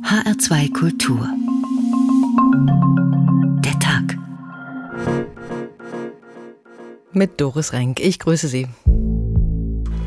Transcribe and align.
HR2 0.00 0.72
Kultur. 0.72 1.28
Der 3.62 3.78
Tag. 3.78 4.16
Mit 7.12 7.38
Doris 7.38 7.74
Renk. 7.74 8.00
Ich 8.00 8.18
grüße 8.18 8.48
Sie. 8.48 8.68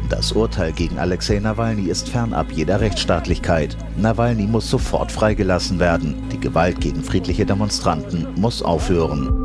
Das 0.09 0.31
Urteil 0.31 0.71
gegen 0.71 0.97
Alexei 0.97 1.39
Nawalny 1.39 1.87
ist 1.87 2.09
fernab 2.09 2.51
jeder 2.51 2.81
Rechtsstaatlichkeit. 2.81 3.77
Nawalny 3.97 4.47
muss 4.47 4.69
sofort 4.69 5.11
freigelassen 5.11 5.79
werden. 5.79 6.15
Die 6.31 6.39
Gewalt 6.39 6.81
gegen 6.81 7.03
friedliche 7.03 7.45
Demonstranten 7.45 8.27
muss 8.37 8.63
aufhören. 8.63 9.44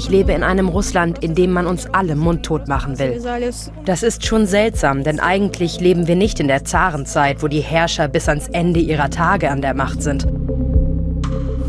Ich 0.00 0.08
lebe 0.08 0.32
in 0.32 0.42
einem 0.42 0.70
Russland, 0.70 1.22
in 1.22 1.34
dem 1.34 1.52
man 1.52 1.66
uns 1.66 1.84
alle 1.92 2.16
mundtot 2.16 2.68
machen 2.68 2.98
will. 2.98 3.20
Das 3.84 4.02
ist 4.02 4.24
schon 4.24 4.46
seltsam, 4.46 5.04
denn 5.04 5.20
eigentlich 5.20 5.78
leben 5.78 6.06
wir 6.06 6.16
nicht 6.16 6.40
in 6.40 6.48
der 6.48 6.64
Zarenzeit, 6.64 7.42
wo 7.42 7.48
die 7.48 7.60
Herrscher 7.60 8.08
bis 8.08 8.26
ans 8.26 8.48
Ende 8.48 8.80
ihrer 8.80 9.10
Tage 9.10 9.50
an 9.50 9.60
der 9.60 9.74
Macht 9.74 10.02
sind. 10.02 10.26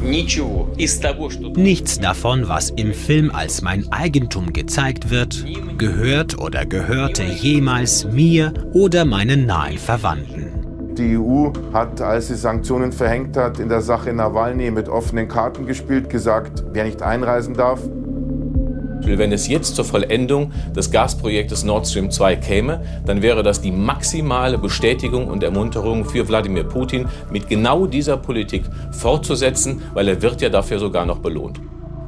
Nichts 0.02 2.00
davon, 2.00 2.48
was 2.48 2.70
im 2.70 2.94
Film 2.94 3.32
als 3.36 3.62
mein 3.62 3.92
Eigentum 3.92 4.54
gezeigt 4.54 5.10
wird, 5.10 5.46
gehört 5.78 6.40
oder 6.40 6.66
gehörte 6.66 7.24
jemals 7.24 8.06
mir 8.06 8.54
oder 8.72 9.04
meinen 9.04 9.46
nahen 9.46 9.78
Verwandten. 9.78 10.62
Die 10.98 11.18
EU 11.18 11.52
hat, 11.74 12.00
als 12.00 12.30
sie 12.30 12.36
Sanktionen 12.36 12.94
verhängt 12.94 13.36
hat, 13.36 13.60
in 13.60 13.68
der 13.68 13.82
Sache 13.82 14.14
Nawalny 14.14 14.72
mit 14.72 14.88
offenen 14.88 15.28
Karten 15.28 15.66
gespielt, 15.66 16.10
gesagt, 16.10 16.64
wer 16.72 16.86
nicht 16.86 17.02
einreisen 17.02 17.56
darf, 17.56 17.82
wenn 19.06 19.32
es 19.32 19.48
jetzt 19.48 19.76
zur 19.76 19.86
Vollendung 19.86 20.52
des 20.76 20.92
Gasprojektes 20.92 21.64
Nord 21.64 21.88
Stream 21.88 22.12
2 22.12 22.36
käme, 22.38 22.84
dann 23.06 23.22
wäre 23.22 23.44
das 23.44 23.62
die 23.62 23.72
maximale 23.72 24.58
Bestätigung 24.58 25.28
und 25.28 25.44
Ermunterung 25.44 26.06
für 26.06 26.28
Wladimir 26.28 26.64
Putin, 26.64 27.08
mit 27.32 27.48
genau 27.48 27.86
dieser 27.86 28.18
Politik 28.18 28.64
fortzusetzen, 28.92 29.82
weil 29.94 30.08
er 30.08 30.22
wird 30.22 30.42
ja 30.42 30.50
dafür 30.50 30.80
sogar 30.80 31.06
noch 31.06 31.20
belohnt. 31.20 31.60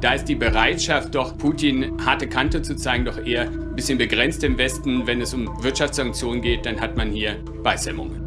Da 0.02 0.14
ist 0.14 0.26
die 0.26 0.36
Bereitschaft, 0.36 1.16
doch 1.16 1.38
Putin 1.38 1.94
harte 2.06 2.28
Kante 2.28 2.62
zu 2.62 2.76
zeigen, 2.76 3.06
doch 3.06 3.26
eher 3.26 3.44
ein 3.44 3.76
bisschen 3.76 3.98
begrenzt 3.98 4.44
im 4.44 4.58
Westen. 4.58 5.08
Wenn 5.08 5.22
es 5.22 5.34
um 5.34 5.50
Wirtschaftssanktionen 5.64 6.42
geht, 6.42 6.66
dann 6.66 6.82
hat 6.82 6.98
man 6.98 7.12
hier 7.12 7.38
Beißhemmungen. 7.64 8.23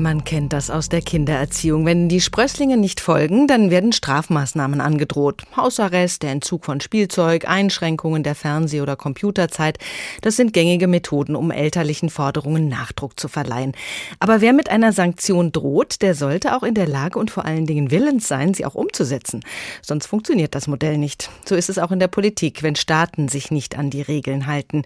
Man 0.00 0.24
kennt 0.24 0.54
das 0.54 0.70
aus 0.70 0.88
der 0.88 1.02
Kindererziehung. 1.02 1.84
Wenn 1.84 2.08
die 2.08 2.22
Sprösslinge 2.22 2.78
nicht 2.78 3.00
folgen, 3.00 3.46
dann 3.46 3.70
werden 3.70 3.92
Strafmaßnahmen 3.92 4.80
angedroht. 4.80 5.42
Hausarrest, 5.54 6.22
der 6.22 6.30
Entzug 6.30 6.64
von 6.64 6.80
Spielzeug, 6.80 7.46
Einschränkungen 7.46 8.22
der 8.22 8.34
Fernseh- 8.34 8.80
oder 8.80 8.96
Computerzeit. 8.96 9.78
Das 10.22 10.36
sind 10.36 10.54
gängige 10.54 10.86
Methoden, 10.86 11.36
um 11.36 11.50
elterlichen 11.50 12.08
Forderungen 12.08 12.66
Nachdruck 12.66 13.20
zu 13.20 13.28
verleihen. 13.28 13.72
Aber 14.20 14.40
wer 14.40 14.54
mit 14.54 14.70
einer 14.70 14.94
Sanktion 14.94 15.52
droht, 15.52 16.00
der 16.00 16.14
sollte 16.14 16.56
auch 16.56 16.62
in 16.62 16.72
der 16.72 16.88
Lage 16.88 17.18
und 17.18 17.30
vor 17.30 17.44
allen 17.44 17.66
Dingen 17.66 17.90
willens 17.90 18.26
sein, 18.26 18.54
sie 18.54 18.64
auch 18.64 18.76
umzusetzen. 18.76 19.42
Sonst 19.82 20.06
funktioniert 20.06 20.54
das 20.54 20.66
Modell 20.66 20.96
nicht. 20.96 21.28
So 21.44 21.56
ist 21.56 21.68
es 21.68 21.78
auch 21.78 21.92
in 21.92 22.00
der 22.00 22.08
Politik, 22.08 22.62
wenn 22.62 22.74
Staaten 22.74 23.28
sich 23.28 23.50
nicht 23.50 23.76
an 23.76 23.90
die 23.90 24.00
Regeln 24.00 24.46
halten. 24.46 24.84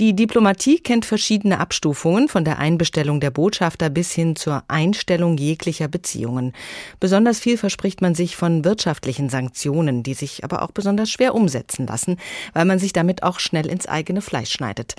Die 0.00 0.16
Diplomatie 0.16 0.78
kennt 0.78 1.04
verschiedene 1.04 1.60
Abstufungen, 1.60 2.28
von 2.28 2.46
der 2.46 2.58
Einbestellung 2.58 3.20
der 3.20 3.30
Botschafter 3.30 3.90
bis 3.90 4.12
hin 4.12 4.36
zur 4.36 4.53
zur 4.54 4.64
Einstellung 4.68 5.36
jeglicher 5.36 5.88
Beziehungen. 5.88 6.52
Besonders 7.00 7.40
viel 7.40 7.58
verspricht 7.58 8.00
man 8.00 8.14
sich 8.14 8.36
von 8.36 8.64
wirtschaftlichen 8.64 9.28
Sanktionen, 9.28 10.04
die 10.04 10.14
sich 10.14 10.44
aber 10.44 10.62
auch 10.62 10.70
besonders 10.70 11.10
schwer 11.10 11.34
umsetzen 11.34 11.88
lassen, 11.88 12.18
weil 12.52 12.64
man 12.64 12.78
sich 12.78 12.92
damit 12.92 13.24
auch 13.24 13.40
schnell 13.40 13.66
ins 13.66 13.86
eigene 13.86 14.20
Fleisch 14.22 14.52
schneidet. 14.52 14.94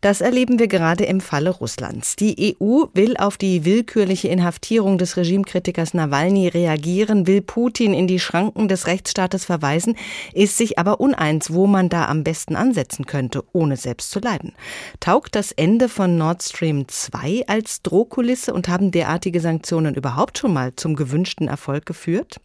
Das 0.00 0.20
erleben 0.20 0.60
wir 0.60 0.68
gerade 0.68 1.04
im 1.04 1.20
Falle 1.20 1.50
Russlands. 1.50 2.14
Die 2.14 2.56
EU 2.60 2.84
will 2.94 3.16
auf 3.16 3.36
die 3.36 3.64
willkürliche 3.64 4.28
Inhaftierung 4.28 4.96
des 4.96 5.16
Regimekritikers 5.16 5.92
Nawalny 5.92 6.46
reagieren, 6.46 7.26
will 7.26 7.42
Putin 7.42 7.92
in 7.92 8.06
die 8.06 8.20
Schranken 8.20 8.68
des 8.68 8.86
Rechtsstaates 8.86 9.44
verweisen, 9.44 9.96
ist 10.34 10.56
sich 10.56 10.78
aber 10.78 11.00
uneins, 11.00 11.52
wo 11.52 11.66
man 11.66 11.88
da 11.88 12.06
am 12.06 12.22
besten 12.22 12.54
ansetzen 12.54 13.06
könnte, 13.06 13.42
ohne 13.52 13.76
selbst 13.76 14.12
zu 14.12 14.20
leiden. 14.20 14.52
Taugt 15.00 15.34
das 15.34 15.50
Ende 15.50 15.88
von 15.88 16.16
Nord 16.16 16.44
Stream 16.44 16.86
2 16.86 17.44
als 17.48 17.82
Drohkulisse 17.82 18.54
und 18.54 18.68
haben 18.68 18.92
derartige 19.00 19.40
Sanktionen 19.40 19.94
überhaupt 19.94 20.36
schon 20.36 20.52
mal 20.52 20.76
zum 20.76 20.94
gewünschten 20.94 21.48
Erfolg 21.48 21.86
geführt? 21.86 22.38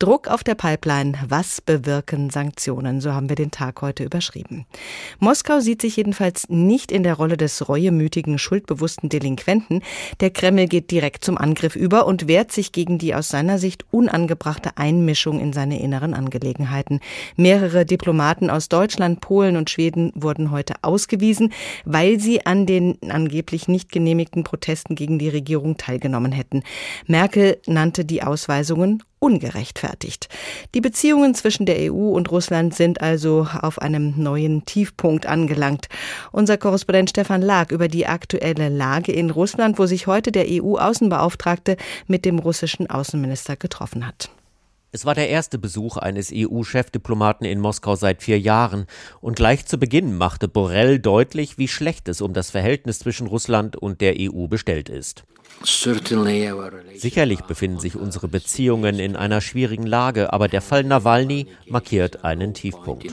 Druck 0.00 0.26
auf 0.26 0.42
der 0.42 0.56
Pipeline. 0.56 1.14
Was 1.28 1.60
bewirken 1.60 2.30
Sanktionen? 2.30 3.00
So 3.00 3.12
haben 3.12 3.28
wir 3.28 3.36
den 3.36 3.52
Tag 3.52 3.80
heute 3.80 4.02
überschrieben. 4.02 4.66
Moskau 5.20 5.60
sieht 5.60 5.80
sich 5.80 5.96
jedenfalls 5.96 6.48
nicht 6.48 6.90
in 6.90 7.04
der 7.04 7.14
Rolle 7.14 7.36
des 7.36 7.68
reuemütigen, 7.68 8.38
schuldbewussten 8.38 9.08
Delinquenten. 9.08 9.82
Der 10.18 10.30
Kreml 10.30 10.66
geht 10.66 10.90
direkt 10.90 11.24
zum 11.24 11.38
Angriff 11.38 11.76
über 11.76 12.06
und 12.06 12.26
wehrt 12.26 12.50
sich 12.50 12.72
gegen 12.72 12.98
die 12.98 13.14
aus 13.14 13.28
seiner 13.28 13.60
Sicht 13.60 13.84
unangebrachte 13.92 14.76
Einmischung 14.76 15.38
in 15.38 15.52
seine 15.52 15.80
inneren 15.80 16.12
Angelegenheiten. 16.12 16.98
Mehrere 17.36 17.86
Diplomaten 17.86 18.50
aus 18.50 18.68
Deutschland, 18.68 19.20
Polen 19.20 19.56
und 19.56 19.70
Schweden 19.70 20.10
wurden 20.16 20.50
heute 20.50 20.74
ausgewiesen, 20.82 21.52
weil 21.84 22.18
sie 22.18 22.44
an 22.44 22.66
den 22.66 22.98
angeblich 23.08 23.68
nicht 23.68 23.92
genehmigten 23.92 24.42
Protesten 24.42 24.96
gegen 24.96 25.20
die 25.20 25.28
Regierung 25.28 25.76
teilgenommen 25.84 26.32
hätten. 26.32 26.62
Merkel 27.06 27.58
nannte 27.66 28.04
die 28.04 28.22
Ausweisungen 28.22 29.02
ungerechtfertigt. 29.18 30.28
Die 30.74 30.80
Beziehungen 30.80 31.34
zwischen 31.34 31.66
der 31.66 31.92
EU 31.92 32.10
und 32.10 32.30
Russland 32.30 32.74
sind 32.74 33.00
also 33.00 33.46
auf 33.60 33.80
einem 33.80 34.14
neuen 34.16 34.64
Tiefpunkt 34.66 35.26
angelangt. 35.26 35.88
Unser 36.30 36.58
Korrespondent 36.58 37.10
Stefan 37.10 37.42
Lag 37.42 37.70
über 37.70 37.88
die 37.88 38.06
aktuelle 38.06 38.68
Lage 38.68 39.12
in 39.12 39.30
Russland, 39.30 39.78
wo 39.78 39.86
sich 39.86 40.06
heute 40.06 40.30
der 40.30 40.46
EU-Außenbeauftragte 40.48 41.76
mit 42.06 42.24
dem 42.24 42.38
russischen 42.38 42.90
Außenminister 42.90 43.56
getroffen 43.56 44.06
hat. 44.06 44.30
Es 44.94 45.04
war 45.04 45.16
der 45.16 45.28
erste 45.28 45.58
Besuch 45.58 45.96
eines 45.96 46.30
EU-Chefdiplomaten 46.32 47.44
in 47.44 47.58
Moskau 47.58 47.96
seit 47.96 48.22
vier 48.22 48.38
Jahren, 48.38 48.86
und 49.20 49.34
gleich 49.34 49.66
zu 49.66 49.76
Beginn 49.76 50.16
machte 50.16 50.46
Borrell 50.46 51.00
deutlich, 51.00 51.58
wie 51.58 51.66
schlecht 51.66 52.08
es 52.08 52.20
um 52.20 52.32
das 52.32 52.52
Verhältnis 52.52 53.00
zwischen 53.00 53.26
Russland 53.26 53.74
und 53.74 54.00
der 54.00 54.14
EU 54.16 54.46
bestellt 54.46 54.88
ist. 54.88 55.24
Sicherlich 56.94 57.40
befinden 57.40 57.80
sich 57.80 57.96
unsere 57.96 58.28
Beziehungen 58.28 59.00
in 59.00 59.16
einer 59.16 59.40
schwierigen 59.40 59.84
Lage, 59.84 60.32
aber 60.32 60.46
der 60.46 60.62
Fall 60.62 60.84
Nawalny 60.84 61.48
markiert 61.66 62.24
einen 62.24 62.54
Tiefpunkt. 62.54 63.04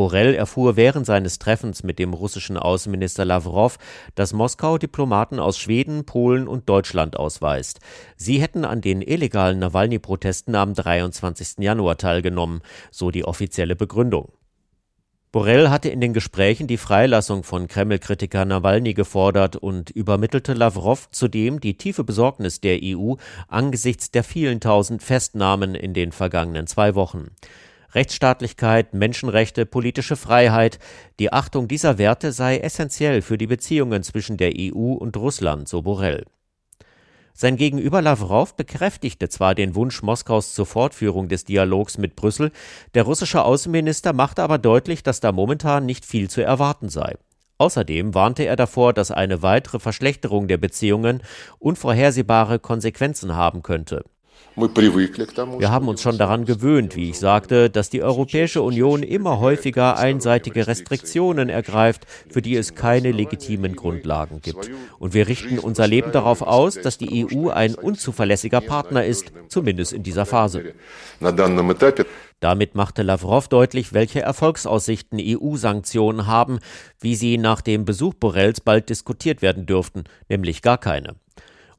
Borrell 0.00 0.34
erfuhr 0.34 0.76
während 0.76 1.04
seines 1.04 1.38
Treffens 1.38 1.82
mit 1.82 1.98
dem 1.98 2.14
russischen 2.14 2.56
Außenminister 2.56 3.26
Lavrov, 3.26 3.76
dass 4.14 4.32
Moskau 4.32 4.78
Diplomaten 4.78 5.38
aus 5.38 5.58
Schweden, 5.58 6.06
Polen 6.06 6.48
und 6.48 6.70
Deutschland 6.70 7.18
ausweist. 7.18 7.80
Sie 8.16 8.40
hätten 8.40 8.64
an 8.64 8.80
den 8.80 9.02
illegalen 9.02 9.58
Nawalny-Protesten 9.58 10.54
am 10.54 10.72
23. 10.72 11.58
Januar 11.58 11.98
teilgenommen, 11.98 12.62
so 12.90 13.10
die 13.10 13.26
offizielle 13.26 13.76
Begründung. 13.76 14.32
Borrell 15.32 15.68
hatte 15.68 15.90
in 15.90 16.00
den 16.00 16.14
Gesprächen 16.14 16.66
die 16.66 16.78
Freilassung 16.78 17.42
von 17.42 17.68
Kreml-Kritiker 17.68 18.46
Nawalny 18.46 18.94
gefordert 18.94 19.56
und 19.56 19.90
übermittelte 19.90 20.54
Lavrov 20.54 21.10
zudem 21.10 21.60
die 21.60 21.76
tiefe 21.76 22.04
Besorgnis 22.04 22.62
der 22.62 22.78
EU 22.82 23.16
angesichts 23.48 24.10
der 24.10 24.24
vielen 24.24 24.60
tausend 24.60 25.02
Festnahmen 25.02 25.74
in 25.74 25.92
den 25.92 26.10
vergangenen 26.12 26.66
zwei 26.66 26.94
Wochen. 26.94 27.32
Rechtsstaatlichkeit, 27.94 28.94
Menschenrechte, 28.94 29.66
politische 29.66 30.16
Freiheit, 30.16 30.78
die 31.18 31.32
Achtung 31.32 31.68
dieser 31.68 31.98
Werte 31.98 32.32
sei 32.32 32.58
essentiell 32.58 33.22
für 33.22 33.38
die 33.38 33.46
Beziehungen 33.46 34.02
zwischen 34.02 34.36
der 34.36 34.52
EU 34.56 34.92
und 34.92 35.16
Russland, 35.16 35.68
so 35.68 35.82
Borrell. 35.82 36.24
Sein 37.32 37.56
Gegenüber 37.56 38.02
Lavrov 38.02 38.54
bekräftigte 38.54 39.28
zwar 39.28 39.54
den 39.54 39.74
Wunsch 39.74 40.02
Moskaus 40.02 40.52
zur 40.52 40.66
Fortführung 40.66 41.28
des 41.28 41.44
Dialogs 41.44 41.96
mit 41.96 42.14
Brüssel, 42.14 42.52
der 42.94 43.04
russische 43.04 43.44
Außenminister 43.44 44.12
machte 44.12 44.42
aber 44.42 44.58
deutlich, 44.58 45.02
dass 45.02 45.20
da 45.20 45.32
momentan 45.32 45.86
nicht 45.86 46.04
viel 46.04 46.28
zu 46.28 46.42
erwarten 46.42 46.88
sei. 46.88 47.16
Außerdem 47.56 48.14
warnte 48.14 48.44
er 48.44 48.56
davor, 48.56 48.92
dass 48.92 49.10
eine 49.10 49.42
weitere 49.42 49.78
Verschlechterung 49.78 50.48
der 50.48 50.56
Beziehungen 50.56 51.22
unvorhersehbare 51.58 52.58
Konsequenzen 52.58 53.34
haben 53.34 53.62
könnte. 53.62 54.04
Wir 54.56 55.70
haben 55.70 55.88
uns 55.88 56.02
schon 56.02 56.18
daran 56.18 56.44
gewöhnt, 56.44 56.96
wie 56.96 57.10
ich 57.10 57.18
sagte, 57.18 57.70
dass 57.70 57.88
die 57.88 58.02
Europäische 58.02 58.62
Union 58.62 59.02
immer 59.02 59.38
häufiger 59.38 59.96
einseitige 59.96 60.66
Restriktionen 60.66 61.48
ergreift, 61.48 62.06
für 62.28 62.42
die 62.42 62.56
es 62.56 62.74
keine 62.74 63.12
legitimen 63.12 63.76
Grundlagen 63.76 64.40
gibt. 64.42 64.70
Und 64.98 65.14
wir 65.14 65.28
richten 65.28 65.58
unser 65.58 65.86
Leben 65.86 66.12
darauf 66.12 66.42
aus, 66.42 66.74
dass 66.74 66.98
die 66.98 67.26
EU 67.26 67.48
ein 67.48 67.74
unzuverlässiger 67.74 68.60
Partner 68.60 69.04
ist, 69.04 69.32
zumindest 69.48 69.92
in 69.92 70.02
dieser 70.02 70.26
Phase. 70.26 70.74
Damit 72.40 72.74
machte 72.74 73.02
Lavrov 73.02 73.48
deutlich, 73.48 73.92
welche 73.92 74.20
Erfolgsaussichten 74.20 75.18
EU-Sanktionen 75.20 76.26
haben, 76.26 76.58
wie 76.98 77.14
sie 77.14 77.38
nach 77.38 77.60
dem 77.60 77.84
Besuch 77.84 78.14
Borrells 78.14 78.60
bald 78.60 78.88
diskutiert 78.88 79.42
werden 79.42 79.66
dürften, 79.66 80.04
nämlich 80.28 80.62
gar 80.62 80.78
keine. 80.78 81.16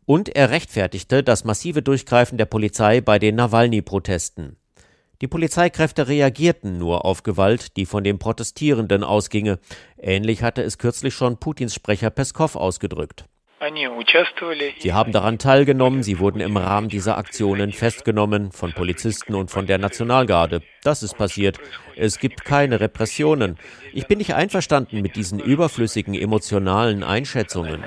Und 0.06 0.30
er 0.30 0.50
rechtfertigte 0.50 1.24
das 1.24 1.44
massive 1.44 1.82
Durchgreifen 1.82 2.38
der 2.38 2.46
Polizei 2.46 3.02
bei 3.02 3.20
den 3.20 3.36
Nawalny-Protesten. 3.36 4.58
Die 5.22 5.28
Polizeikräfte 5.28 6.08
reagierten 6.08 6.80
nur 6.80 7.06
auf 7.06 7.22
Gewalt, 7.22 7.78
die 7.78 7.86
von 7.86 8.04
den 8.04 8.18
Protestierenden 8.18 9.04
ausginge. 9.04 9.60
Ähnlich 9.98 10.42
hatte 10.42 10.64
es 10.64 10.80
kürzlich 10.80 11.14
schon 11.14 11.38
Putins 11.38 11.76
Sprecher 11.76 12.10
Peskow 12.10 12.56
ausgedrückt. 12.56 13.26
Sie 14.80 14.92
haben 14.92 15.12
daran 15.12 15.38
teilgenommen, 15.38 16.02
sie 16.02 16.18
wurden 16.18 16.42
im 16.42 16.58
Rahmen 16.58 16.90
dieser 16.90 17.20
Aktionen 17.20 17.72
festgenommen 17.72 18.52
von 18.52 18.74
Polizisten 18.74 19.36
und 19.36 19.52
von 19.52 19.68
der 19.68 19.78
Nationalgarde. 19.78 20.64
Das 20.82 21.04
ist 21.04 21.16
passiert. 21.16 21.60
Es 21.96 22.18
gibt 22.18 22.44
keine 22.44 22.80
Repressionen. 22.80 23.60
Ich 23.94 24.08
bin 24.08 24.18
nicht 24.18 24.34
einverstanden 24.34 25.04
mit 25.04 25.16
diesen 25.16 25.40
überflüssigen 25.40 26.16
emotionalen 26.16 27.04
Einschätzungen. 27.04 27.84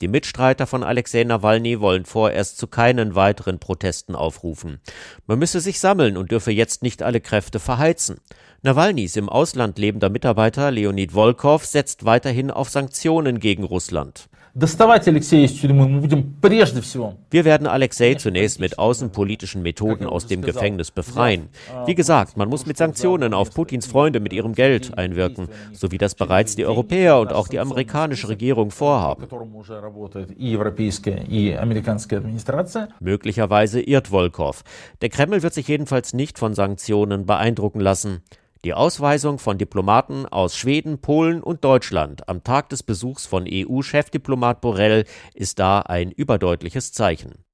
Die 0.00 0.06
Mitstreiter 0.06 0.68
von 0.68 0.84
Alexei 0.84 1.24
Nawalny 1.24 1.80
wollen 1.80 2.04
vorerst 2.04 2.56
zu 2.56 2.68
keinen 2.68 3.16
weiteren 3.16 3.58
Protesten 3.58 4.14
aufrufen. 4.14 4.80
Man 5.26 5.40
müsse 5.40 5.58
sich 5.58 5.80
sammeln 5.80 6.16
und 6.16 6.30
dürfe 6.30 6.52
jetzt 6.52 6.84
nicht 6.84 7.02
alle 7.02 7.20
Kräfte 7.20 7.58
verheizen. 7.58 8.20
Nawalnys 8.62 9.16
im 9.16 9.28
Ausland 9.28 9.76
lebender 9.76 10.08
Mitarbeiter 10.08 10.70
Leonid 10.70 11.12
Volkov 11.14 11.66
setzt 11.66 12.04
weiterhin 12.04 12.52
auf 12.52 12.70
Sanktionen 12.70 13.40
gegen 13.40 13.64
Russland. 13.64 14.28
Wir 17.30 17.44
werden 17.44 17.66
Alexei 17.68 18.14
zunächst 18.14 18.58
mit 18.58 18.76
außenpolitischen 18.76 19.62
Methoden 19.62 20.04
aus 20.04 20.26
dem 20.26 20.42
Gefängnis 20.42 20.90
befreien. 20.90 21.48
Wie 21.86 21.94
gesagt, 21.94 22.36
man 22.36 22.48
muss 22.48 22.66
mit 22.66 22.76
Sanktionen 22.76 23.34
auf 23.34 23.54
Putins 23.54 23.86
Freunde 23.86 24.18
mit 24.18 24.32
ihrem 24.32 24.54
Geld 24.54 24.98
einwirken, 24.98 25.46
so 25.72 25.92
wie 25.92 25.98
das 25.98 26.16
bereits 26.16 26.56
die 26.56 26.66
Europäer 26.66 27.20
und 27.20 27.32
auch 27.32 27.46
die 27.46 27.60
amerikanische 27.60 28.28
Regierung 28.28 28.72
vorhaben. 28.72 29.28
Möglicherweise 32.98 33.80
irrt 33.80 34.08
Volkov. 34.08 34.64
Der 35.02 35.08
Kreml 35.08 35.44
wird 35.44 35.54
sich 35.54 35.68
jedenfalls 35.68 36.14
nicht 36.14 36.36
von 36.36 36.54
Sanktionen 36.54 37.26
beeindrucken 37.26 37.78
lassen. 37.78 38.22
Die 38.64 38.74
Ausweisung 38.74 39.38
von 39.38 39.56
Diplomaten 39.56 40.26
aus 40.26 40.56
Schweden, 40.56 41.00
Polen 41.00 41.42
und 41.42 41.64
Deutschland 41.64 42.28
am 42.28 42.42
Tag 42.42 42.68
des 42.70 42.82
Besuchs 42.82 43.24
von 43.24 43.46
EU-Chefdiplomat 43.48 44.60
Borrell 44.60 45.04
ist 45.34 45.60
da 45.60 45.80
ein 45.80 46.10
überdeutliches 46.10 46.92
Zeichen. 46.92 47.44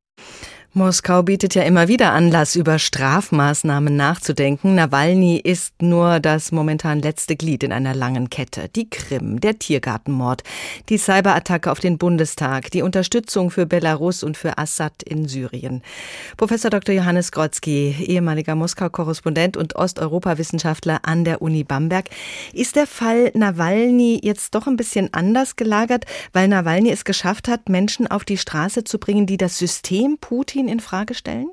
Moskau 0.77 1.23
bietet 1.23 1.55
ja 1.55 1.63
immer 1.63 1.87
wieder 1.87 2.11
Anlass, 2.11 2.57
über 2.57 2.81
Strafmaßnahmen 2.81 3.95
nachzudenken. 3.95 4.75
Nawalny 4.75 5.37
ist 5.37 5.81
nur 5.81 6.19
das 6.19 6.51
momentan 6.51 6.99
letzte 6.99 7.37
Glied 7.37 7.63
in 7.63 7.71
einer 7.71 7.95
langen 7.95 8.29
Kette. 8.29 8.69
Die 8.75 8.91
Krim, 8.91 9.41
der 9.41 9.57
Tiergartenmord, 9.57 10.43
die 10.89 10.99
Cyberattacke 10.99 11.71
auf 11.71 11.79
den 11.79 11.97
Bundestag, 11.97 12.73
die 12.73 12.83
Unterstützung 12.83 13.53
für 13.53 13.67
Belarus 13.67 14.25
und 14.25 14.37
für 14.37 14.59
Assad 14.59 15.05
in 15.05 15.29
Syrien. 15.29 15.81
Professor 16.37 16.73
Dr. 16.73 16.93
Johannes 16.93 17.31
Grotzky, 17.31 17.95
ehemaliger 18.09 18.57
Moskau-Korrespondent 18.57 19.57
und 19.57 19.77
Osteuropa-Wissenschaftler 19.77 21.03
an 21.05 21.23
der 21.23 21.41
Uni 21.41 21.63
Bamberg. 21.63 22.07
Ist 22.53 22.75
der 22.75 22.89
Fall 22.89 23.31
Nawalny 23.35 24.19
jetzt 24.25 24.57
doch 24.57 24.67
ein 24.67 24.77
bisschen 24.77 25.15
anders 25.15 25.55
gelagert, 25.55 26.05
weil 26.33 26.49
Nawalny 26.49 26.91
es 26.91 27.05
geschafft 27.05 27.47
hat, 27.47 27.69
Menschen 27.69 28.09
auf 28.09 28.25
die 28.25 28.39
Straße 28.39 28.83
zu 28.83 28.99
bringen, 28.99 29.27
die 29.27 29.37
das 29.37 29.57
System 29.57 30.19
Putin 30.21 30.64
Putin 30.65 30.69
in 30.69 30.81
Frage 30.81 31.15
stellen? 31.15 31.51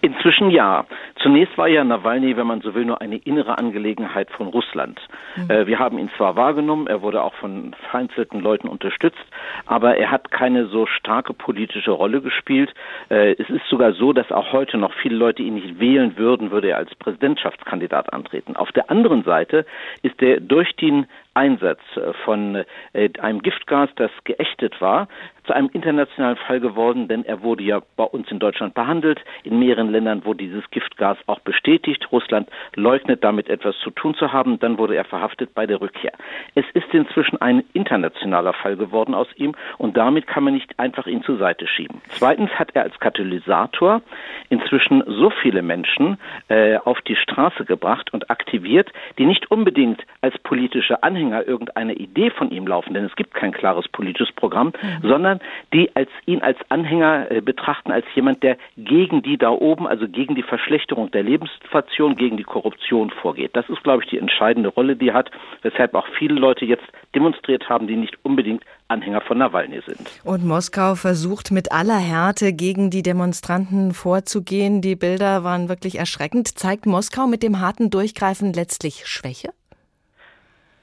Inzwischen 0.00 0.50
ja. 0.50 0.86
Zunächst 1.22 1.56
war 1.56 1.68
ja 1.68 1.84
Nawalny, 1.84 2.36
wenn 2.36 2.46
man 2.46 2.60
so 2.60 2.74
will, 2.74 2.84
nur 2.84 3.00
eine 3.00 3.16
innere 3.16 3.58
Angelegenheit 3.58 4.28
von 4.30 4.48
Russland. 4.48 5.00
Mhm. 5.36 5.50
Äh, 5.50 5.66
wir 5.66 5.78
haben 5.78 5.98
ihn 5.98 6.10
zwar 6.16 6.34
wahrgenommen, 6.36 6.86
er 6.88 7.02
wurde 7.02 7.22
auch 7.22 7.34
von 7.34 7.74
vereinzelten 7.90 8.40
Leuten 8.40 8.68
unterstützt, 8.68 9.24
aber 9.66 9.96
er 9.96 10.10
hat 10.10 10.30
keine 10.30 10.66
so 10.66 10.86
starke 10.86 11.32
politische 11.32 11.92
Rolle 11.92 12.20
gespielt. 12.20 12.72
Äh, 13.08 13.32
es 13.32 13.48
ist 13.50 13.66
sogar 13.68 13.92
so, 13.92 14.12
dass 14.12 14.30
auch 14.32 14.52
heute 14.52 14.78
noch 14.78 14.92
viele 14.94 15.16
Leute 15.16 15.42
ihn 15.42 15.54
nicht 15.54 15.78
wählen 15.78 16.16
würden, 16.16 16.50
würde 16.50 16.70
er 16.70 16.76
als 16.76 16.94
Präsidentschaftskandidat 16.96 18.12
antreten. 18.12 18.56
Auf 18.56 18.72
der 18.72 18.90
anderen 18.90 19.22
Seite 19.24 19.64
ist 20.02 20.20
er 20.22 20.40
durch 20.40 20.74
den 20.76 21.06
Einsatz 21.34 21.80
von 22.24 22.64
äh, 22.92 23.10
einem 23.20 23.42
Giftgas, 23.42 23.90
das 23.96 24.10
geächtet 24.24 24.80
war, 24.80 25.08
zu 25.44 25.54
einem 25.54 25.70
internationalen 25.72 26.36
Fall 26.36 26.60
geworden, 26.60 27.08
denn 27.08 27.24
er 27.24 27.42
wurde 27.42 27.62
ja 27.62 27.80
bei 27.96 28.04
uns 28.04 28.30
in 28.30 28.38
Deutschland 28.38 28.74
behandelt. 28.74 29.18
In 29.44 29.58
mehreren 29.58 29.90
Ländern 29.90 30.24
wurde 30.26 30.44
dieses 30.44 30.68
Giftgas 30.70 31.16
auch 31.26 31.40
bestätigt. 31.40 32.12
Russland 32.12 32.50
leugnet 32.74 33.24
damit 33.24 33.48
etwas 33.48 33.74
zu 33.78 33.90
tun 33.90 34.14
zu 34.14 34.30
haben. 34.32 34.58
Dann 34.58 34.76
wurde 34.76 34.94
er 34.94 35.04
verhaftet 35.04 35.54
bei 35.54 35.66
der 35.66 35.80
Rückkehr. 35.80 36.12
Es 36.54 36.66
ist 36.74 36.92
inzwischen 36.92 37.40
ein 37.40 37.64
internationaler 37.72 38.52
Fall 38.52 38.76
geworden 38.76 39.14
aus 39.14 39.28
ihm 39.36 39.54
und 39.78 39.96
damit 39.96 40.26
kann 40.26 40.44
man 40.44 40.52
nicht 40.52 40.78
einfach 40.78 41.06
ihn 41.06 41.22
zur 41.22 41.38
Seite 41.38 41.66
schieben. 41.66 42.02
Zweitens 42.10 42.50
hat 42.50 42.72
er 42.74 42.82
als 42.82 42.98
Katalysator 43.00 44.02
inzwischen 44.50 45.02
so 45.06 45.30
viele 45.30 45.62
Menschen 45.62 46.18
äh, 46.48 46.76
auf 46.76 47.00
die 47.02 47.16
Straße 47.16 47.64
gebracht 47.64 48.12
und 48.12 48.30
aktiviert, 48.30 48.92
die 49.16 49.24
nicht 49.24 49.50
unbedingt 49.50 50.02
als 50.20 50.36
politische 50.40 51.02
Anhänger 51.02 51.17
irgendeiner 51.26 51.94
Idee 51.94 52.30
von 52.30 52.50
ihm 52.50 52.66
laufen, 52.66 52.94
denn 52.94 53.04
es 53.04 53.16
gibt 53.16 53.34
kein 53.34 53.52
klares 53.52 53.88
politisches 53.88 54.34
Programm, 54.34 54.72
mhm. 54.80 55.08
sondern 55.08 55.40
die 55.72 55.94
als 55.94 56.10
ihn 56.26 56.42
als 56.42 56.58
Anhänger 56.68 57.30
äh, 57.30 57.40
betrachten, 57.40 57.92
als 57.92 58.06
jemand, 58.14 58.42
der 58.42 58.56
gegen 58.76 59.22
die 59.22 59.36
da 59.36 59.50
oben, 59.50 59.86
also 59.86 60.08
gegen 60.08 60.34
die 60.34 60.42
Verschlechterung 60.42 61.10
der 61.10 61.22
Lebenssituation, 61.22 62.16
gegen 62.16 62.36
die 62.36 62.44
Korruption 62.44 63.10
vorgeht. 63.10 63.54
Das 63.54 63.68
ist, 63.68 63.82
glaube 63.82 64.02
ich, 64.04 64.10
die 64.10 64.18
entscheidende 64.18 64.68
Rolle, 64.68 64.96
die 64.96 65.12
hat, 65.12 65.30
weshalb 65.62 65.94
auch 65.94 66.06
viele 66.18 66.34
Leute 66.34 66.64
jetzt 66.64 66.86
demonstriert 67.14 67.68
haben, 67.68 67.86
die 67.86 67.96
nicht 67.96 68.16
unbedingt 68.22 68.64
Anhänger 68.88 69.20
von 69.20 69.38
Nawalny 69.38 69.80
sind. 69.86 70.08
Und 70.24 70.44
Moskau 70.44 70.94
versucht 70.94 71.50
mit 71.50 71.72
aller 71.72 71.98
Härte 71.98 72.52
gegen 72.52 72.90
die 72.90 73.02
Demonstranten 73.02 73.92
vorzugehen. 73.92 74.80
Die 74.80 74.96
Bilder 74.96 75.44
waren 75.44 75.68
wirklich 75.68 75.98
erschreckend. 75.98 76.58
Zeigt 76.58 76.86
Moskau 76.86 77.26
mit 77.26 77.42
dem 77.42 77.60
harten 77.60 77.90
Durchgreifen 77.90 78.52
letztlich 78.52 79.06
Schwäche? 79.06 79.50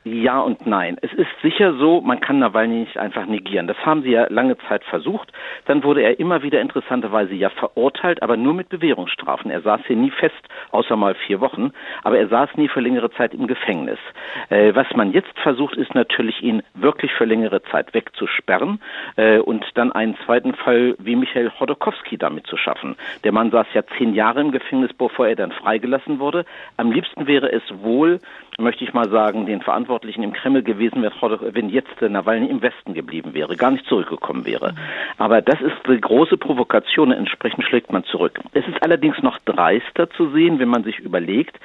Ja 0.07 0.40
und 0.40 0.68
nein. 0.68 0.98
Es 1.02 1.12
ist 1.13 1.31
sicher 1.42 1.74
so, 1.80 2.00
man 2.00 2.19
kann 2.19 2.38
Nawalny 2.38 2.81
nicht 2.81 2.96
einfach 2.96 3.25
negieren. 3.25 3.66
Das 3.66 3.78
haben 3.84 4.04
sie 4.04 4.12
ja 4.12 4.28
lange 4.30 4.56
Zeit 4.69 4.84
versucht. 4.84 5.34
Dann 5.66 5.84
wurde 5.84 6.04
er 6.04 6.19
immer 6.19 6.44
wieder 6.44 6.62
interessanterweise 6.62 7.34
ja 7.34 7.50
verurteilt, 7.50 8.22
aber 8.22 8.38
nur 8.38 8.54
mit 8.54 8.69
Bewährungsstrafen. 8.69 9.50
Er 9.50 9.62
saß 9.62 9.81
hier 9.88 9.96
nie 9.96 10.12
fest, 10.12 10.36
außer 10.69 10.96
mal 10.96 11.16
vier 11.16 11.42
Wochen, 11.42 11.72
aber 12.04 12.19
er 12.19 12.28
saß 12.28 12.52
nie 12.56 12.68
für 12.68 12.81
längere 12.81 13.10
Zeit 13.13 13.34
im 13.34 13.48
Gefängnis. 13.48 13.98
Äh, 14.50 14.75
was 14.75 14.86
man 14.96 15.12
jetzt 15.12 15.40
versucht, 15.40 15.75
ist 15.75 15.96
natürlich, 15.96 16.40
ihn 16.44 16.62
wirklich 16.75 17.12
für 17.13 17.25
längere 17.25 17.63
Zeit 17.63 17.92
wegzusperren 17.96 18.80
äh, 19.16 19.40
und 19.40 19.66
dann 19.74 19.92
einen 19.92 20.16
zweiten 20.24 20.54
Fall 20.54 20.94
wie 21.00 21.16
Michael 21.16 21.50
Chodorkowski 21.50 22.19
damit 22.19 22.46
zu 22.46 22.58
schaffen. 22.58 22.96
Der 23.24 23.31
Mann 23.31 23.50
saß 23.50 23.66
ja 23.74 23.81
zehn 23.98 24.13
Jahre 24.13 24.42
im 24.42 24.51
Gefängnis, 24.51 24.94
bevor 24.94 25.28
er 25.28 25.36
dann 25.36 25.51
freigelassen 25.51 26.19
wurde. 26.19 26.46
Am 26.78 26.92
liebsten 26.92 27.25
wäre 27.25 27.51
es 27.51 27.63
wohl, 27.81 28.19
möchte 28.57 28.84
ich 28.84 28.94
mal 28.94 29.10
sagen, 29.10 29.46
den 29.46 29.62
Verantwortlichen 29.62 30.24
im 30.24 30.34
Kreml 30.34 30.63
gewesen 30.63 31.02
wäre, 31.02 31.54
wenn 31.54 31.69
jetzt 31.69 32.02
Nawalny 32.02 32.48
im 32.48 32.62
Westen 32.62 32.94
geblieben 32.94 33.34
wäre, 33.34 33.56
gar 33.56 33.72
nicht 33.72 33.86
zurückgekommen 33.86 34.46
wäre. 34.46 34.74
Aber 35.18 35.41
das 35.41 35.60
ist 35.62 35.75
die 35.88 36.00
große 36.00 36.38
Provokation, 36.38 37.12
entsprechend 37.12 37.65
schlägt 37.65 37.91
man 37.91 38.03
zurück. 38.06 38.39
Es 38.53 38.68
ist 38.68 38.82
allerdings 38.82 39.22
noch 39.22 39.38
dreister 39.39 40.10
zu 40.12 40.30
sehen, 40.30 40.60
wenn 40.60 40.70
man 40.70 40.84
sich 40.84 41.00
überlegt, 41.00 41.60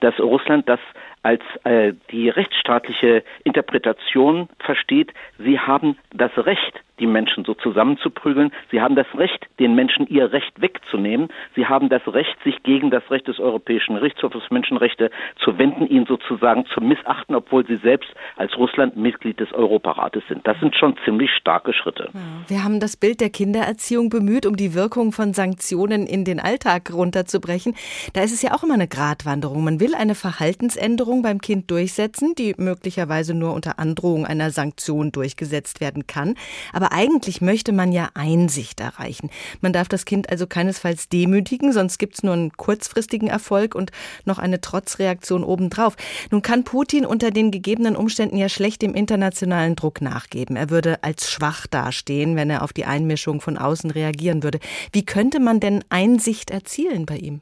dass 0.00 0.18
Russland 0.18 0.68
das 0.68 0.80
als 1.22 1.42
äh, 1.64 1.92
die 2.12 2.28
rechtsstaatliche 2.28 3.24
Interpretation 3.42 4.48
versteht, 4.60 5.12
sie 5.38 5.58
haben 5.58 5.98
das 6.14 6.30
Recht, 6.36 6.80
die 6.98 7.06
Menschen 7.06 7.44
so 7.44 7.54
zusammenzuprügeln. 7.54 8.52
Sie 8.70 8.80
haben 8.80 8.96
das 8.96 9.06
Recht, 9.14 9.46
den 9.58 9.74
Menschen 9.74 10.06
ihr 10.06 10.32
Recht 10.32 10.60
wegzunehmen. 10.60 11.28
Sie 11.54 11.66
haben 11.66 11.88
das 11.88 12.02
Recht, 12.06 12.36
sich 12.44 12.62
gegen 12.62 12.90
das 12.90 13.08
Recht 13.10 13.28
des 13.28 13.38
Europäischen 13.38 13.94
Gerichtshofs 13.94 14.36
für 14.46 14.54
Menschenrechte 14.54 15.10
zu 15.42 15.58
wenden, 15.58 15.86
ihn 15.86 16.06
sozusagen 16.06 16.66
zu 16.66 16.80
missachten, 16.80 17.34
obwohl 17.34 17.66
sie 17.66 17.76
selbst 17.76 18.08
als 18.36 18.56
Russland 18.56 18.96
Mitglied 18.96 19.40
des 19.40 19.52
Europarates 19.52 20.22
sind. 20.28 20.46
Das 20.46 20.58
sind 20.60 20.74
schon 20.76 20.96
ziemlich 21.04 21.30
starke 21.32 21.72
Schritte. 21.72 22.10
Wir 22.48 22.64
haben 22.64 22.80
das 22.80 22.96
Bild 22.96 23.20
der 23.20 23.30
Kindererziehung 23.30 24.08
bemüht, 24.08 24.46
um 24.46 24.56
die 24.56 24.74
Wirkung 24.74 25.12
von 25.12 25.32
Sanktionen 25.34 26.06
in 26.06 26.24
den 26.24 26.40
Alltag 26.40 26.92
runterzubrechen. 26.92 27.74
Da 28.14 28.22
ist 28.22 28.32
es 28.32 28.42
ja 28.42 28.52
auch 28.52 28.62
immer 28.62 28.74
eine 28.74 28.88
Gratwanderung. 28.88 29.64
Man 29.64 29.80
will 29.80 29.94
eine 29.94 30.14
Verhaltensänderung 30.14 31.22
beim 31.22 31.40
Kind 31.40 31.70
durchsetzen, 31.70 32.34
die 32.36 32.54
möglicherweise 32.56 33.34
nur 33.34 33.54
unter 33.54 33.78
Androhung 33.78 34.26
einer 34.26 34.50
Sanktion 34.50 35.12
durchgesetzt 35.12 35.80
werden 35.80 36.06
kann. 36.06 36.34
Aber 36.72 36.85
aber 36.86 36.92
eigentlich 36.92 37.40
möchte 37.40 37.72
man 37.72 37.90
ja 37.90 38.10
Einsicht 38.14 38.80
erreichen. 38.80 39.30
Man 39.60 39.72
darf 39.72 39.88
das 39.88 40.04
Kind 40.04 40.30
also 40.30 40.46
keinesfalls 40.46 41.08
demütigen, 41.08 41.72
sonst 41.72 41.98
gibt 41.98 42.14
es 42.14 42.22
nur 42.22 42.34
einen 42.34 42.52
kurzfristigen 42.52 43.28
Erfolg 43.28 43.74
und 43.74 43.90
noch 44.24 44.38
eine 44.38 44.60
Trotzreaktion 44.60 45.42
obendrauf. 45.42 45.96
Nun 46.30 46.42
kann 46.42 46.62
Putin 46.62 47.04
unter 47.04 47.32
den 47.32 47.50
gegebenen 47.50 47.96
Umständen 47.96 48.36
ja 48.36 48.48
schlecht 48.48 48.82
dem 48.82 48.94
internationalen 48.94 49.74
Druck 49.74 50.00
nachgeben. 50.00 50.54
Er 50.54 50.70
würde 50.70 51.02
als 51.02 51.30
schwach 51.30 51.66
dastehen, 51.66 52.36
wenn 52.36 52.50
er 52.50 52.62
auf 52.62 52.72
die 52.72 52.84
Einmischung 52.84 53.40
von 53.40 53.58
außen 53.58 53.90
reagieren 53.90 54.44
würde. 54.44 54.60
Wie 54.92 55.04
könnte 55.04 55.40
man 55.40 55.58
denn 55.58 55.82
Einsicht 55.88 56.50
erzielen 56.50 57.04
bei 57.04 57.16
ihm? 57.16 57.40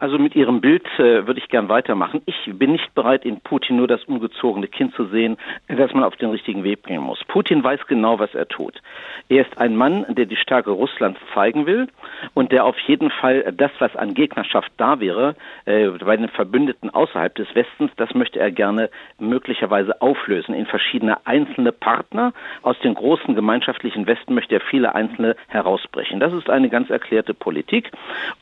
Also 0.00 0.16
mit 0.16 0.36
Ihrem 0.36 0.60
Bild 0.60 0.86
äh, 0.98 1.26
würde 1.26 1.40
ich 1.40 1.48
gern 1.48 1.68
weitermachen. 1.68 2.22
Ich 2.26 2.36
bin 2.46 2.72
nicht 2.72 2.94
bereit, 2.94 3.24
in 3.24 3.40
Putin 3.40 3.76
nur 3.76 3.88
das 3.88 4.04
ungezogene 4.04 4.68
Kind 4.68 4.94
zu 4.94 5.06
sehen, 5.06 5.36
das 5.66 5.92
man 5.92 6.04
auf 6.04 6.14
den 6.16 6.30
richtigen 6.30 6.62
Weg 6.62 6.82
bringen 6.82 7.02
muss. 7.02 7.18
Putin 7.26 7.64
weiß 7.64 7.80
genau, 7.88 8.20
was 8.20 8.32
er 8.32 8.46
tut. 8.46 8.80
Er 9.28 9.42
ist 9.42 9.58
ein 9.58 9.76
Mann, 9.76 10.06
der 10.08 10.26
die 10.26 10.36
Stärke 10.36 10.70
Russlands 10.70 11.18
zeigen 11.34 11.66
will 11.66 11.88
und 12.34 12.52
der 12.52 12.64
auf 12.64 12.78
jeden 12.80 13.10
Fall 13.10 13.52
das, 13.56 13.72
was 13.80 13.96
an 13.96 14.14
Gegnerschaft 14.14 14.70
da 14.76 15.00
wäre, 15.00 15.34
äh, 15.64 15.88
bei 15.88 16.16
den 16.16 16.28
Verbündeten 16.28 16.90
außerhalb 16.90 17.34
des 17.34 17.52
Westens, 17.56 17.90
das 17.96 18.14
möchte 18.14 18.38
er 18.38 18.52
gerne 18.52 18.90
möglicherweise 19.18 20.00
auflösen. 20.00 20.54
In 20.54 20.66
verschiedene 20.66 21.26
einzelne 21.26 21.72
Partner 21.72 22.32
aus 22.62 22.78
den 22.80 22.94
großen 22.94 23.34
gemeinschaftlichen 23.34 24.06
Westen 24.06 24.34
möchte 24.34 24.54
er 24.54 24.60
viele 24.60 24.94
einzelne 24.94 25.34
herausbrechen. 25.48 26.20
Das 26.20 26.32
ist 26.32 26.48
eine 26.48 26.68
ganz 26.68 26.88
erklärte 26.88 27.34
Politik 27.34 27.90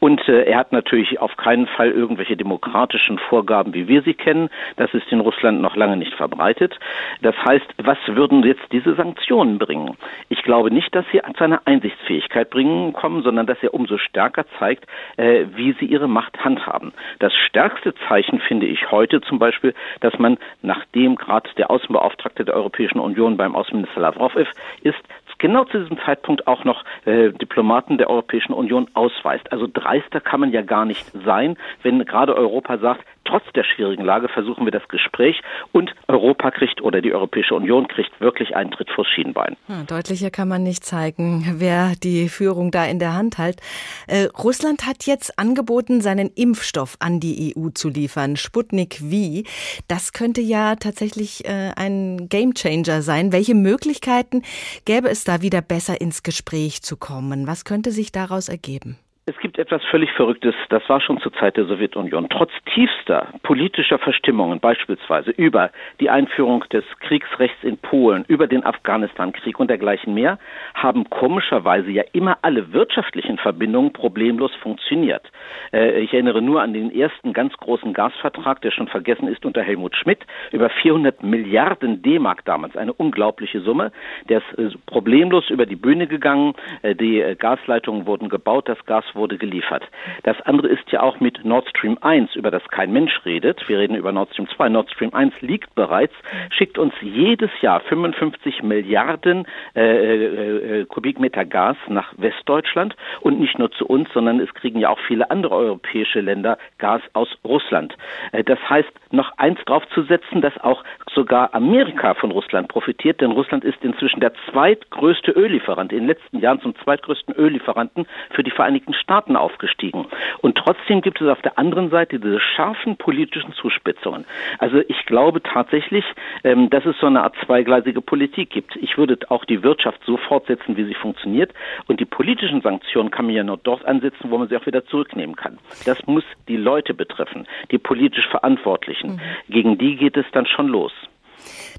und 0.00 0.28
äh, 0.28 0.42
er 0.42 0.58
hat 0.58 0.72
natürlich 0.72 1.18
auf 1.18 1.34
keinen 1.46 1.68
Fall 1.68 1.92
irgendwelche 1.92 2.36
demokratischen 2.36 3.20
Vorgaben, 3.20 3.72
wie 3.72 3.86
wir 3.86 4.02
sie 4.02 4.14
kennen. 4.14 4.48
Das 4.74 4.92
ist 4.94 5.12
in 5.12 5.20
Russland 5.20 5.60
noch 5.60 5.76
lange 5.76 5.96
nicht 5.96 6.12
verbreitet. 6.14 6.76
Das 7.22 7.36
heißt, 7.36 7.66
was 7.78 7.98
würden 8.08 8.42
jetzt 8.42 8.64
diese 8.72 8.96
Sanktionen 8.96 9.58
bringen? 9.58 9.96
Ich 10.28 10.42
glaube 10.42 10.72
nicht, 10.72 10.92
dass 10.92 11.04
sie 11.12 11.20
zu 11.36 11.44
einer 11.44 11.60
Einsichtsfähigkeit 11.64 12.50
bringen 12.50 12.92
kommen, 12.92 13.22
sondern 13.22 13.46
dass 13.46 13.62
er 13.62 13.74
umso 13.74 13.96
stärker 13.96 14.44
zeigt, 14.58 14.86
äh, 15.18 15.44
wie 15.54 15.72
sie 15.78 15.86
ihre 15.86 16.08
Macht 16.08 16.44
handhaben. 16.44 16.92
Das 17.20 17.32
stärkste 17.32 17.94
Zeichen 18.08 18.40
finde 18.40 18.66
ich 18.66 18.90
heute 18.90 19.20
zum 19.20 19.38
Beispiel, 19.38 19.72
dass 20.00 20.18
man, 20.18 20.38
nachdem 20.62 21.14
gerade 21.14 21.48
der 21.56 21.70
Außenbeauftragte 21.70 22.44
der 22.44 22.54
Europäischen 22.54 22.98
Union 22.98 23.36
beim 23.36 23.54
Außenminister 23.54 24.00
Lavrov 24.00 24.34
ist, 24.34 25.00
genau 25.38 25.64
zu 25.64 25.78
diesem 25.78 25.98
Zeitpunkt 25.98 26.46
auch 26.46 26.64
noch 26.64 26.84
äh, 27.04 27.30
Diplomaten 27.32 27.98
der 27.98 28.10
Europäischen 28.10 28.52
Union 28.52 28.88
ausweist. 28.94 29.50
Also 29.52 29.68
dreister 29.72 30.20
kann 30.20 30.40
man 30.40 30.52
ja 30.52 30.62
gar 30.62 30.84
nicht 30.84 31.04
sein, 31.24 31.56
wenn 31.82 32.04
gerade 32.04 32.34
Europa 32.36 32.78
sagt, 32.78 33.04
trotz 33.26 33.44
der 33.54 33.64
schwierigen 33.64 34.04
Lage 34.04 34.28
versuchen 34.28 34.64
wir 34.64 34.72
das 34.72 34.86
Gespräch 34.88 35.40
und 35.72 35.94
Europa 36.08 36.50
kriegt 36.50 36.82
oder 36.82 37.00
die 37.00 37.12
Europäische 37.12 37.54
Union 37.54 37.88
kriegt 37.88 38.20
wirklich 38.20 38.56
einen 38.56 38.70
Tritt 38.70 38.90
vors 38.90 39.08
Schienbein. 39.08 39.56
Deutlicher 39.88 40.30
kann 40.30 40.48
man 40.48 40.62
nicht 40.62 40.84
zeigen, 40.84 41.56
wer 41.58 41.92
die 42.02 42.28
Führung 42.28 42.70
da 42.70 42.84
in 42.84 42.98
der 42.98 43.14
Hand 43.14 43.38
hält. 43.38 43.60
Äh, 44.06 44.28
Russland 44.38 44.86
hat 44.86 45.06
jetzt 45.06 45.38
angeboten, 45.38 46.00
seinen 46.00 46.30
Impfstoff 46.34 46.96
an 47.00 47.20
die 47.20 47.54
EU 47.56 47.68
zu 47.70 47.88
liefern, 47.88 48.36
Sputnik 48.36 48.96
V. 48.96 49.42
Das 49.88 50.12
könnte 50.12 50.40
ja 50.40 50.76
tatsächlich 50.76 51.44
äh, 51.44 51.72
ein 51.76 52.28
Gamechanger 52.28 53.02
sein. 53.02 53.32
Welche 53.32 53.54
Möglichkeiten 53.54 54.42
gäbe 54.84 55.08
es 55.08 55.24
da 55.24 55.42
wieder 55.42 55.62
besser 55.62 56.00
ins 56.00 56.22
Gespräch 56.22 56.82
zu 56.82 56.96
kommen? 56.96 57.46
Was 57.46 57.64
könnte 57.64 57.90
sich 57.90 58.12
daraus 58.12 58.48
ergeben? 58.48 58.98
Es 59.28 59.36
gibt 59.38 59.58
etwas 59.58 59.82
völlig 59.90 60.12
Verrücktes, 60.12 60.54
das 60.68 60.88
war 60.88 61.00
schon 61.00 61.18
zur 61.18 61.32
Zeit 61.32 61.56
der 61.56 61.64
Sowjetunion. 61.64 62.28
Trotz 62.28 62.52
tiefster 62.72 63.26
politischer 63.42 63.98
Verstimmungen, 63.98 64.60
beispielsweise 64.60 65.32
über 65.32 65.72
die 65.98 66.10
Einführung 66.10 66.62
des 66.70 66.84
Kriegsrechts 67.00 67.64
in 67.64 67.76
Polen, 67.76 68.24
über 68.28 68.46
den 68.46 68.64
Afghanistan-Krieg 68.64 69.58
und 69.58 69.68
dergleichen 69.68 70.14
mehr, 70.14 70.38
haben 70.74 71.10
komischerweise 71.10 71.90
ja 71.90 72.04
immer 72.12 72.38
alle 72.42 72.72
wirtschaftlichen 72.72 73.36
Verbindungen 73.36 73.92
problemlos 73.92 74.54
funktioniert. 74.62 75.28
Äh, 75.72 75.98
ich 76.02 76.12
erinnere 76.12 76.40
nur 76.40 76.62
an 76.62 76.72
den 76.72 76.94
ersten 76.94 77.32
ganz 77.32 77.52
großen 77.54 77.94
Gasvertrag, 77.94 78.60
der 78.60 78.70
schon 78.70 78.86
vergessen 78.86 79.26
ist 79.26 79.44
unter 79.44 79.62
Helmut 79.62 79.96
Schmidt, 79.96 80.24
über 80.52 80.70
400 80.70 81.24
Milliarden 81.24 82.00
D-Mark 82.00 82.44
damals, 82.44 82.76
eine 82.76 82.92
unglaubliche 82.92 83.60
Summe. 83.60 83.90
Der 84.28 84.38
ist 84.38 84.56
äh, 84.56 84.78
problemlos 84.86 85.50
über 85.50 85.66
die 85.66 85.74
Bühne 85.74 86.06
gegangen, 86.06 86.54
äh, 86.82 86.94
die 86.94 87.34
Gasleitungen 87.36 88.06
wurden 88.06 88.28
gebaut, 88.28 88.68
das 88.68 88.78
Gas 88.86 89.04
wurde 89.16 89.38
geliefert. 89.38 89.84
Das 90.22 90.40
andere 90.42 90.68
ist 90.68 90.90
ja 90.90 91.02
auch 91.02 91.20
mit 91.20 91.44
Nord 91.44 91.68
Stream 91.68 91.98
1, 92.00 92.36
über 92.36 92.50
das 92.50 92.62
kein 92.68 92.92
Mensch 92.92 93.20
redet. 93.24 93.68
Wir 93.68 93.78
reden 93.78 93.96
über 93.96 94.12
Nord 94.12 94.30
Stream 94.32 94.48
2. 94.48 94.68
Nord 94.68 94.90
Stream 94.90 95.12
1 95.12 95.40
liegt 95.40 95.74
bereits, 95.74 96.14
schickt 96.50 96.78
uns 96.78 96.94
jedes 97.00 97.50
Jahr 97.60 97.80
55 97.80 98.62
Milliarden 98.62 99.46
äh, 99.74 99.80
äh, 99.80 100.80
äh, 100.80 100.84
Kubikmeter 100.84 101.44
Gas 101.44 101.76
nach 101.88 102.12
Westdeutschland 102.16 102.96
und 103.20 103.40
nicht 103.40 103.58
nur 103.58 103.70
zu 103.72 103.86
uns, 103.86 104.08
sondern 104.12 104.40
es 104.40 104.52
kriegen 104.54 104.78
ja 104.78 104.90
auch 104.90 105.00
viele 105.06 105.30
andere 105.30 105.54
europäische 105.54 106.20
Länder 106.20 106.58
Gas 106.78 107.02
aus 107.12 107.28
Russland. 107.44 107.96
Äh, 108.32 108.44
das 108.44 108.58
heißt, 108.68 108.90
noch 109.10 109.36
eins 109.38 109.58
draufzusetzen, 109.64 110.40
dass 110.40 110.56
auch 110.58 110.84
sogar 111.14 111.54
Amerika 111.54 112.14
von 112.14 112.30
Russland 112.30 112.68
profitiert, 112.68 113.20
denn 113.20 113.30
Russland 113.30 113.64
ist 113.64 113.82
inzwischen 113.82 114.20
der 114.20 114.32
zweitgrößte 114.50 115.32
Öllieferant, 115.32 115.92
in 115.92 116.00
den 116.00 116.08
letzten 116.08 116.38
Jahren 116.38 116.60
zum 116.60 116.74
zweitgrößten 116.76 117.34
Öllieferanten 117.34 118.06
für 118.30 118.42
die 118.42 118.50
Vereinigten 118.50 118.94
Staaten 118.94 119.05
aufgestiegen. 119.08 120.06
Und 120.40 120.56
trotzdem 120.56 121.00
gibt 121.00 121.20
es 121.20 121.28
auf 121.28 121.40
der 121.42 121.58
anderen 121.58 121.90
Seite 121.90 122.18
diese 122.18 122.40
scharfen 122.40 122.96
politischen 122.96 123.52
Zuspitzungen. 123.52 124.24
Also 124.58 124.78
ich 124.88 125.06
glaube 125.06 125.42
tatsächlich, 125.42 126.04
ähm, 126.44 126.70
dass 126.70 126.84
es 126.84 126.98
so 126.98 127.06
eine 127.06 127.22
Art 127.22 127.34
zweigleisige 127.44 128.00
Politik 128.00 128.50
gibt. 128.50 128.76
Ich 128.76 128.98
würde 128.98 129.18
auch 129.28 129.44
die 129.44 129.62
Wirtschaft 129.62 130.00
so 130.04 130.16
fortsetzen, 130.16 130.76
wie 130.76 130.84
sie 130.84 130.94
funktioniert. 130.94 131.52
Und 131.86 132.00
die 132.00 132.04
politischen 132.04 132.60
Sanktionen 132.60 133.10
kann 133.10 133.26
man 133.26 133.34
ja 133.34 133.44
nur 133.44 133.58
dort 133.58 133.84
ansetzen, 133.84 134.30
wo 134.30 134.38
man 134.38 134.48
sie 134.48 134.56
auch 134.56 134.66
wieder 134.66 134.84
zurücknehmen 134.86 135.36
kann. 135.36 135.58
Das 135.84 136.04
muss 136.06 136.24
die 136.48 136.56
Leute 136.56 136.94
betreffen, 136.94 137.46
die 137.70 137.78
politisch 137.78 138.26
Verantwortlichen. 138.28 139.12
Mhm. 139.12 139.20
Gegen 139.48 139.78
die 139.78 139.96
geht 139.96 140.16
es 140.16 140.26
dann 140.32 140.46
schon 140.46 140.68
los. 140.68 140.92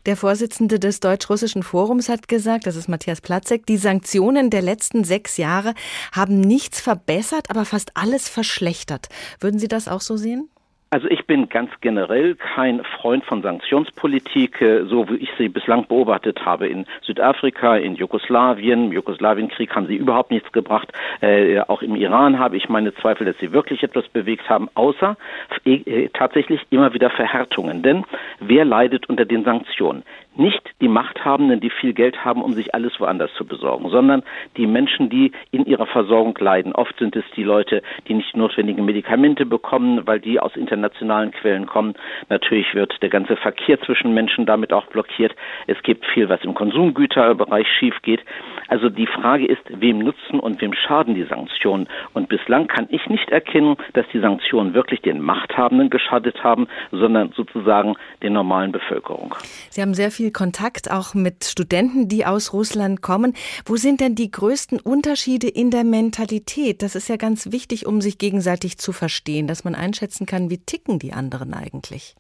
Der 0.08 0.16
Vorsitzende 0.16 0.80
des 0.80 1.02
Deutsch-Russischen 1.02 1.64
Forums 1.64 2.08
hat 2.08 2.30
gesagt, 2.30 2.66
das 2.66 2.78
ist 2.78 2.88
Matthias 2.88 3.20
Platzek, 3.20 3.66
die 3.66 3.76
Sanktionen 3.76 4.50
der 4.50 4.62
letzten 4.62 5.04
sechs 5.04 5.36
Jahre 5.36 5.74
haben 6.14 6.40
nichts 6.40 6.80
verbessert, 6.80 7.50
aber 7.50 7.66
fast 7.66 7.92
alles 7.96 8.30
verschlechtert. 8.30 9.10
Würden 9.42 9.60
Sie 9.60 9.68
das 9.68 9.90
auch 9.90 10.00
so 10.00 10.16
sehen? 10.16 10.50
Also 10.90 11.10
ich 11.10 11.26
bin 11.26 11.50
ganz 11.50 11.70
generell 11.82 12.36
kein 12.36 12.82
Freund 12.82 13.26
von 13.26 13.42
Sanktionspolitik, 13.42 14.62
äh, 14.62 14.86
so 14.86 15.10
wie 15.10 15.16
ich 15.16 15.30
sie 15.38 15.50
bislang 15.50 15.86
beobachtet 15.86 16.46
habe. 16.46 16.68
In 16.68 16.86
Südafrika, 17.02 17.76
in 17.76 17.96
Jugoslawien, 17.96 18.86
im 18.86 18.92
Jugoslawienkrieg 18.94 19.76
haben 19.76 19.88
sie 19.88 19.98
überhaupt 19.98 20.32
nichts 20.32 20.50
gebracht. 20.54 20.94
Äh, 21.20 21.60
auch 21.60 21.82
im 21.82 21.98
Iran 21.98 22.40
habe 22.40 22.56
ich 22.56 22.70
meine 22.70 22.96
Zweifel, 22.96 23.26
dass 23.26 23.38
sie 23.40 23.52
wirklich 23.52 23.84
etwas 23.84 24.08
bewegt 24.08 24.50
haben, 24.50 24.70
außer 24.76 25.18
äh, 25.66 26.08
tatsächlich 26.14 26.62
immer 26.70 26.94
wieder 26.94 27.10
Verhärtungen. 27.10 27.84
Denn 27.84 28.06
wer 28.40 28.64
leidet 28.64 29.10
unter 29.10 29.26
den 29.26 29.44
Sanktionen? 29.44 30.04
nicht 30.38 30.62
die 30.82 30.88
Machthabenden, 30.88 31.60
die 31.60 31.70
viel 31.70 31.94
Geld 31.94 32.24
haben, 32.24 32.42
um 32.42 32.54
sich 32.54 32.74
alles 32.74 33.00
woanders 33.00 33.34
zu 33.34 33.46
besorgen, 33.46 33.90
sondern 33.90 34.24
die 34.56 34.68
Menschen, 34.68 35.10
die 35.10 35.32
in 35.52 35.66
ihrer 35.66 35.88
Versorgung 35.88 36.38
leiden. 36.40 36.74
Oft 36.74 36.98
sind 37.00 37.16
es 37.16 37.26
die 37.36 37.44
Leute, 37.44 37.82
die 38.08 38.14
nicht 38.14 38.36
notwendige 38.38 38.82
Medikamente 38.82 39.46
bekommen, 39.46 40.06
weil 40.06 40.20
die 40.20 40.40
aus 40.40 40.56
internationalen 40.78 41.32
Quellen 41.32 41.66
kommen. 41.66 41.96
Natürlich 42.30 42.74
wird 42.76 42.94
der 43.02 43.10
ganze 43.10 43.36
Verkehr 43.36 43.82
zwischen 43.82 44.14
Menschen 44.14 44.46
damit 44.46 44.72
auch 44.72 44.86
blockiert. 44.88 45.34
Es 45.66 45.82
gibt 45.84 46.06
viel, 46.06 46.30
was 46.30 46.44
im 46.44 46.54
Konsumgüterbereich 46.54 47.68
schief 47.80 47.96
geht. 48.04 48.22
Also 48.68 48.90
die 48.90 49.08
Frage 49.08 49.48
ist, 49.48 49.64
wem 49.70 50.00
nutzen 50.00 50.40
und 50.40 50.62
wem 50.62 50.74
schaden 50.74 51.16
die 51.16 51.24
Sanktionen? 51.24 51.88
Und 52.14 52.30
bislang 52.30 52.68
kann 52.68 52.88
ich 52.90 53.08
nicht 53.08 53.30
erkennen, 53.32 53.76
dass 53.94 54.06
die 54.14 54.20
Sanktionen 54.20 54.74
wirklich 54.74 55.02
den 55.02 55.20
Machthabenden 55.20 55.90
geschadet 55.90 56.44
haben, 56.44 56.68
sondern 56.92 57.32
sozusagen 57.32 57.96
der 58.22 58.30
normalen 58.30 58.72
Bevölkerung. 58.72 59.34
Sie 59.70 59.82
haben 59.82 59.94
sehr 59.94 60.12
viel 60.12 60.28
viel 60.28 60.32
Kontakt 60.34 60.92
auch 60.92 61.14
mit 61.14 61.46
Studenten, 61.46 62.10
die 62.10 62.26
aus 62.26 62.52
Russland 62.52 63.02
kommen. 63.02 63.34
Wo 63.66 63.78
sind 63.78 64.02
denn 64.02 64.14
die 64.16 64.30
größten 64.30 64.80
Unterschiede 64.80 65.48
in 65.48 65.72
der 65.72 65.86
Mentalität? 65.86 66.82
Das 66.82 66.96
ist 66.96 67.08
ja 67.08 67.16
ganz 67.16 67.52
wichtig, 67.52 67.86
um 67.86 68.02
sich 68.02 68.18
gegenseitig 68.18 68.78
zu 68.78 68.92
verstehen, 68.92 69.48
dass 69.48 69.64
man 69.64 69.74
einschätzen 69.74 70.26
kann, 70.26 70.50
wie 70.50 70.58
ticken 70.68 71.00
die 71.00 71.14
anderen 71.14 71.56
eigentlich. 71.56 72.16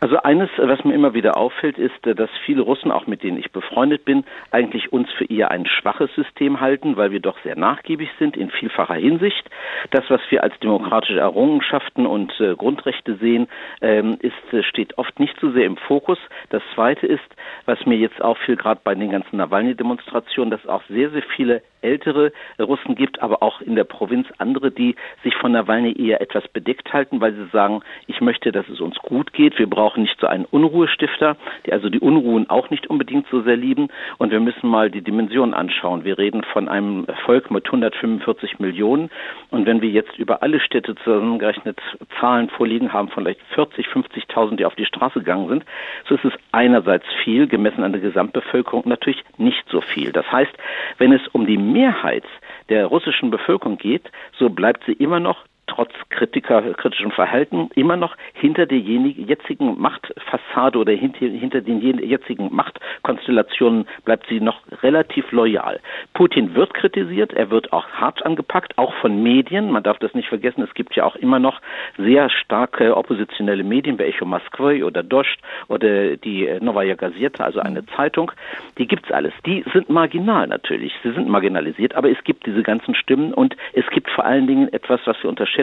Also 0.00 0.16
eines, 0.22 0.48
was 0.56 0.82
mir 0.82 0.94
immer 0.94 1.12
wieder 1.12 1.36
auffällt, 1.36 1.76
ist, 1.76 1.94
dass 2.02 2.30
viele 2.46 2.62
Russen, 2.62 2.90
auch 2.90 3.06
mit 3.06 3.22
denen 3.22 3.36
ich 3.36 3.52
befreundet 3.52 4.06
bin, 4.06 4.24
eigentlich 4.50 4.94
uns 4.94 5.10
für 5.12 5.26
eher 5.26 5.50
ein 5.50 5.66
schwaches 5.66 6.08
System 6.14 6.60
halten, 6.60 6.96
weil 6.96 7.10
wir 7.10 7.20
doch 7.20 7.38
sehr 7.42 7.54
nachgiebig 7.54 8.08
sind 8.18 8.34
in 8.34 8.50
vielfacher 8.50 8.94
Hinsicht. 8.94 9.44
Das, 9.90 10.08
was 10.08 10.22
wir 10.30 10.42
als 10.42 10.58
demokratische 10.60 11.18
Errungenschaften 11.18 12.06
und 12.06 12.32
äh, 12.40 12.56
Grundrechte 12.56 13.16
sehen, 13.16 13.46
ähm, 13.82 14.16
ist, 14.20 14.54
äh, 14.54 14.62
steht 14.62 14.96
oft 14.96 15.20
nicht 15.20 15.38
so 15.38 15.50
sehr 15.50 15.66
im 15.66 15.76
Fokus. 15.76 16.18
Das 16.48 16.62
Zweite 16.74 17.06
ist, 17.06 17.20
was 17.66 17.84
mir 17.84 17.98
jetzt 17.98 18.22
auffiel, 18.22 18.56
gerade 18.56 18.80
bei 18.82 18.94
den 18.94 19.10
ganzen 19.10 19.36
Nawalny-Demonstrationen, 19.36 20.50
dass 20.50 20.66
auch 20.66 20.82
sehr, 20.88 21.10
sehr 21.10 21.22
viele 21.36 21.62
ältere 21.82 22.32
Russen 22.58 22.94
gibt, 22.94 23.22
aber 23.22 23.42
auch 23.42 23.60
in 23.60 23.74
der 23.74 23.84
Provinz 23.84 24.28
andere, 24.38 24.70
die 24.70 24.96
sich 25.22 25.34
von 25.36 25.52
Nawalny 25.52 25.92
eher 25.92 26.20
etwas 26.20 26.46
bedeckt 26.48 26.92
halten, 26.92 27.20
weil 27.20 27.34
sie 27.34 27.46
sagen, 27.52 27.82
ich 28.06 28.20
möchte, 28.20 28.52
dass 28.52 28.68
es 28.68 28.80
uns 28.80 28.96
gut 28.98 29.32
geht. 29.32 29.58
Wir 29.58 29.68
brauchen 29.68 29.89
nicht 29.96 30.20
so 30.20 30.26
einen 30.26 30.44
Unruhestifter, 30.44 31.36
die 31.66 31.72
also 31.72 31.88
die 31.88 32.00
Unruhen 32.00 32.50
auch 32.50 32.70
nicht 32.70 32.88
unbedingt 32.88 33.26
so 33.30 33.42
sehr 33.42 33.56
lieben. 33.56 33.88
Und 34.18 34.32
wir 34.32 34.40
müssen 34.40 34.68
mal 34.68 34.90
die 34.90 35.02
Dimension 35.02 35.54
anschauen. 35.54 36.04
Wir 36.04 36.18
reden 36.18 36.42
von 36.42 36.68
einem 36.68 37.06
Volk 37.24 37.50
mit 37.50 37.66
145 37.66 38.58
Millionen. 38.58 39.10
Und 39.50 39.66
wenn 39.66 39.80
wir 39.80 39.88
jetzt 39.88 40.18
über 40.18 40.42
alle 40.42 40.60
Städte 40.60 40.94
zusammengerechnet 40.96 41.78
Zahlen 42.18 42.50
vorliegen 42.50 42.92
haben, 42.92 43.08
von 43.08 43.24
vielleicht 43.30 43.40
40, 43.54 43.86
50.000, 43.86 44.56
die 44.56 44.64
auf 44.64 44.74
die 44.74 44.86
Straße 44.86 45.20
gegangen 45.20 45.48
sind, 45.48 45.64
so 46.08 46.14
ist 46.14 46.24
es 46.24 46.32
einerseits 46.52 47.04
viel, 47.22 47.46
gemessen 47.46 47.84
an 47.84 47.92
der 47.92 48.00
Gesamtbevölkerung 48.00 48.82
natürlich 48.86 49.22
nicht 49.38 49.64
so 49.68 49.80
viel. 49.80 50.12
Das 50.12 50.30
heißt, 50.30 50.52
wenn 50.98 51.12
es 51.12 51.26
um 51.28 51.46
die 51.46 51.58
Mehrheit 51.58 52.24
der 52.68 52.86
russischen 52.86 53.30
Bevölkerung 53.30 53.78
geht, 53.78 54.10
so 54.38 54.50
bleibt 54.50 54.84
sie 54.84 54.92
immer 54.92 55.20
noch 55.20 55.44
trotz 55.70 55.92
Kritiker, 56.10 56.62
kritischem 56.74 57.12
Verhalten 57.12 57.70
immer 57.76 57.96
noch 57.96 58.16
hinter 58.34 58.66
der 58.66 58.78
jetzigen 58.78 59.80
Machtfassade 59.80 60.78
oder 60.78 60.92
hinter, 60.92 61.26
hinter 61.26 61.60
den 61.60 61.80
jetzigen 61.80 62.54
Machtkonstellationen 62.54 63.86
bleibt 64.04 64.26
sie 64.28 64.40
noch 64.40 64.60
relativ 64.82 65.30
loyal. 65.30 65.80
Putin 66.12 66.54
wird 66.54 66.74
kritisiert, 66.74 67.32
er 67.32 67.50
wird 67.50 67.72
auch 67.72 67.88
hart 67.88 68.26
angepackt, 68.26 68.76
auch 68.78 68.92
von 68.94 69.22
Medien. 69.22 69.70
Man 69.70 69.84
darf 69.84 69.98
das 69.98 70.12
nicht 70.14 70.28
vergessen, 70.28 70.62
es 70.62 70.74
gibt 70.74 70.96
ja 70.96 71.04
auch 71.04 71.16
immer 71.16 71.38
noch 71.38 71.60
sehr 71.96 72.28
starke 72.30 72.96
oppositionelle 72.96 73.62
Medien 73.62 73.98
wie 73.98 74.04
Echo 74.04 74.24
Moskwy 74.24 74.82
oder 74.82 75.02
Dost 75.04 75.38
oder 75.68 76.16
die 76.16 76.48
Novaya 76.60 76.96
Gazeta, 76.96 77.44
also 77.44 77.60
eine 77.60 77.86
Zeitung. 77.86 78.32
Die 78.78 78.88
gibt's 78.88 79.12
alles. 79.12 79.32
Die 79.46 79.64
sind 79.72 79.88
marginal 79.88 80.48
natürlich. 80.48 80.92
Sie 81.04 81.12
sind 81.12 81.28
marginalisiert, 81.28 81.94
aber 81.94 82.10
es 82.10 82.22
gibt 82.24 82.46
diese 82.46 82.62
ganzen 82.62 82.94
Stimmen 82.96 83.32
und 83.32 83.56
es 83.72 83.86
gibt 83.90 84.10
vor 84.10 84.24
allen 84.24 84.48
Dingen 84.48 84.72
etwas, 84.72 85.00
was 85.04 85.16
wir 85.22 85.30
unterschätzen, 85.30 85.59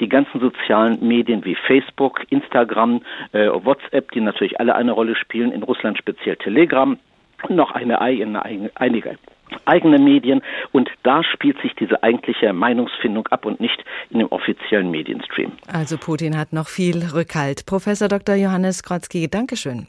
die 0.00 0.08
ganzen 0.08 0.40
sozialen 0.40 1.06
Medien 1.06 1.44
wie 1.44 1.54
Facebook, 1.54 2.20
Instagram, 2.30 3.02
äh, 3.32 3.48
WhatsApp, 3.48 4.12
die 4.12 4.20
natürlich 4.20 4.58
alle 4.60 4.74
eine 4.74 4.92
Rolle 4.92 5.16
spielen, 5.16 5.52
in 5.52 5.62
Russland 5.62 5.98
speziell 5.98 6.36
Telegram, 6.36 6.98
noch 7.48 7.72
eine, 7.72 8.00
eine, 8.00 8.44
einige 8.74 9.16
eigene 9.64 9.98
Medien 9.98 10.42
und 10.72 10.90
da 11.02 11.22
spielt 11.24 11.60
sich 11.62 11.74
diese 11.74 12.02
eigentliche 12.02 12.52
Meinungsfindung 12.52 13.26
ab 13.28 13.46
und 13.46 13.60
nicht 13.60 13.82
in 14.10 14.18
dem 14.18 14.28
offiziellen 14.28 14.90
Medienstream. 14.90 15.52
Also 15.66 15.96
Putin 15.96 16.36
hat 16.36 16.52
noch 16.52 16.68
viel 16.68 17.02
Rückhalt. 17.14 17.64
Professor 17.66 18.08
Dr. 18.08 18.34
Johannes 18.34 18.82
Krotzki, 18.82 19.28
Dankeschön. 19.28 19.86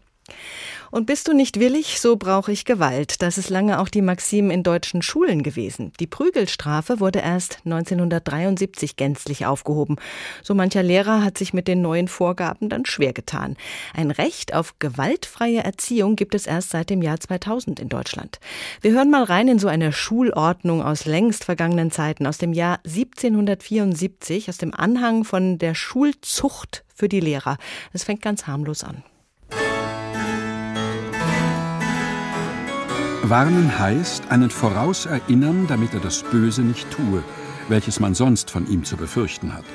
Und 0.91 1.05
bist 1.05 1.27
du 1.27 1.33
nicht 1.33 1.59
willig, 1.59 1.99
so 1.99 2.15
brauche 2.15 2.51
ich 2.51 2.65
Gewalt. 2.65 3.21
Das 3.21 3.37
ist 3.37 3.49
lange 3.49 3.79
auch 3.79 3.89
die 3.89 4.01
Maxim 4.01 4.49
in 4.49 4.63
deutschen 4.63 5.01
Schulen 5.01 5.43
gewesen. 5.43 5.93
Die 5.99 6.07
Prügelstrafe 6.07 6.99
wurde 6.99 7.19
erst 7.19 7.59
1973 7.65 8.95
gänzlich 8.95 9.45
aufgehoben. 9.45 9.97
So 10.41 10.55
mancher 10.55 10.81
Lehrer 10.81 11.23
hat 11.23 11.37
sich 11.37 11.53
mit 11.53 11.67
den 11.67 11.81
neuen 11.81 12.07
Vorgaben 12.07 12.69
dann 12.69 12.85
schwer 12.85 13.13
getan. 13.13 13.55
Ein 13.93 14.09
Recht 14.09 14.55
auf 14.55 14.79
gewaltfreie 14.79 15.63
Erziehung 15.63 16.15
gibt 16.15 16.33
es 16.33 16.47
erst 16.47 16.71
seit 16.71 16.89
dem 16.89 17.03
Jahr 17.03 17.19
2000 17.19 17.79
in 17.79 17.89
Deutschland. 17.89 18.39
Wir 18.81 18.91
hören 18.91 19.11
mal 19.11 19.23
rein 19.23 19.47
in 19.47 19.59
so 19.59 19.67
eine 19.67 19.93
Schulordnung 19.93 20.81
aus 20.81 21.05
längst 21.05 21.43
vergangenen 21.43 21.91
Zeiten, 21.91 22.25
aus 22.25 22.39
dem 22.39 22.53
Jahr 22.53 22.79
1774, 22.85 24.49
aus 24.49 24.57
dem 24.57 24.73
Anhang 24.73 25.23
von 25.23 25.59
der 25.59 25.75
Schulzucht 25.75 26.83
für 26.95 27.09
die 27.09 27.19
Lehrer. 27.19 27.57
Es 27.93 28.03
fängt 28.03 28.23
ganz 28.23 28.47
harmlos 28.47 28.83
an. 28.83 29.03
Warnen 33.23 33.77
heißt, 33.77 34.31
einen 34.31 34.49
vorauserinnern, 34.49 35.67
damit 35.67 35.93
er 35.93 35.99
das 35.99 36.23
Böse 36.23 36.61
nicht 36.61 36.89
tue, 36.89 37.23
welches 37.67 37.99
man 37.99 38.15
sonst 38.15 38.49
von 38.49 38.67
ihm 38.67 38.83
zu 38.85 38.95
befürchten 38.95 39.53
hat. 39.53 39.65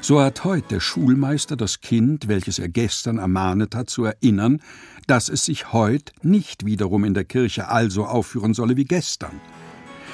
So 0.00 0.20
hat 0.20 0.44
heute 0.44 0.68
der 0.68 0.80
Schulmeister 0.80 1.56
das 1.56 1.80
Kind, 1.80 2.28
welches 2.28 2.58
er 2.58 2.68
gestern 2.68 3.18
ermahnet 3.18 3.74
hat, 3.74 3.90
zu 3.90 4.04
erinnern, 4.04 4.60
dass 5.06 5.28
es 5.28 5.44
sich 5.44 5.72
heut 5.72 6.12
nicht 6.22 6.64
wiederum 6.64 7.04
in 7.04 7.14
der 7.14 7.24
Kirche 7.24 7.68
also 7.68 8.04
aufführen 8.04 8.54
solle 8.54 8.76
wie 8.76 8.84
gestern. 8.84 9.40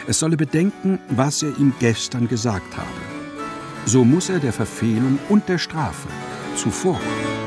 Es 0.06 0.18
solle 0.18 0.36
bedenken, 0.36 0.98
was 1.10 1.42
er 1.42 1.56
ihm 1.58 1.74
gestern 1.78 2.26
gesagt 2.26 2.76
habe. 2.76 2.88
So 3.84 4.04
muss 4.04 4.28
er 4.28 4.38
der 4.38 4.52
Verfehlung 4.52 5.18
und 5.28 5.48
der 5.48 5.58
Strafe 5.58 6.08
zuvorkommen. 6.56 7.39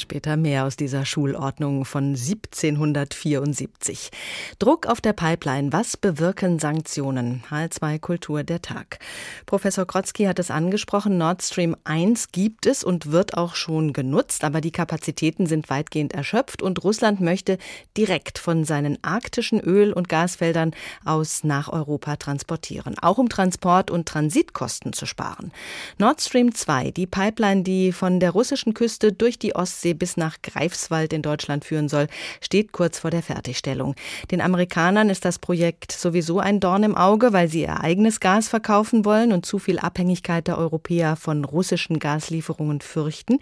Später 0.00 0.36
mehr 0.36 0.64
aus 0.64 0.76
dieser 0.76 1.04
Schulordnung 1.04 1.84
von 1.84 2.14
1774. 2.14 4.10
Druck 4.58 4.86
auf 4.86 5.00
der 5.00 5.12
Pipeline. 5.12 5.72
Was 5.72 5.96
bewirken 5.96 6.58
Sanktionen? 6.58 7.42
H2 7.50 7.98
Kultur 7.98 8.44
der 8.44 8.62
Tag. 8.62 8.98
Professor 9.46 9.86
Krotzki 9.86 10.24
hat 10.24 10.38
es 10.38 10.50
angesprochen. 10.50 11.18
Nord 11.18 11.42
Stream 11.42 11.76
1 11.84 12.32
gibt 12.32 12.66
es 12.66 12.84
und 12.84 13.10
wird 13.12 13.36
auch 13.36 13.54
schon 13.54 13.92
genutzt, 13.92 14.44
aber 14.44 14.60
die 14.60 14.70
Kapazitäten 14.70 15.46
sind 15.46 15.70
weitgehend 15.70 16.12
erschöpft 16.12 16.62
und 16.62 16.84
Russland 16.84 17.20
möchte 17.20 17.58
direkt 17.96 18.38
von 18.38 18.64
seinen 18.64 19.02
arktischen 19.02 19.60
Öl- 19.60 19.92
und 19.92 20.08
Gasfeldern 20.08 20.72
aus 21.04 21.44
nach 21.44 21.68
Europa 21.68 22.16
transportieren. 22.16 22.96
Auch 23.00 23.18
um 23.18 23.28
Transport- 23.28 23.90
und 23.90 24.06
Transitkosten 24.08 24.92
zu 24.92 25.06
sparen. 25.06 25.52
Nord 25.98 26.20
Stream 26.20 26.54
2, 26.54 26.92
die 26.92 27.06
Pipeline, 27.06 27.62
die 27.62 27.92
von 27.92 28.20
der 28.20 28.30
russischen 28.30 28.74
Küste 28.74 29.12
durch 29.12 29.38
die 29.38 29.54
Ostsee 29.54 29.87
Ostsee 29.88 29.94
bis 29.94 30.16
nach 30.16 30.42
Greifswald 30.42 31.12
in 31.12 31.22
Deutschland 31.22 31.64
führen 31.64 31.88
soll, 31.88 32.08
steht 32.40 32.72
kurz 32.72 32.98
vor 32.98 33.10
der 33.10 33.22
Fertigstellung. 33.22 33.94
Den 34.30 34.40
Amerikanern 34.40 35.10
ist 35.10 35.24
das 35.24 35.38
Projekt 35.38 35.92
sowieso 35.92 36.40
ein 36.40 36.60
Dorn 36.60 36.82
im 36.82 36.94
Auge, 36.94 37.32
weil 37.32 37.48
sie 37.48 37.62
ihr 37.62 37.80
eigenes 37.80 38.20
Gas 38.20 38.48
verkaufen 38.48 39.04
wollen 39.04 39.32
und 39.32 39.46
zu 39.46 39.58
viel 39.58 39.78
Abhängigkeit 39.78 40.46
der 40.46 40.58
Europäer 40.58 41.16
von 41.16 41.44
russischen 41.44 41.98
Gaslieferungen 41.98 42.80
fürchten. 42.80 43.38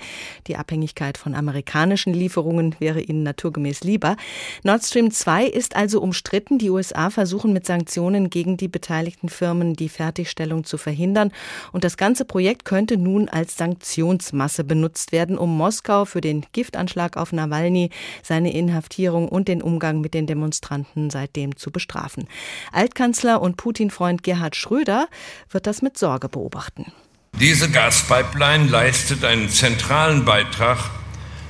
Die 0.46 0.56
Abhängigkeit 0.56 1.18
von 1.18 1.34
amerikanischen 1.34 2.12
Lieferungen 2.12 2.76
wäre 2.78 3.00
ihnen 3.00 3.22
naturgemäß 3.22 3.82
lieber. 3.82 4.16
Nord 4.62 4.84
Stream 4.84 5.10
2 5.10 5.46
ist 5.46 5.76
also 5.76 6.00
umstritten. 6.00 6.58
Die 6.58 6.70
USA 6.70 7.10
versuchen 7.10 7.52
mit 7.52 7.66
Sanktionen 7.66 8.30
gegen 8.30 8.56
die 8.56 8.68
beteiligten 8.68 9.28
Firmen 9.28 9.74
die 9.74 9.88
Fertigstellung 9.88 10.64
zu 10.64 10.78
verhindern. 10.78 11.32
Und 11.72 11.84
das 11.84 11.96
ganze 11.96 12.24
Projekt 12.24 12.64
könnte 12.64 12.96
nun 12.96 13.28
als 13.28 13.56
Sanktionsmasse 13.56 14.64
benutzt 14.64 15.12
werden, 15.12 15.38
um 15.38 15.56
Moskau 15.56 16.04
für 16.04 16.20
den 16.26 16.44
Giftanschlag 16.52 17.16
auf 17.16 17.32
Nawalny, 17.32 17.90
seine 18.22 18.52
Inhaftierung 18.52 19.28
und 19.28 19.48
den 19.48 19.62
Umgang 19.62 20.00
mit 20.00 20.12
den 20.12 20.26
Demonstranten 20.26 21.08
seitdem 21.10 21.56
zu 21.56 21.70
bestrafen. 21.70 22.28
Altkanzler 22.72 23.40
und 23.40 23.56
Putin-Freund 23.56 24.22
Gerhard 24.22 24.56
Schröder 24.56 25.08
wird 25.50 25.66
das 25.66 25.82
mit 25.82 25.96
Sorge 25.96 26.28
beobachten. 26.28 26.92
Diese 27.38 27.70
Gaspipeline 27.70 28.68
leistet 28.68 29.24
einen 29.24 29.48
zentralen 29.48 30.24
Beitrag, 30.24 30.78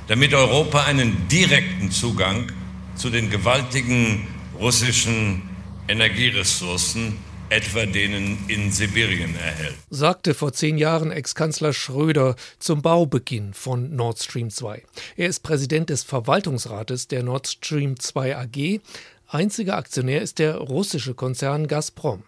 damit 0.08 0.34
Europa 0.34 0.84
einen 0.84 1.28
direkten 1.28 1.90
Zugang 1.90 2.52
zu 2.96 3.08
den 3.08 3.30
gewaltigen 3.30 4.26
russischen 4.58 5.42
Energieressourcen 5.88 7.16
etwa 7.48 7.86
denen 7.86 8.38
in 8.48 8.72
Sibirien 8.72 9.36
erhält. 9.36 9.76
Sagte 9.90 10.34
vor 10.34 10.52
zehn 10.52 10.78
Jahren 10.78 11.10
Ex-Kanzler 11.10 11.72
Schröder 11.72 12.34
zum 12.58 12.82
Baubeginn 12.82 13.54
von 13.54 13.94
Nord 13.94 14.18
Stream 14.18 14.50
2. 14.50 14.82
Er 15.16 15.28
ist 15.28 15.42
Präsident 15.42 15.90
des 15.90 16.02
Verwaltungsrates 16.02 17.08
der 17.08 17.22
Nord 17.22 17.46
Stream 17.46 17.98
2 17.98 18.36
AG. 18.36 18.80
Einziger 19.28 19.76
Aktionär 19.76 20.22
ist 20.22 20.38
der 20.38 20.56
russische 20.56 21.14
Konzern 21.14 21.68
Gazprom. 21.68 22.24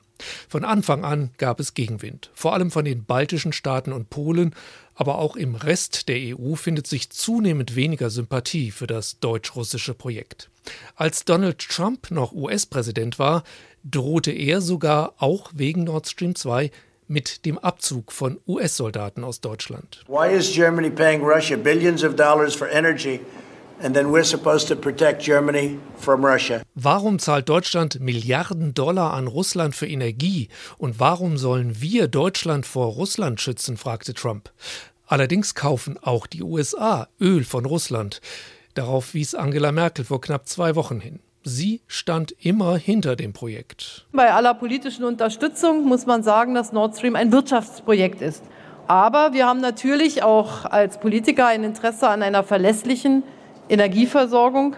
Von 0.49 0.65
Anfang 0.65 1.05
an 1.05 1.31
gab 1.39 1.61
es 1.61 1.75
Gegenwind, 1.75 2.31
vor 2.35 2.53
allem 2.53 2.71
von 2.71 2.85
den 2.85 3.05
baltischen 3.05 3.53
Staaten 3.53 3.93
und 3.93 4.11
Polen, 4.11 4.55
aber 4.95 5.19
auch 5.19 5.37
im 5.37 5.55
Rest 5.55 6.09
der 6.09 6.37
EU 6.37 6.57
findet 6.57 6.89
sich 6.89 7.11
zunehmend 7.11 7.77
weniger 7.77 8.11
Sympathie 8.11 8.73
für 8.73 8.89
das 8.89 9.21
deutsch-russische 9.21 9.95
Projekt. 9.95 10.51
Als 10.97 11.25
Donald 11.25 11.61
Trump 11.61 12.11
noch 12.11 12.33
US-Präsident 12.33 13.21
war, 13.21 13.45
drohte 13.91 14.33
er 14.33 14.61
sogar 14.61 15.15
auch 15.19 15.51
wegen 15.55 15.85
Nord 15.85 16.09
Stream 16.09 16.35
2 16.35 16.71
mit 17.07 17.47
dem 17.47 17.59
Abzug 17.59 18.13
von 18.13 18.39
US-Soldaten 18.47 19.25
aus 19.25 19.41
Deutschland. 19.41 20.05
Why 20.07 20.35
is 20.35 20.53
Germany 20.53 20.91
paying 20.91 21.23
Russia 21.23 21.57
billions 21.57 22.05
of 22.05 22.17
dollars 22.17 22.55
for 22.55 22.69
energy? 22.69 23.21
And 23.81 23.95
then 23.95 24.07
we're 24.07 24.25
supposed 24.25 24.67
to 24.69 24.77
protect 24.77 25.23
Germany 25.23 25.79
from 25.99 26.25
Russia. 26.25 26.63
Warum 26.75 27.21
zahlt 27.21 27.49
Deutschland 27.49 28.01
Milliarden 28.01 28.75
Dollar 28.75 29.15
an 29.15 29.29
Russland 29.29 29.75
für 29.77 29.87
Energie 29.87 30.49
und 30.79 30.99
warum 30.99 31.39
sollen 31.39 31.81
wir 31.81 32.09
Deutschland 32.09 32.67
vor 32.67 32.89
Russland 32.95 33.41
schützen, 33.41 33.77
fragte 33.77 34.15
Trump. 34.15 34.51
Allerdings 35.07 35.55
kaufen 35.55 35.97
auch 35.97 36.27
die 36.27 36.43
USA 36.43 37.09
Öl 37.21 37.45
von 37.45 37.65
Russland. 37.65 38.21
Darauf 38.75 39.15
wies 39.15 39.35
Angela 39.35 39.73
Merkel 39.73 40.05
vor 40.05 40.21
knapp 40.21 40.49
zwei 40.49 40.75
Wochen 40.75 41.01
hin. 41.01 41.21
Sie 41.45 41.81
stand 41.87 42.35
immer 42.41 42.77
hinter 42.77 43.17
dem 43.17 43.33
Projekt. 43.33 44.07
Bei 44.13 44.33
aller 44.33 44.55
politischen 44.55 45.05
Unterstützung 45.05 45.85
muss 45.85 46.07
man 46.07 46.23
sagen, 46.23 46.55
dass 46.55 46.73
Nord 46.73 46.97
Stream 46.97 47.17
ein 47.17 47.33
Wirtschaftsprojekt 47.33 48.21
ist. 48.21 48.45
Aber 48.87 49.33
wir 49.33 49.47
haben 49.47 49.61
natürlich 49.61 50.23
auch 50.23 50.65
als 50.65 50.99
Politiker 50.99 51.47
ein 51.47 51.63
Interesse 51.63 52.09
an 52.09 52.23
einer 52.23 52.43
verlässlichen 52.43 53.23
Energieversorgung. 53.69 54.77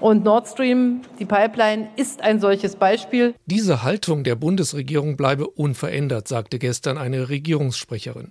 Und 0.00 0.24
Nord 0.24 0.46
Stream, 0.46 1.00
die 1.18 1.24
Pipeline, 1.24 1.88
ist 1.96 2.22
ein 2.22 2.40
solches 2.40 2.76
Beispiel. 2.76 3.34
Diese 3.46 3.82
Haltung 3.82 4.22
der 4.22 4.36
Bundesregierung 4.36 5.16
bleibe 5.16 5.48
unverändert, 5.48 6.28
sagte 6.28 6.60
gestern 6.60 6.98
eine 6.98 7.28
Regierungssprecherin. 7.28 8.30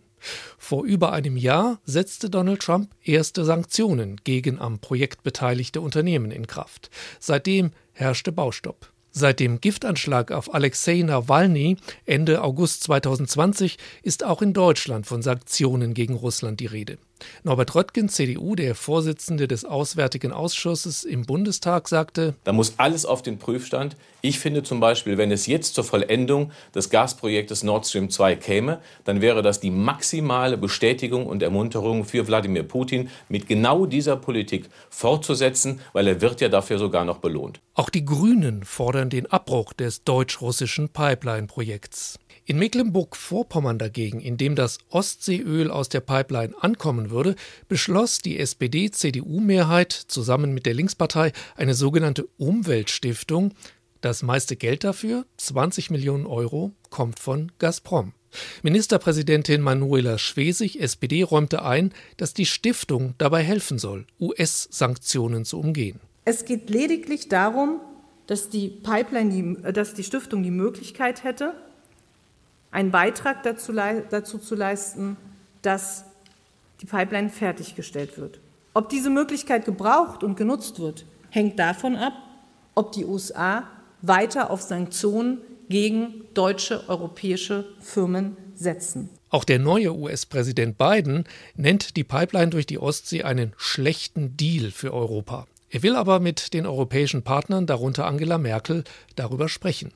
Vor 0.57 0.83
über 0.83 1.13
einem 1.13 1.37
Jahr 1.37 1.79
setzte 1.85 2.29
Donald 2.29 2.61
Trump 2.61 2.89
erste 3.03 3.45
Sanktionen 3.45 4.17
gegen 4.23 4.59
am 4.59 4.79
Projekt 4.79 5.23
beteiligte 5.23 5.81
Unternehmen 5.81 6.31
in 6.31 6.47
Kraft. 6.47 6.89
Seitdem 7.19 7.71
herrschte 7.93 8.31
Baustopp. 8.31 8.91
Seit 9.11 9.39
dem 9.39 9.61
Giftanschlag 9.61 10.31
auf 10.31 10.53
Alexei 10.53 11.01
Nawalny 11.01 11.77
Ende 12.05 12.43
August 12.43 12.83
2020 12.83 13.77
ist 14.03 14.23
auch 14.23 14.43
in 14.43 14.53
Deutschland 14.53 15.07
von 15.07 15.23
Sanktionen 15.23 15.95
gegen 15.95 16.13
Russland 16.13 16.59
die 16.59 16.67
Rede. 16.67 16.99
Norbert 17.43 17.75
Röttgen, 17.75 18.09
CDU, 18.09 18.55
der 18.55 18.75
Vorsitzende 18.75 19.47
des 19.47 19.65
Auswärtigen 19.65 20.31
Ausschusses 20.31 21.03
im 21.03 21.25
Bundestag, 21.25 21.87
sagte, 21.87 22.35
Da 22.43 22.53
muss 22.53 22.73
alles 22.77 23.05
auf 23.05 23.21
den 23.21 23.39
Prüfstand. 23.39 23.95
Ich 24.21 24.39
finde 24.39 24.63
zum 24.63 24.79
Beispiel, 24.79 25.17
wenn 25.17 25.31
es 25.31 25.45
jetzt 25.45 25.75
zur 25.75 25.83
Vollendung 25.83 26.51
des 26.73 26.89
Gasprojektes 26.89 27.63
Nord 27.63 27.87
Stream 27.87 28.09
2 28.09 28.35
käme, 28.35 28.79
dann 29.05 29.21
wäre 29.21 29.41
das 29.41 29.59
die 29.59 29.69
maximale 29.69 30.57
Bestätigung 30.57 31.27
und 31.27 31.43
Ermunterung 31.43 32.03
für 32.03 32.27
Wladimir 32.27 32.63
Putin, 32.63 33.09
mit 33.29 33.47
genau 33.47 33.85
dieser 33.85 34.15
Politik 34.15 34.69
fortzusetzen, 34.89 35.79
weil 35.93 36.07
er 36.07 36.21
wird 36.21 36.41
ja 36.41 36.49
dafür 36.49 36.79
sogar 36.79 37.05
noch 37.05 37.19
belohnt. 37.19 37.59
Auch 37.73 37.89
die 37.89 38.05
Grünen 38.05 38.63
fordern 38.63 39.09
den 39.09 39.27
Abbruch 39.27 39.73
des 39.73 40.03
deutsch-russischen 40.03 40.89
Pipeline-Projekts. 40.89 42.17
In 42.49 42.59
Mecklenburg-Vorpommern 42.59 43.77
dagegen, 43.77 44.21
in 44.21 44.37
dem 44.37 44.55
das 44.55 44.77
Ostseeöl 44.89 45.69
aus 45.69 45.89
der 45.89 45.99
Pipeline 45.99 46.55
ankommen 46.61 47.09
würde, 47.09 47.35
beschloss 47.67 48.19
die 48.19 48.39
SPD-CDU-Mehrheit 48.39 49.91
zusammen 49.91 50.53
mit 50.53 50.65
der 50.65 50.73
Linkspartei 50.73 51.33
eine 51.57 51.73
sogenannte 51.73 52.25
Umweltstiftung. 52.37 53.53
Das 53.99 54.23
meiste 54.23 54.55
Geld 54.55 54.85
dafür, 54.85 55.25
20 55.35 55.91
Millionen 55.91 56.25
Euro, 56.25 56.71
kommt 56.89 57.19
von 57.19 57.51
Gazprom. 57.59 58.13
Ministerpräsidentin 58.63 59.59
Manuela 59.59 60.17
Schwesig, 60.17 60.79
SPD, 60.79 61.23
räumte 61.23 61.65
ein, 61.65 61.93
dass 62.15 62.33
die 62.33 62.45
Stiftung 62.45 63.13
dabei 63.17 63.43
helfen 63.43 63.77
soll, 63.77 64.05
US-Sanktionen 64.21 65.43
zu 65.43 65.59
umgehen. 65.59 65.99
Es 66.23 66.45
geht 66.45 66.69
lediglich 66.69 67.27
darum, 67.27 67.81
dass 68.25 68.49
die 68.49 68.69
Pipeline, 68.69 69.73
dass 69.73 69.95
die 69.95 70.05
Stiftung 70.05 70.43
die 70.43 70.51
Möglichkeit 70.51 71.25
hätte, 71.25 71.53
einen 72.77 72.91
Beitrag 72.91 73.41
dazu, 73.41 73.73
dazu 73.73 74.37
zu 74.37 74.53
leisten, 74.53 75.17
dass 75.63 76.05
die 76.79 76.85
Pipeline 76.85 77.29
fertiggestellt 77.29 78.19
wird. 78.19 78.39
Ob 78.75 78.89
diese 78.89 79.09
Möglichkeit 79.09 79.65
gebraucht 79.65 80.23
und 80.23 80.37
genutzt 80.37 80.79
wird, 80.79 81.07
hängt 81.31 81.57
davon 81.57 81.95
ab, 81.95 82.13
ob 82.75 82.91
die 82.91 83.03
USA 83.03 83.63
weiter 84.03 84.51
auf 84.51 84.61
Sanktionen 84.61 85.39
gegen 85.69 86.25
deutsche, 86.35 86.87
europäische 86.87 87.65
Firmen 87.79 88.37
setzen. 88.53 89.09
Auch 89.31 89.43
der 89.43 89.57
neue 89.57 89.95
US-Präsident 89.95 90.77
Biden 90.77 91.23
nennt 91.55 91.97
die 91.97 92.03
Pipeline 92.03 92.51
durch 92.51 92.67
die 92.67 92.77
Ostsee 92.77 93.23
einen 93.23 93.53
schlechten 93.57 94.37
Deal 94.37 94.69
für 94.69 94.93
Europa. 94.93 95.47
Er 95.71 95.81
will 95.81 95.95
aber 95.95 96.19
mit 96.19 96.53
den 96.53 96.67
europäischen 96.67 97.23
Partnern, 97.23 97.65
darunter 97.65 98.05
Angela 98.05 98.37
Merkel, 98.37 98.83
darüber 99.15 99.49
sprechen. 99.49 99.93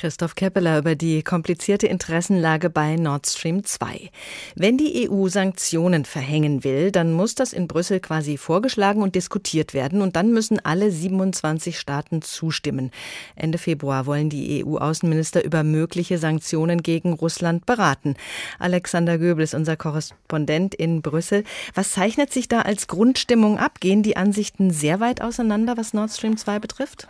Christoph 0.00 0.34
Keppeler 0.34 0.78
über 0.78 0.94
die 0.94 1.22
komplizierte 1.22 1.86
Interessenlage 1.86 2.70
bei 2.70 2.96
Nord 2.96 3.26
Stream 3.26 3.64
2. 3.64 4.10
Wenn 4.54 4.78
die 4.78 5.10
EU 5.10 5.28
Sanktionen 5.28 6.06
verhängen 6.06 6.64
will, 6.64 6.90
dann 6.90 7.12
muss 7.12 7.34
das 7.34 7.52
in 7.52 7.68
Brüssel 7.68 8.00
quasi 8.00 8.38
vorgeschlagen 8.38 9.02
und 9.02 9.14
diskutiert 9.14 9.74
werden 9.74 10.00
und 10.00 10.16
dann 10.16 10.32
müssen 10.32 10.58
alle 10.64 10.90
27 10.90 11.78
Staaten 11.78 12.22
zustimmen. 12.22 12.92
Ende 13.36 13.58
Februar 13.58 14.06
wollen 14.06 14.30
die 14.30 14.64
EU-Außenminister 14.64 15.44
über 15.44 15.64
mögliche 15.64 16.16
Sanktionen 16.16 16.82
gegen 16.82 17.12
Russland 17.12 17.66
beraten. 17.66 18.14
Alexander 18.58 19.18
Göbel 19.18 19.44
ist 19.44 19.54
unser 19.54 19.76
Korrespondent 19.76 20.74
in 20.74 21.02
Brüssel. 21.02 21.44
Was 21.74 21.92
zeichnet 21.92 22.32
sich 22.32 22.48
da 22.48 22.62
als 22.62 22.86
Grundstimmung 22.86 23.58
ab? 23.58 23.80
Gehen 23.80 24.02
die 24.02 24.16
Ansichten 24.16 24.70
sehr 24.70 25.00
weit 25.00 25.20
auseinander, 25.20 25.76
was 25.76 25.92
Nord 25.92 26.10
Stream 26.10 26.38
2 26.38 26.58
betrifft? 26.58 27.06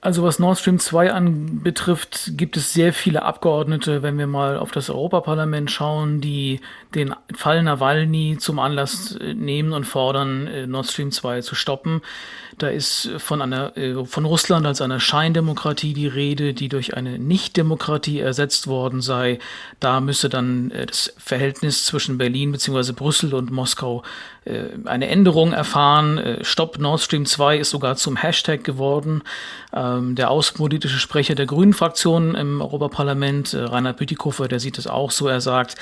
Also 0.00 0.22
was 0.22 0.38
Nord 0.38 0.58
Stream 0.58 0.78
2 0.78 1.12
anbetrifft, 1.12 2.32
gibt 2.36 2.56
es 2.56 2.72
sehr 2.72 2.92
viele 2.92 3.22
Abgeordnete, 3.22 4.02
wenn 4.02 4.16
wir 4.16 4.28
mal 4.28 4.56
auf 4.56 4.70
das 4.70 4.90
Europaparlament 4.90 5.72
schauen, 5.72 6.20
die 6.20 6.60
den 6.94 7.14
Fall 7.34 7.62
Nawalny 7.62 8.38
zum 8.38 8.58
Anlass 8.58 9.16
äh, 9.16 9.34
nehmen 9.34 9.72
und 9.72 9.84
fordern, 9.84 10.46
äh, 10.46 10.66
Nord 10.66 10.86
Stream 10.86 11.10
2 11.10 11.42
zu 11.42 11.54
stoppen. 11.54 12.02
Da 12.56 12.68
ist 12.68 13.10
von 13.18 13.42
einer 13.42 13.76
äh, 13.76 14.04
von 14.04 14.24
Russland 14.24 14.66
als 14.66 14.80
einer 14.80 14.98
Scheindemokratie 14.98 15.92
die 15.92 16.06
Rede, 16.06 16.54
die 16.54 16.68
durch 16.68 16.96
eine 16.96 17.18
Nichtdemokratie 17.18 18.20
ersetzt 18.20 18.66
worden 18.66 19.00
sei. 19.00 19.38
Da 19.80 20.00
müsse 20.00 20.28
dann 20.28 20.72
das 20.86 21.14
Verhältnis 21.18 21.84
zwischen 21.84 22.18
Berlin 22.18 22.52
bzw. 22.52 22.92
Brüssel 22.92 23.34
und 23.34 23.50
Moskau 23.50 24.02
eine 24.86 25.08
Änderung 25.08 25.52
erfahren. 25.52 26.38
Stopp 26.40 26.78
Nord 26.78 27.02
Stream 27.02 27.26
2 27.26 27.58
ist 27.58 27.68
sogar 27.68 27.96
zum 27.96 28.16
Hashtag 28.16 28.64
geworden. 28.64 29.22
Ähm, 29.70 30.14
der 30.14 30.30
außenpolitische 30.30 30.98
Sprecher 30.98 31.34
der 31.34 31.44
Grünen 31.44 31.74
Fraktion 31.74 32.34
im 32.34 32.62
Europaparlament, 32.62 33.52
äh, 33.52 33.64
Rainer 33.64 33.92
Bütikofer, 33.92 34.48
der 34.48 34.60
sieht 34.60 34.78
es 34.78 34.86
auch 34.86 35.10
so. 35.10 35.28
Er 35.28 35.42
sagt, 35.42 35.74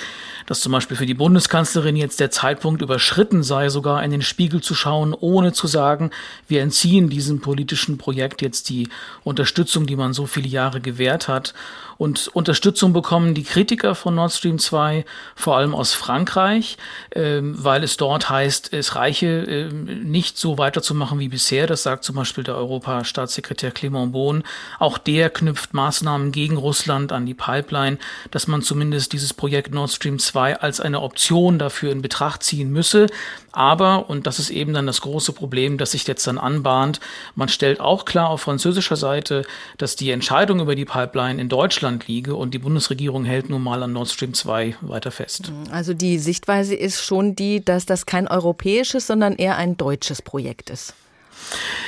dass 0.46 0.60
zum 0.60 0.72
Beispiel 0.72 0.95
für 0.96 1.06
die 1.06 1.14
Bundeskanzlerin 1.14 1.96
jetzt 1.96 2.20
der 2.20 2.30
Zeitpunkt 2.30 2.82
überschritten 2.82 3.42
sei, 3.42 3.68
sogar 3.68 4.02
in 4.02 4.10
den 4.10 4.22
Spiegel 4.22 4.60
zu 4.60 4.74
schauen, 4.74 5.14
ohne 5.14 5.52
zu 5.52 5.66
sagen, 5.66 6.10
wir 6.48 6.62
entziehen 6.62 7.08
diesem 7.08 7.40
politischen 7.40 7.98
Projekt 7.98 8.42
jetzt 8.42 8.68
die 8.68 8.88
Unterstützung, 9.22 9.86
die 9.86 9.96
man 9.96 10.12
so 10.12 10.26
viele 10.26 10.48
Jahre 10.48 10.80
gewährt 10.80 11.28
hat. 11.28 11.54
Und 11.98 12.28
Unterstützung 12.28 12.92
bekommen 12.92 13.34
die 13.34 13.42
Kritiker 13.42 13.94
von 13.94 14.14
Nord 14.14 14.32
Stream 14.32 14.58
2 14.58 15.04
vor 15.34 15.56
allem 15.56 15.74
aus 15.74 15.94
Frankreich, 15.94 16.76
ähm, 17.14 17.54
weil 17.58 17.82
es 17.82 17.96
dort 17.96 18.28
heißt, 18.28 18.72
es 18.72 18.96
reiche 18.96 19.26
äh, 19.26 19.72
nicht 19.72 20.38
so 20.38 20.58
weiterzumachen 20.58 21.18
wie 21.18 21.28
bisher. 21.28 21.66
Das 21.66 21.82
sagt 21.82 22.04
zum 22.04 22.16
Beispiel 22.16 22.44
der 22.44 22.56
Europastaatssekretär 22.56 23.70
Clement 23.70 24.12
Bohn. 24.12 24.42
Auch 24.78 24.98
der 24.98 25.30
knüpft 25.30 25.74
Maßnahmen 25.74 26.32
gegen 26.32 26.56
Russland 26.56 27.12
an 27.12 27.26
die 27.26 27.34
Pipeline, 27.34 27.98
dass 28.30 28.46
man 28.46 28.62
zumindest 28.62 29.12
dieses 29.12 29.32
Projekt 29.32 29.72
Nord 29.72 29.90
Stream 29.90 30.18
2 30.18 30.60
als 30.60 30.80
eine 30.80 31.00
Option 31.00 31.58
dafür 31.58 31.92
in 31.92 32.02
Betracht 32.02 32.42
ziehen 32.42 32.70
müsse. 32.70 33.06
Aber, 33.52 34.10
und 34.10 34.26
das 34.26 34.38
ist 34.38 34.50
eben 34.50 34.74
dann 34.74 34.86
das 34.86 35.00
große 35.00 35.32
Problem, 35.32 35.78
das 35.78 35.92
sich 35.92 36.06
jetzt 36.06 36.26
dann 36.26 36.36
anbahnt, 36.36 37.00
man 37.36 37.48
stellt 37.48 37.80
auch 37.80 38.04
klar 38.04 38.28
auf 38.28 38.42
französischer 38.42 38.96
Seite, 38.96 39.46
dass 39.78 39.96
die 39.96 40.10
Entscheidung 40.10 40.60
über 40.60 40.74
die 40.74 40.84
Pipeline 40.84 41.40
in 41.40 41.48
Deutschland 41.48 41.85
liege 42.06 42.34
und 42.34 42.54
die 42.54 42.58
Bundesregierung 42.58 43.24
hält 43.24 43.48
nun 43.48 43.62
mal 43.62 43.82
an 43.82 43.92
Nord 43.92 44.08
Stream 44.08 44.34
2 44.34 44.76
weiter 44.82 45.10
fest. 45.10 45.52
Also 45.70 45.94
die 45.94 46.18
Sichtweise 46.18 46.74
ist 46.74 47.02
schon 47.02 47.34
die, 47.34 47.64
dass 47.64 47.86
das 47.86 48.06
kein 48.06 48.28
europäisches, 48.28 49.06
sondern 49.06 49.34
eher 49.36 49.56
ein 49.56 49.76
deutsches 49.76 50.22
Projekt 50.22 50.70
ist. 50.70 50.94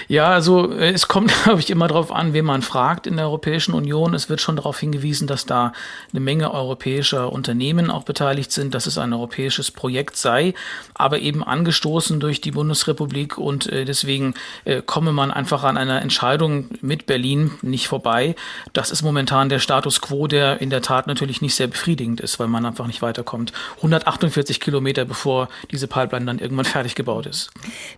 Ja, 0.07 0.29
also 0.29 0.73
äh, 0.73 0.91
es 0.91 1.09
kommt, 1.09 1.33
glaube 1.45 1.61
ich, 1.61 1.71
immer 1.71 1.89
darauf 1.89 2.13
an, 2.13 2.33
wen 2.33 2.45
man 2.45 2.63
fragt 2.63 3.07
in 3.07 3.17
der 3.17 3.27
Europäischen 3.27 3.75
Union. 3.75 4.15
Es 4.15 4.29
wird 4.29 4.41
schon 4.41 4.57
darauf 4.57 4.79
hingewiesen, 4.79 5.27
dass 5.27 5.47
da 5.47 5.73
eine 6.13 6.21
Menge 6.21 6.53
europäischer 6.53 7.33
Unternehmen 7.33 7.91
auch 7.91 8.05
beteiligt 8.05 8.53
sind, 8.53 8.75
dass 8.75 8.87
es 8.87 8.99
ein 8.99 9.13
europäisches 9.13 9.71
Projekt 9.71 10.17
sei, 10.17 10.55
aber 10.95 11.19
eben 11.19 11.43
angestoßen 11.43 12.21
durch 12.21 12.41
die 12.41 12.53
Bundesrepublik 12.53 13.39
und 13.39 13.67
äh, 13.73 13.85
deswegen 13.85 14.35
äh, 14.65 14.83
komme 14.83 15.13
man 15.13 15.31
einfach 15.31 15.65
an 15.65 15.77
einer 15.77 16.03
Entscheidung 16.03 16.69
mit 16.81 17.07
Berlin 17.07 17.53
nicht 17.63 17.89
vorbei. 17.89 18.37
Das 18.73 18.91
ist 18.91 19.03
momentan 19.03 19.49
der 19.49 19.59
Status 19.59 20.01
quo, 20.01 20.27
der 20.27 20.61
in 20.61 20.71
der 20.71 20.83
Tat 20.83 21.07
natürlich 21.07 21.43
nicht 21.43 21.55
sehr 21.55 21.67
befriedigend 21.67 22.21
ist, 22.21 22.39
weil 22.39 22.49
man 22.49 22.65
einfach 22.65 22.87
nicht 22.87 23.03
weiterkommt. 23.03 23.53
148 23.77 24.61
Kilometer 24.61 25.05
bevor 25.05 25.49
diese 25.71 25.89
Pipeline 25.89 26.27
dann 26.27 26.39
irgendwann 26.39 26.65
fertig 26.65 26.95
gebaut 26.95 27.27
ist. 27.27 27.51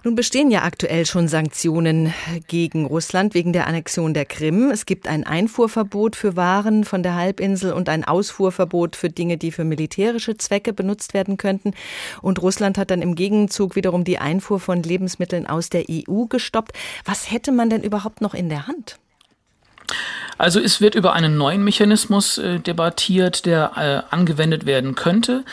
Nun 0.05 0.15
bestehen 0.15 0.51
ja 0.51 0.63
aktuell 0.63 1.07
schon 1.07 1.29
Sanktionen 1.29 1.89
gegen 2.48 2.87
Russland 2.87 3.35
wegen 3.35 3.53
der 3.53 3.66
Annexion 3.66 4.14
der 4.14 4.24
Krim. 4.24 4.70
Es 4.70 4.87
gibt 4.87 5.07
ein 5.07 5.24
Einfuhrverbot 5.24 6.16
für 6.16 6.37
Waren 6.37 6.85
von 6.85 7.03
der 7.03 7.14
Halbinsel 7.14 7.72
und 7.72 7.88
ein 7.88 8.05
Ausfuhrverbot 8.05 8.96
für 8.96 9.11
Dinge, 9.11 9.37
die 9.37 9.53
für 9.53 9.64
militärische 9.64 10.37
Zwecke 10.37 10.72
benutzt 10.72 11.14
werden 11.14 11.37
könnten. 11.37 11.72
Und 12.22 12.40
Russland 12.42 12.79
hat 12.79 12.90
dann 12.90 13.03
im 13.03 13.14
Gegenzug 13.14 13.76
wiederum 13.76 14.05
die 14.05 14.18
Einfuhr 14.18 14.61
von 14.61 14.83
Lebensmitteln 14.83 15.46
aus 15.46 15.70
der 15.70 15.85
EU 15.90 16.26
gestoppt. 16.26 16.72
Was 17.05 17.31
hätte 17.31 17.53
man 17.53 17.70
denn 17.70 17.83
überhaupt 17.83 18.20
noch 18.20 18.35
in 18.35 18.48
der 18.48 18.66
Hand? 18.66 18.98
Also 20.40 20.59
es 20.59 20.81
wird 20.81 20.94
über 20.94 21.12
einen 21.12 21.37
neuen 21.37 21.62
Mechanismus 21.64 22.38
äh, 22.38 22.61
debattiert, 22.61 23.44
der 23.44 23.72
äh, 23.76 24.14
angewendet 24.14 24.64
werden 24.64 24.94
könnte. 24.94 25.44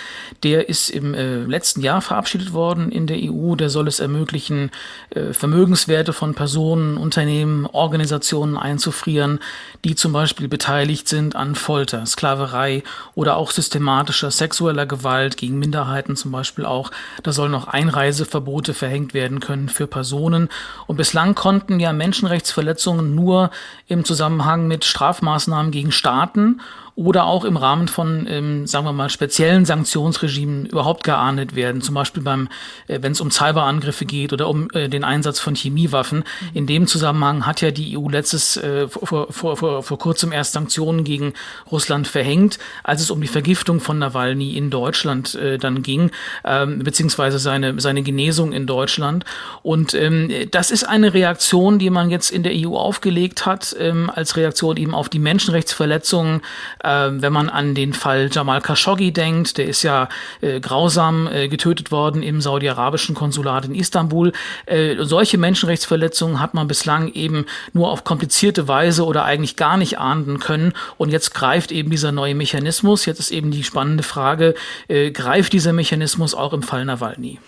Der 0.44 0.70
ist 0.70 0.90
im 0.90 1.14
äh, 1.14 1.44
letzten 1.44 1.82
Jahr 1.82 2.02
verabschiedet 2.02 2.54
worden 2.54 2.90
in 2.90 3.06
der 3.06 3.18
EU. 3.20 3.56
Der 3.56 3.70
soll 3.70 3.90
es 3.90 4.00
ermöglichen, 4.00 4.72
äh, 5.10 5.34
Vermögenswerte 5.34 6.14
von 6.14 6.36
Personen, 6.36 6.96
Unternehmen, 6.96 7.66
Organisationen 7.66 8.56
einzufrieren, 8.56 9.40
die 9.84 9.96
zum 9.96 10.14
Beispiel 10.14 10.48
beteiligt 10.48 11.10
sind 11.10 11.36
an 11.36 11.56
Folter, 11.56 12.06
Sklaverei 12.06 12.82
oder 13.14 13.36
auch 13.36 13.52
systematischer 13.52 14.32
sexueller 14.32 14.86
Gewalt 14.86 15.36
gegen 15.36 15.60
Minderheiten 15.60 16.16
zum 16.16 16.32
Beispiel 16.32 16.64
auch. 16.66 16.92
Da 17.24 17.34
sollen 17.34 17.52
noch 17.52 17.68
Einreiseverbote 17.68 18.74
verhängt 18.74 19.14
werden 19.14 19.42
können 19.42 19.68
für 19.68 19.86
Personen. 19.86 20.48
Und 20.86 20.96
bislang 20.96 21.36
konnten 21.36 21.82
ja 21.82 21.92
Menschenrechtsverletzungen 21.92 23.14
nur 23.16 23.52
im 23.88 24.06
Zusammenhang 24.06 24.70
mit 24.70 24.77
mit 24.78 24.86
Strafmaßnahmen 24.86 25.72
gegen 25.72 25.92
Staaten 25.92 26.62
oder 26.98 27.28
auch 27.28 27.46
im 27.46 27.58
Rahmen 27.58 27.88
von, 27.88 28.26
ähm, 28.28 28.66
sagen 28.66 28.84
wir 28.86 28.92
mal, 28.92 29.10
speziellen 29.10 29.66
Sanktionsregimen 29.66 30.66
überhaupt 30.66 31.04
geahndet 31.04 31.56
werden. 31.56 31.82
Zum 31.82 31.94
Beispiel 31.94 32.24
beim, 32.24 32.50
äh, 32.88 32.98
wenn 33.04 33.12
es 33.12 33.22
um 33.22 33.30
Cyberangriffe 33.30 34.06
geht 34.06 34.34
oder 34.34 34.50
um 34.50 34.68
äh, 34.74 34.90
den 34.90 35.04
Einsatz 35.04 35.40
von 35.40 35.54
Chemiewaffen. 35.54 36.24
In 36.56 36.66
dem 36.66 36.88
Zusammenhang 36.88 37.46
hat 37.46 37.62
ja 37.62 37.70
die 37.70 37.96
EU 37.96 38.10
letztes 38.10 38.58
äh, 38.58 38.88
vor, 38.88 39.28
vor, 39.32 39.58
vor, 39.58 39.84
vor 39.84 40.00
kurzem 40.00 40.32
erst 40.32 40.54
Sanktionen 40.54 41.04
gegen 41.04 41.34
Russland 41.72 42.08
verhängt, 42.08 42.58
als 42.84 43.02
es 43.02 43.12
um 43.12 43.22
die 43.22 43.28
Vergiftung 43.28 43.80
von 43.80 44.00
Nawalny 44.00 44.58
in 44.58 44.72
Deutschland 44.72 45.36
äh, 45.36 45.60
dann 45.60 45.84
ging, 45.84 46.10
ähm, 46.46 46.80
beziehungsweise 46.80 47.38
seine, 47.38 47.80
seine 47.80 48.02
Genesung 48.02 48.54
in 48.54 48.66
Deutschland. 48.66 49.24
Und 49.62 49.94
ähm, 49.94 50.32
das 50.50 50.72
ist 50.72 50.84
eine 50.84 51.14
Reaktion, 51.14 51.78
die 51.78 51.92
man 51.92 52.10
jetzt 52.10 52.32
in 52.32 52.42
der 52.42 52.54
EU 52.56 52.76
aufgelegt 52.76 53.46
hat, 53.46 53.76
ähm, 53.80 54.10
als 54.10 54.36
Reaktion 54.36 54.78
eben 54.78 54.96
auf 54.96 55.10
die 55.10 55.20
Menschenrechtsverletzungen 55.20 56.42
äh, 56.88 57.22
wenn 57.22 57.34
man 57.34 57.50
an 57.50 57.76
den 57.76 57.94
Fall 57.94 58.30
Jamal 58.32 58.62
Khashoggi 58.62 59.12
denkt, 59.12 59.58
der 59.58 59.68
ist 59.68 59.84
ja 59.84 60.10
äh, 60.42 60.60
grausam 60.60 61.28
äh, 61.28 61.48
getötet 61.48 61.92
worden 61.92 62.24
im 62.24 62.42
saudi-arabischen 62.42 63.16
Konsulat 63.16 63.66
in 63.66 63.76
Istanbul. 63.76 64.32
Äh, 64.66 64.96
solche 65.00 65.38
Menschenrechtsverletzungen 65.38 66.40
hat 66.40 66.54
man 66.54 66.68
bislang 66.68 67.12
eben 67.14 67.46
nur 67.74 67.92
auf 67.92 68.04
komplizierte 68.04 68.68
Weise 68.68 69.06
oder 69.06 69.26
eigentlich 69.26 69.56
gar 69.56 69.78
nicht 69.78 70.00
ahnden 70.00 70.40
können. 70.40 70.74
Und 70.98 71.10
jetzt 71.10 71.34
greift 71.34 71.72
eben 71.72 71.90
dieser 71.90 72.12
neue 72.12 72.36
Mechanismus. 72.36 73.06
Jetzt 73.06 73.20
ist 73.20 73.32
eben 73.32 73.52
die 73.52 73.64
spannende 73.64 74.04
Frage, 74.04 74.56
äh, 74.88 75.12
greift 75.12 75.54
dieser 75.54 75.74
Mechanismus 75.74 76.34
auch 76.34 76.54
im 76.54 76.64
Fall 76.64 76.86
Nawalny? 76.86 77.40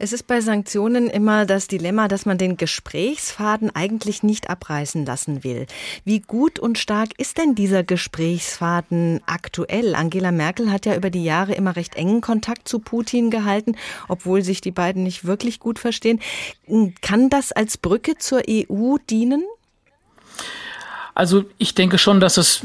Es 0.00 0.12
ist 0.12 0.28
bei 0.28 0.40
Sanktionen 0.40 1.10
immer 1.10 1.44
das 1.44 1.66
Dilemma, 1.66 2.06
dass 2.06 2.24
man 2.24 2.38
den 2.38 2.56
Gesprächsfaden 2.56 3.74
eigentlich 3.74 4.22
nicht 4.22 4.48
abreißen 4.48 5.04
lassen 5.04 5.42
will. 5.42 5.66
Wie 6.04 6.20
gut 6.20 6.60
und 6.60 6.78
stark 6.78 7.08
ist 7.18 7.36
denn 7.36 7.56
dieser 7.56 7.82
Gesprächsfaden 7.82 9.20
aktuell? 9.26 9.96
Angela 9.96 10.30
Merkel 10.30 10.70
hat 10.70 10.86
ja 10.86 10.94
über 10.94 11.10
die 11.10 11.24
Jahre 11.24 11.54
immer 11.54 11.74
recht 11.74 11.96
engen 11.96 12.20
Kontakt 12.20 12.68
zu 12.68 12.78
Putin 12.78 13.30
gehalten, 13.30 13.74
obwohl 14.06 14.42
sich 14.42 14.60
die 14.60 14.70
beiden 14.70 15.02
nicht 15.02 15.24
wirklich 15.24 15.58
gut 15.58 15.80
verstehen. 15.80 16.20
Kann 17.00 17.28
das 17.28 17.50
als 17.50 17.76
Brücke 17.76 18.16
zur 18.18 18.42
EU 18.48 18.98
dienen? 19.10 19.42
Also 21.18 21.44
ich 21.58 21.74
denke 21.74 21.98
schon, 21.98 22.20
dass 22.20 22.36
es 22.36 22.60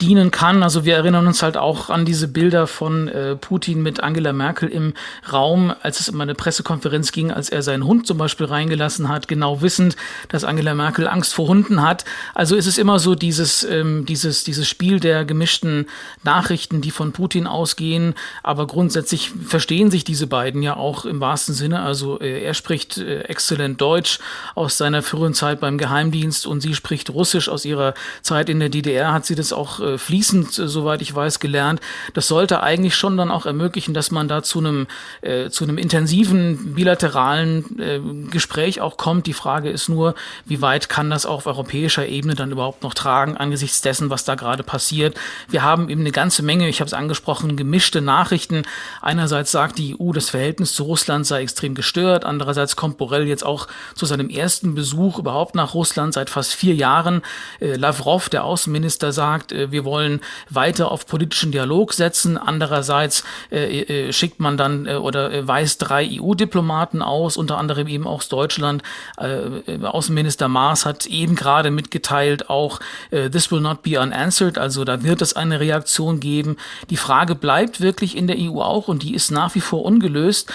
dienen 0.00 0.32
kann. 0.32 0.64
Also 0.64 0.84
wir 0.84 0.96
erinnern 0.96 1.28
uns 1.28 1.44
halt 1.44 1.56
auch 1.56 1.90
an 1.90 2.04
diese 2.04 2.26
Bilder 2.26 2.66
von 2.66 3.06
äh, 3.06 3.36
Putin 3.36 3.84
mit 3.84 4.00
Angela 4.00 4.32
Merkel 4.32 4.68
im 4.68 4.94
Raum, 5.32 5.72
als 5.80 6.00
es 6.00 6.08
um 6.08 6.20
eine 6.20 6.34
Pressekonferenz 6.34 7.12
ging, 7.12 7.30
als 7.30 7.50
er 7.50 7.62
seinen 7.62 7.84
Hund 7.84 8.08
zum 8.08 8.18
Beispiel 8.18 8.46
reingelassen 8.46 9.08
hat, 9.08 9.28
genau 9.28 9.62
wissend, 9.62 9.94
dass 10.28 10.42
Angela 10.42 10.74
Merkel 10.74 11.06
Angst 11.06 11.34
vor 11.34 11.46
Hunden 11.46 11.82
hat. 11.82 12.04
Also 12.34 12.56
ist 12.56 12.66
es 12.66 12.78
immer 12.78 12.98
so 12.98 13.14
dieses, 13.14 13.62
ähm, 13.62 14.04
dieses, 14.06 14.42
dieses 14.42 14.66
Spiel 14.66 14.98
der 14.98 15.24
gemischten 15.24 15.86
Nachrichten, 16.24 16.80
die 16.80 16.90
von 16.90 17.12
Putin 17.12 17.46
ausgehen. 17.46 18.14
Aber 18.42 18.66
grundsätzlich 18.66 19.30
verstehen 19.46 19.92
sich 19.92 20.02
diese 20.02 20.26
beiden 20.26 20.64
ja 20.64 20.76
auch 20.76 21.04
im 21.04 21.20
wahrsten 21.20 21.54
Sinne. 21.54 21.82
Also 21.82 22.18
äh, 22.18 22.42
er 22.42 22.54
spricht 22.54 22.98
äh, 22.98 23.20
exzellent 23.20 23.80
Deutsch 23.80 24.18
aus 24.56 24.78
seiner 24.78 25.00
früheren 25.02 25.34
Zeit 25.34 25.60
beim 25.60 25.78
Geheimdienst 25.78 26.44
und 26.44 26.60
sie 26.60 26.74
spricht 26.74 27.10
Russisch 27.10 27.48
aus 27.48 27.64
ihrer 27.64 27.83
ihrer 27.84 27.94
Zeit 28.22 28.48
in 28.48 28.60
der 28.60 28.68
DDR 28.68 29.12
hat 29.12 29.26
sie 29.26 29.34
das 29.34 29.52
auch 29.52 29.80
äh, 29.80 29.98
fließend, 29.98 30.58
äh, 30.58 30.68
soweit 30.68 31.02
ich 31.02 31.14
weiß, 31.14 31.40
gelernt. 31.40 31.80
Das 32.14 32.28
sollte 32.28 32.62
eigentlich 32.62 32.96
schon 32.96 33.16
dann 33.16 33.30
auch 33.30 33.46
ermöglichen, 33.46 33.94
dass 33.94 34.10
man 34.10 34.28
da 34.28 34.42
zu 34.42 34.58
einem, 34.58 34.86
äh, 35.22 35.50
zu 35.50 35.64
einem 35.64 35.78
intensiven 35.78 36.74
bilateralen 36.74 37.78
äh, 37.78 38.00
Gespräch 38.30 38.80
auch 38.80 38.96
kommt. 38.96 39.26
Die 39.26 39.32
Frage 39.32 39.70
ist 39.70 39.88
nur, 39.88 40.14
wie 40.46 40.62
weit 40.62 40.88
kann 40.88 41.10
das 41.10 41.26
auf 41.26 41.46
europäischer 41.46 42.06
Ebene 42.06 42.34
dann 42.34 42.52
überhaupt 42.52 42.82
noch 42.82 42.94
tragen, 42.94 43.36
angesichts 43.36 43.80
dessen, 43.80 44.10
was 44.10 44.24
da 44.24 44.34
gerade 44.34 44.62
passiert. 44.62 45.16
Wir 45.48 45.62
haben 45.62 45.88
eben 45.88 46.00
eine 46.00 46.12
ganze 46.12 46.42
Menge, 46.42 46.68
ich 46.68 46.80
habe 46.80 46.88
es 46.88 46.94
angesprochen, 46.94 47.56
gemischte 47.56 48.00
Nachrichten. 48.00 48.62
Einerseits 49.00 49.52
sagt 49.52 49.78
die 49.78 49.96
EU, 49.98 50.12
das 50.12 50.30
Verhältnis 50.30 50.74
zu 50.74 50.84
Russland 50.84 51.26
sei 51.26 51.42
extrem 51.42 51.74
gestört. 51.74 52.24
Andererseits 52.24 52.76
kommt 52.76 52.98
Borrell 52.98 53.26
jetzt 53.26 53.44
auch 53.44 53.68
zu 53.94 54.06
seinem 54.06 54.30
ersten 54.30 54.74
Besuch 54.74 55.18
überhaupt 55.18 55.54
nach 55.54 55.74
Russland 55.74 56.14
seit 56.14 56.30
fast 56.30 56.54
vier 56.54 56.74
Jahren. 56.74 57.22
Äh, 57.60 57.73
Lavrov, 57.76 58.28
der 58.28 58.44
Außenminister, 58.44 59.12
sagt, 59.12 59.52
äh, 59.52 59.70
wir 59.70 59.84
wollen 59.84 60.20
weiter 60.50 60.90
auf 60.90 61.06
politischen 61.06 61.52
Dialog 61.52 61.92
setzen. 61.92 62.36
Andererseits 62.36 63.24
äh, 63.50 63.80
äh, 64.08 64.12
schickt 64.12 64.40
man 64.40 64.56
dann 64.56 64.86
oder 64.86 65.46
weist 65.46 65.88
drei 65.88 66.08
EU-Diplomaten 66.20 67.02
aus, 67.02 67.36
unter 67.36 67.58
anderem 67.58 67.86
eben 67.88 68.06
auch 68.06 68.14
aus 68.14 68.28
Deutschland. 68.28 68.82
Außenminister 69.16 70.48
Maas 70.48 70.86
hat 70.86 71.06
eben 71.06 71.34
gerade 71.34 71.70
mitgeteilt, 71.70 72.48
auch 72.48 72.80
this 73.10 73.50
will 73.50 73.60
not 73.60 73.82
be 73.82 74.00
unanswered, 74.00 74.58
also 74.58 74.84
da 74.84 75.02
wird 75.02 75.22
es 75.22 75.34
eine 75.34 75.60
Reaktion 75.60 76.20
geben. 76.20 76.56
Die 76.90 76.96
Frage 76.96 77.34
bleibt 77.34 77.80
wirklich 77.80 78.16
in 78.16 78.26
der 78.26 78.36
EU 78.38 78.60
auch 78.60 78.88
und 78.88 79.02
die 79.02 79.14
ist 79.14 79.30
nach 79.30 79.54
wie 79.54 79.60
vor 79.60 79.84
ungelöst. 79.84 80.52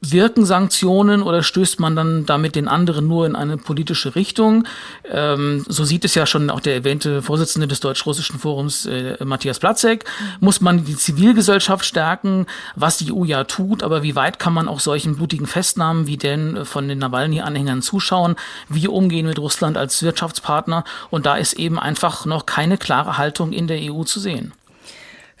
Wirken 0.00 0.44
Sanktionen 0.44 1.22
oder 1.22 1.42
stößt 1.42 1.80
man 1.80 1.96
dann 1.96 2.26
damit 2.26 2.56
den 2.56 2.68
anderen 2.68 3.06
nur 3.06 3.26
in 3.26 3.36
eine 3.36 3.56
politische 3.56 4.14
Richtung? 4.14 4.66
Ähm, 5.10 5.64
so 5.68 5.84
sieht 5.84 6.04
es 6.04 6.14
ja 6.14 6.26
schon 6.26 6.41
auch 6.50 6.60
der 6.60 6.74
erwähnte 6.74 7.22
Vorsitzende 7.22 7.68
des 7.68 7.80
Deutsch-Russischen 7.80 8.38
Forums, 8.38 8.86
äh, 8.86 9.16
Matthias 9.24 9.58
Platzek, 9.58 10.04
muss 10.40 10.60
man 10.60 10.84
die 10.84 10.96
Zivilgesellschaft 10.96 11.84
stärken, 11.84 12.46
was 12.76 12.98
die 12.98 13.12
EU 13.12 13.24
ja 13.24 13.44
tut, 13.44 13.82
aber 13.82 14.02
wie 14.02 14.16
weit 14.16 14.38
kann 14.38 14.52
man 14.52 14.68
auch 14.68 14.80
solchen 14.80 15.16
blutigen 15.16 15.46
Festnahmen 15.46 16.06
wie 16.06 16.16
den 16.16 16.64
von 16.64 16.88
den 16.88 16.98
Nawalny-Anhängern 16.98 17.82
zuschauen? 17.82 18.36
Wir 18.68 18.92
umgehen 18.92 19.26
mit 19.26 19.38
Russland 19.38 19.76
als 19.76 20.02
Wirtschaftspartner 20.02 20.84
und 21.10 21.26
da 21.26 21.36
ist 21.36 21.54
eben 21.54 21.78
einfach 21.78 22.26
noch 22.26 22.46
keine 22.46 22.78
klare 22.78 23.18
Haltung 23.18 23.52
in 23.52 23.66
der 23.66 23.78
EU 23.80 24.04
zu 24.04 24.20
sehen. 24.20 24.52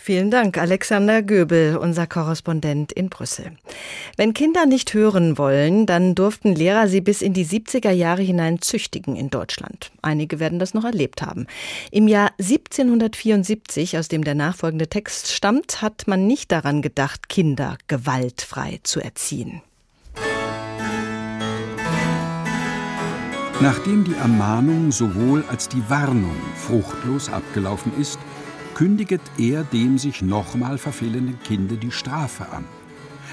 Vielen 0.04 0.32
Dank, 0.32 0.58
Alexander 0.58 1.22
Göbel, 1.22 1.76
unser 1.76 2.08
Korrespondent 2.08 2.90
in 2.90 3.08
Brüssel. 3.08 3.52
Wenn 4.16 4.34
Kinder 4.34 4.66
nicht 4.66 4.94
hören 4.94 5.38
wollen, 5.38 5.86
dann 5.86 6.16
durften 6.16 6.56
Lehrer 6.56 6.88
sie 6.88 7.00
bis 7.00 7.22
in 7.22 7.34
die 7.34 7.46
70er 7.46 7.92
Jahre 7.92 8.22
hinein 8.22 8.60
züchtigen 8.60 9.14
in 9.14 9.30
Deutschland. 9.30 9.92
Einige 10.02 10.40
werden 10.40 10.58
das 10.58 10.74
noch 10.74 10.82
erlebt 10.82 11.22
haben. 11.22 11.46
Im 11.92 12.08
Jahr 12.08 12.32
1774, 12.40 13.96
aus 13.96 14.08
dem 14.08 14.24
der 14.24 14.34
nachfolgende 14.34 14.88
Text 14.88 15.30
stammt, 15.30 15.82
hat 15.82 16.08
man 16.08 16.26
nicht 16.26 16.50
daran 16.50 16.82
gedacht, 16.82 17.28
Kinder 17.28 17.78
gewaltfrei 17.86 18.80
zu 18.82 18.98
erziehen. 18.98 19.62
Nachdem 23.60 24.02
die 24.02 24.16
Ermahnung 24.16 24.90
sowohl 24.90 25.44
als 25.48 25.68
die 25.68 25.88
Warnung 25.88 26.34
fruchtlos 26.56 27.28
abgelaufen 27.28 27.92
ist, 28.00 28.18
kündiget 28.74 29.20
er 29.38 29.64
dem 29.64 29.98
sich 29.98 30.22
nochmal 30.22 30.78
verfehlenden 30.78 31.38
Kinde 31.40 31.76
die 31.76 31.90
Strafe 31.90 32.48
an, 32.50 32.64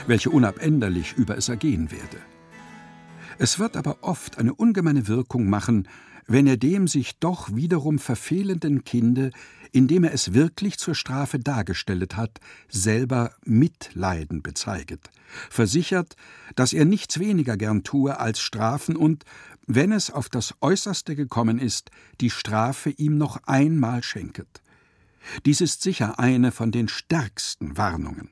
welche 0.07 0.29
unabänderlich 0.29 1.13
über 1.13 1.37
es 1.37 1.49
ergehen 1.49 1.91
werde. 1.91 2.17
Es 3.37 3.57
wird 3.57 3.77
aber 3.77 3.99
oft 4.01 4.37
eine 4.37 4.53
ungemeine 4.53 5.07
Wirkung 5.07 5.49
machen, 5.49 5.87
wenn 6.27 6.45
er 6.45 6.57
dem 6.57 6.87
sich 6.87 7.19
doch 7.19 7.55
wiederum 7.55 7.99
verfehlenden 7.99 8.83
Kinde, 8.83 9.31
indem 9.71 10.03
er 10.03 10.13
es 10.13 10.33
wirklich 10.33 10.77
zur 10.77 10.93
Strafe 10.93 11.39
dargestellt 11.39 12.17
hat, 12.17 12.39
selber 12.67 13.31
Mitleiden 13.45 14.41
bezeiget, 14.41 15.09
versichert, 15.49 16.15
dass 16.55 16.73
er 16.73 16.85
nichts 16.85 17.19
weniger 17.19 17.55
gern 17.55 17.83
tue 17.83 18.19
als 18.19 18.39
strafen 18.39 18.95
und, 18.95 19.23
wenn 19.67 19.91
es 19.91 20.11
auf 20.11 20.29
das 20.29 20.55
Äußerste 20.61 21.15
gekommen 21.15 21.59
ist, 21.59 21.91
die 22.21 22.29
Strafe 22.29 22.89
ihm 22.89 23.17
noch 23.17 23.43
einmal 23.45 24.03
schenket. 24.03 24.61
Dies 25.45 25.61
ist 25.61 25.81
sicher 25.81 26.19
eine 26.19 26.51
von 26.51 26.71
den 26.71 26.87
stärksten 26.87 27.77
Warnungen. 27.77 28.29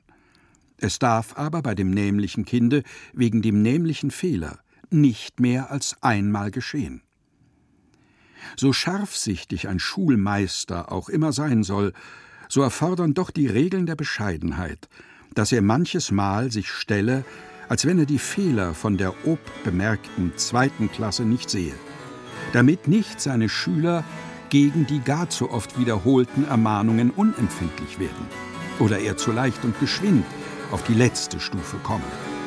Es 0.78 0.98
darf 0.98 1.36
aber 1.36 1.62
bei 1.62 1.74
dem 1.74 1.90
nämlichen 1.90 2.44
Kinde 2.44 2.82
wegen 3.12 3.42
dem 3.42 3.62
nämlichen 3.62 4.10
Fehler 4.10 4.60
nicht 4.90 5.40
mehr 5.40 5.70
als 5.70 5.96
einmal 6.02 6.50
geschehen. 6.50 7.02
So 8.56 8.72
scharfsichtig 8.72 9.68
ein 9.68 9.80
Schulmeister 9.80 10.92
auch 10.92 11.08
immer 11.08 11.32
sein 11.32 11.64
soll, 11.64 11.92
so 12.48 12.62
erfordern 12.62 13.14
doch 13.14 13.30
die 13.30 13.46
Regeln 13.46 13.86
der 13.86 13.96
Bescheidenheit, 13.96 14.88
dass 15.34 15.52
er 15.52 15.62
manches 15.62 16.10
Mal 16.10 16.50
sich 16.50 16.70
stelle, 16.70 17.24
als 17.68 17.84
wenn 17.84 17.98
er 17.98 18.06
die 18.06 18.18
Fehler 18.18 18.72
von 18.72 18.96
der 18.96 19.14
ob 19.26 19.40
bemerkten 19.64 20.32
zweiten 20.36 20.90
Klasse 20.90 21.24
nicht 21.24 21.50
sehe, 21.50 21.74
damit 22.52 22.88
nicht 22.88 23.20
seine 23.20 23.48
Schüler 23.48 24.04
gegen 24.50 24.86
die 24.86 25.00
gar 25.00 25.28
zu 25.30 25.50
oft 25.50 25.78
wiederholten 25.78 26.44
Ermahnungen 26.44 27.10
unempfindlich 27.10 27.98
werden 27.98 28.26
oder 28.78 28.98
er 28.98 29.16
zu 29.16 29.32
leicht 29.32 29.64
und 29.64 29.78
geschwind 29.80 30.24
auf 30.70 30.82
die 30.84 30.94
letzte 30.94 31.40
Stufe 31.40 31.76
kommen. 31.78 32.37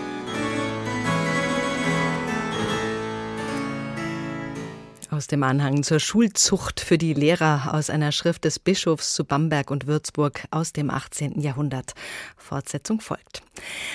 Aus 5.22 5.28
dem 5.28 5.44
Anhang 5.44 5.84
zur 5.84 6.00
Schulzucht 6.00 6.80
für 6.80 6.98
die 6.98 7.14
Lehrer 7.14 7.76
aus 7.76 7.92
einer 7.92 8.12
Schrift 8.12 8.44
des 8.44 8.58
Bischofs 8.58 9.14
zu 9.14 9.24
Bamberg 9.24 9.70
und 9.70 9.86
Würzburg 9.86 10.46
aus 10.50 10.74
dem 10.74 10.90
18. 10.90 11.40
Jahrhundert. 11.40 11.94
Fortsetzung 12.38 13.02
folgt. 13.02 13.44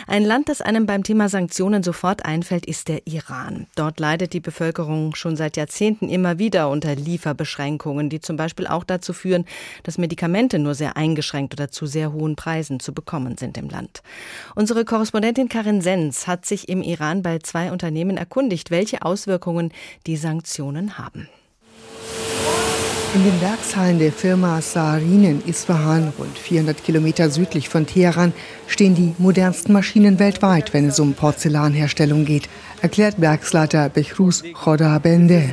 Ein 0.07 0.25
Land, 0.25 0.49
das 0.49 0.61
einem 0.61 0.87
beim 0.87 1.03
Thema 1.03 1.29
Sanktionen 1.29 1.83
sofort 1.83 2.25
einfällt, 2.25 2.67
ist 2.67 2.87
der 2.87 3.07
Iran. 3.07 3.67
Dort 3.75 3.99
leidet 3.99 4.35
die 4.35 4.41
Bevölkerung 4.41 5.17
schon 5.17 5.37
seit 5.37 5.57
Jahrzehnten 5.57 6.09
immer 6.09 6.39
wieder 6.39 6.69
unter 6.69 6.95
Lieferbeschränkungen, 6.95 8.09
die 8.09 8.21
zum 8.21 8.37
Beispiel 8.37 8.69
auch 8.69 8.85
dazu 8.85 9.13
führen, 9.13 9.47
dass 9.83 9.99
Medikamente 9.99 10.61
nur 10.61 10.75
sehr 10.75 10.97
eingeschränkt 10.97 11.55
oder 11.55 11.71
zu 11.71 11.87
sehr 11.87 12.13
hohen 12.13 12.37
Preisen 12.37 12.79
zu 12.79 12.95
bekommen 12.95 13.37
sind 13.37 13.59
im 13.59 13.69
Land. 13.69 14.03
Unsere 14.55 14.85
Korrespondentin 14.85 15.49
Karin 15.49 15.81
Sens 15.81 16.29
hat 16.29 16.47
sich 16.47 16.69
im 16.69 16.83
Iran 16.83 17.23
bei 17.23 17.39
zwei 17.41 17.73
Unternehmen 17.73 18.17
erkundigt, 18.17 18.71
welche 18.71 19.03
Auswirkungen 19.03 19.73
die 20.07 20.17
Sanktionen 20.17 20.99
haben. 20.99 21.16
In 23.17 23.25
den 23.25 23.41
Werkshallen 23.41 23.99
der 23.99 24.13
Firma 24.13 24.61
Saharin 24.61 25.25
in 25.25 25.43
Isfahan, 25.47 26.13
rund 26.19 26.37
400 26.37 26.85
Kilometer 26.85 27.31
südlich 27.31 27.71
von 27.71 27.87
Teheran, 27.87 28.35
stehen 28.67 28.95
die 28.95 29.15
modernsten 29.17 29.73
Maschinen 29.73 30.19
weltweit, 30.19 30.75
wenn 30.75 30.89
es 30.89 31.01
um 31.01 31.15
Porzellanherstellung 31.15 32.27
geht, 32.27 32.51
erklärt 32.83 33.19
Werksleiter 33.19 33.89
Behrus 33.89 34.45
Khodabende. 34.53 35.49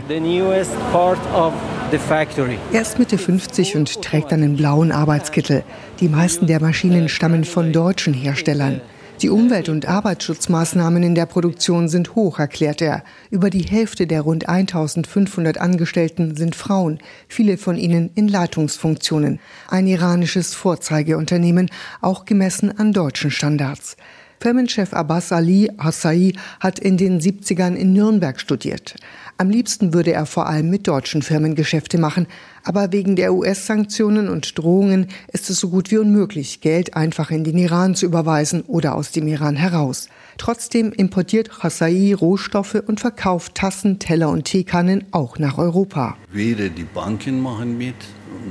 Er 2.74 2.82
ist 2.82 3.00
Mitte 3.00 3.18
50 3.18 3.78
und 3.78 4.02
trägt 4.02 4.34
einen 4.34 4.58
blauen 4.58 4.92
Arbeitskittel. 4.92 5.64
Die 6.02 6.10
meisten 6.10 6.48
der 6.48 6.62
Maschinen 6.62 7.08
stammen 7.08 7.46
von 7.46 7.72
deutschen 7.72 8.14
Herstellern. 8.14 8.82
Die 9.22 9.30
Umwelt- 9.30 9.70
und 9.70 9.88
Arbeitsschutzmaßnahmen 9.88 11.02
in 11.04 11.16
der 11.16 11.26
Produktion 11.26 11.88
sind 11.88 12.16
hoch, 12.16 12.40
erklärt 12.40 12.82
er. 12.82 13.04
Über 13.30 13.50
die 13.50 13.62
Hälfte 13.62 14.06
der 14.06 14.22
rund 14.22 14.50
1500 14.50 15.60
Angestellten 15.60 16.36
sind 16.36 16.56
Frauen, 16.56 17.00
viele 17.28 17.58
von 17.58 17.78
ihnen 17.78 18.10
in 18.16 18.28
Leitungsfunktionen. 18.28 19.40
Ein 19.70 19.88
iranisches 19.88 20.54
Vorzeigeunternehmen, 20.56 21.70
auch 22.02 22.26
gemessen 22.26 22.78
an 22.78 22.92
deutschen 22.92 23.32
Standards. 23.32 23.96
Firmenchef 24.42 24.94
Abbas 24.94 25.32
Ali 25.32 25.72
Hassai 25.78 26.34
hat 26.60 26.78
in 26.78 26.98
den 26.98 27.22
70ern 27.22 27.76
in 27.76 27.94
Nürnberg 27.94 28.42
studiert. 28.42 28.96
Am 29.38 29.50
liebsten 29.50 29.94
würde 29.94 30.14
er 30.14 30.28
vor 30.28 30.48
allem 30.48 30.70
mit 30.70 30.88
deutschen 30.88 31.24
Firmen 31.24 31.56
Geschäfte 31.56 31.98
machen, 31.98 32.28
aber 32.64 32.92
wegen 32.92 33.16
der 33.16 33.34
US-Sanktionen 33.34 34.30
und 34.30 34.58
Drohungen 34.58 35.08
ist 35.32 35.50
es 35.50 35.60
so 35.60 35.70
gut 35.70 35.90
wie 35.90 35.98
unmöglich, 35.98 36.62
Geld 36.62 36.96
einfach 36.96 37.32
in 37.32 37.44
den 37.44 37.58
Iran 37.58 37.96
zu 37.96 38.06
überweisen 38.06 38.62
oder 38.62 38.96
aus 38.96 39.12
dem 39.12 39.28
Iran 39.28 39.56
heraus. 39.56 40.08
Trotzdem 40.38 40.92
importiert 40.92 41.64
Hassai 41.64 42.14
Rohstoffe 42.14 42.84
und 42.86 43.00
verkauft 43.00 43.56
Tassen, 43.56 43.98
Teller 43.98 44.30
und 44.30 44.46
Teekannen 44.46 45.06
auch 45.12 45.40
nach 45.40 45.58
Europa. 45.58 46.16
Weder 46.32 46.70
die 46.70 46.84
Banken 46.84 47.42
machen 47.42 47.78
mit, 47.78 47.96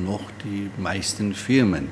noch 0.05 0.23
die 0.45 0.69
meisten 0.81 1.35
Firmen. 1.35 1.89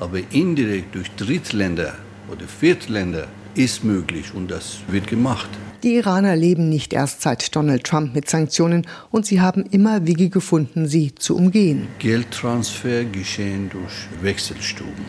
Aber 0.00 0.18
indirekt 0.30 0.94
durch 0.94 1.10
Drittländer 1.12 1.94
oder 2.30 2.46
Viertländer 2.46 3.26
ist 3.54 3.84
möglich 3.84 4.34
und 4.34 4.50
das 4.50 4.80
wird 4.88 5.06
gemacht. 5.06 5.48
Die 5.84 5.96
Iraner 5.96 6.34
leben 6.34 6.70
nicht 6.70 6.94
erst 6.94 7.20
seit 7.20 7.54
Donald 7.54 7.84
Trump 7.84 8.14
mit 8.14 8.30
Sanktionen 8.30 8.86
und 9.10 9.26
sie 9.26 9.42
haben 9.42 9.66
immer 9.66 10.06
Wege 10.06 10.30
gefunden, 10.30 10.88
sie 10.88 11.14
zu 11.14 11.36
umgehen. 11.36 11.88
Geldtransfer 11.98 13.04
geschehen 13.04 13.68
durch 13.68 13.92
Wechselstuben, 14.22 15.04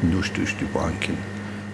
nicht 0.00 0.34
durch 0.34 0.56
die 0.56 0.64
Banken. 0.64 1.18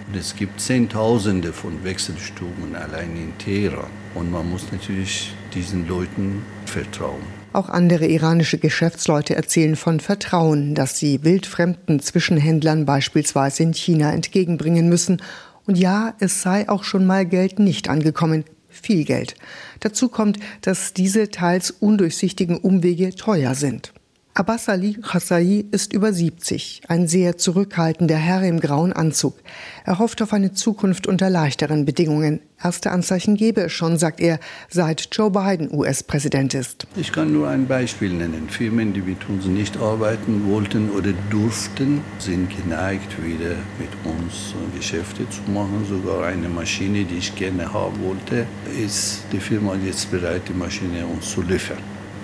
Und 0.05 0.19
es 0.19 0.35
gibt 0.35 0.59
Zehntausende 0.59 1.53
von 1.53 1.81
Wechselstuben 1.85 2.75
allein 2.75 3.15
in 3.15 3.37
Teheran. 3.37 3.89
Und 4.15 4.29
man 4.29 4.49
muss 4.49 4.69
natürlich 4.69 5.33
diesen 5.55 5.87
Leuten 5.87 6.41
vertrauen. 6.65 7.23
Auch 7.53 7.69
andere 7.69 8.07
iranische 8.07 8.57
Geschäftsleute 8.57 9.33
erzählen 9.33 9.77
von 9.77 10.01
Vertrauen, 10.01 10.75
das 10.75 10.97
sie 10.97 11.23
wildfremden 11.23 12.01
Zwischenhändlern 12.01 12.85
beispielsweise 12.85 13.63
in 13.63 13.73
China 13.73 14.11
entgegenbringen 14.11 14.89
müssen 14.89 15.21
und 15.67 15.77
ja, 15.77 16.13
es 16.19 16.41
sei 16.41 16.67
auch 16.69 16.83
schon 16.83 17.05
mal 17.05 17.25
Geld 17.25 17.59
nicht 17.59 17.89
angekommen. 17.89 18.45
Viel 18.69 19.03
Geld. 19.03 19.35
Dazu 19.81 20.07
kommt, 20.07 20.39
dass 20.61 20.93
diese 20.93 21.29
teils 21.29 21.71
undurchsichtigen 21.71 22.57
Umwege 22.57 23.13
teuer 23.13 23.53
sind. 23.53 23.93
Abbas 24.33 24.69
Ali 24.69 24.93
Khassai 24.93 25.65
ist 25.71 25.91
über 25.91 26.13
70, 26.13 26.83
ein 26.87 27.05
sehr 27.05 27.37
zurückhaltender 27.37 28.15
Herr 28.15 28.41
im 28.43 28.61
grauen 28.61 28.93
Anzug. 28.93 29.35
Er 29.83 29.99
hofft 29.99 30.21
auf 30.21 30.31
eine 30.31 30.53
Zukunft 30.53 31.05
unter 31.05 31.29
leichteren 31.29 31.83
Bedingungen. 31.83 32.39
Erste 32.63 32.91
Anzeichen 32.91 33.35
gebe 33.35 33.59
es 33.63 33.73
schon, 33.73 33.97
sagt 33.97 34.21
er, 34.21 34.39
seit 34.69 35.09
Joe 35.11 35.31
Biden 35.31 35.69
US-Präsident 35.73 36.53
ist. 36.53 36.87
Ich 36.95 37.11
kann 37.11 37.33
nur 37.33 37.49
ein 37.49 37.67
Beispiel 37.67 38.13
nennen. 38.13 38.47
Firmen, 38.47 38.93
die 38.93 39.01
mit 39.01 39.27
uns 39.27 39.47
nicht 39.47 39.75
arbeiten 39.75 40.49
wollten 40.49 40.91
oder 40.91 41.11
durften, 41.29 41.99
sind 42.17 42.55
geneigt, 42.55 43.21
wieder 43.21 43.57
mit 43.79 43.89
uns 44.05 44.53
Geschäfte 44.77 45.29
zu 45.29 45.41
machen. 45.51 45.85
Sogar 45.89 46.27
eine 46.27 46.47
Maschine, 46.47 47.03
die 47.03 47.17
ich 47.17 47.35
gerne 47.35 47.73
haben 47.73 48.01
wollte, 48.01 48.47
ist 48.81 49.23
die 49.33 49.41
Firma 49.41 49.75
jetzt 49.85 50.09
bereit, 50.09 50.43
die 50.47 50.53
Maschine 50.53 51.05
uns 51.05 51.31
zu 51.31 51.41
liefern. 51.41 51.79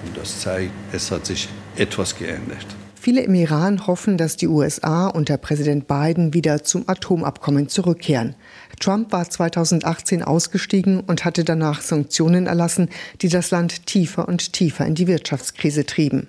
Und 0.05 0.15
das 0.15 0.39
zeigt, 0.39 0.71
es 0.93 1.11
hat 1.11 1.25
sich 1.25 1.49
etwas 1.79 2.15
geändert. 2.17 2.65
Viele 2.99 3.21
im 3.21 3.35
Iran 3.35 3.87
hoffen, 3.87 4.17
dass 4.17 4.35
die 4.35 4.47
USA 4.47 5.07
unter 5.07 5.37
Präsident 5.37 5.87
Biden 5.87 6.33
wieder 6.33 6.63
zum 6.63 6.89
Atomabkommen 6.89 7.69
zurückkehren. 7.69 8.35
Trump 8.79 9.13
war 9.13 9.29
2018 9.29 10.23
ausgestiegen 10.23 10.99
und 10.99 11.23
hatte 11.23 11.43
danach 11.43 11.81
Sanktionen 11.81 12.47
erlassen, 12.47 12.89
die 13.21 13.29
das 13.29 13.51
Land 13.51 13.85
tiefer 13.85 14.27
und 14.27 14.51
tiefer 14.51 14.85
in 14.85 14.95
die 14.95 15.07
Wirtschaftskrise 15.07 15.85
trieben. 15.85 16.27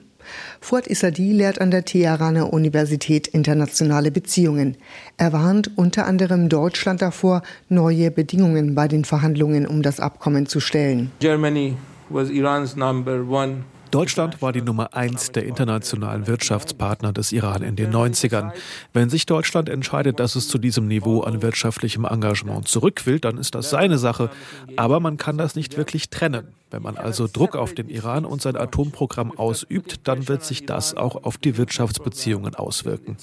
Fuad 0.61 0.87
Isadi 0.87 1.33
lehrt 1.33 1.61
an 1.61 1.71
der 1.71 1.85
Teheraner 1.85 2.53
Universität 2.53 3.27
internationale 3.27 4.11
Beziehungen. 4.11 4.77
Er 5.17 5.33
warnt 5.33 5.77
unter 5.77 6.07
anderem 6.07 6.49
Deutschland 6.49 7.03
davor, 7.03 7.43
neue 7.69 8.11
Bedingungen 8.11 8.75
bei 8.75 8.89
den 8.89 9.05
Verhandlungen 9.05 9.67
um 9.67 9.83
das 9.83 10.01
Abkommen 10.01 10.47
zu 10.47 10.61
stellen. 10.61 11.11
Germany 11.19 11.77
was 12.11 12.31
Iran's 12.31 12.77
number 12.77 13.23
one 13.29 13.65
Deutschland 13.91 14.43
war 14.43 14.53
die 14.53 14.61
Nummer 14.61 14.95
eins 14.95 15.33
der 15.33 15.47
internationalen 15.47 16.27
Wirtschaftspartner 16.27 17.13
des 17.13 17.33
Iran 17.33 17.63
in 17.63 17.75
den 17.77 17.91
90ern. 17.91 18.53
Wenn 18.93 19.09
sich 19.09 19.25
Deutschland 19.25 19.69
entscheidet, 19.69 20.21
dass 20.21 20.37
es 20.37 20.49
zu 20.49 20.59
diesem 20.59 20.89
Niveau 20.89 21.21
an 21.21 21.41
wirtschaftlichem 21.43 22.05
Engagement 22.05 22.69
zurück 22.69 23.07
will, 23.07 23.19
dann 23.19 23.39
ist 23.39 23.55
das 23.55 23.71
seine 23.71 23.99
Sache. 23.99 24.31
Aber 24.77 25.01
man 25.01 25.17
kann 25.17 25.39
das 25.39 25.55
nicht 25.55 25.77
wirklich 25.77 26.11
trennen. 26.11 26.49
Wenn 26.71 26.83
man 26.83 26.99
also 26.99 27.27
Druck 27.27 27.57
auf 27.57 27.73
den 27.73 27.89
Iran 27.89 28.27
und 28.27 28.43
sein 28.43 28.57
Atomprogramm 28.57 29.37
ausübt, 29.37 30.07
dann 30.07 30.29
wird 30.29 30.45
sich 30.45 30.67
das 30.67 30.95
auch 30.95 31.25
auf 31.25 31.39
die 31.39 31.57
Wirtschaftsbeziehungen 31.57 32.55
auswirken. 32.57 33.17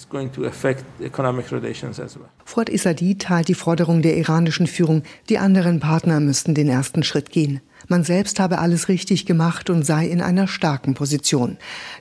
Fuad 2.43 2.69
Isadi 2.69 3.17
teilt 3.19 3.47
die 3.47 3.53
Forderung 3.53 4.01
der 4.01 4.17
iranischen 4.17 4.65
Führung, 4.65 5.03
die 5.29 5.37
anderen 5.37 5.79
Partner 5.79 6.19
müssten 6.19 6.55
den 6.55 6.69
ersten 6.69 7.03
Schritt 7.03 7.29
gehen. 7.29 7.61
Man 7.87 8.03
selbst 8.03 8.39
habe 8.39 8.59
alles 8.59 8.89
richtig 8.89 9.25
gemacht 9.25 9.69
und 9.69 9.85
sei 9.85 10.07
in 10.07 10.21
einer 10.21 10.47
starken 10.47 10.93
Position. 10.93 11.57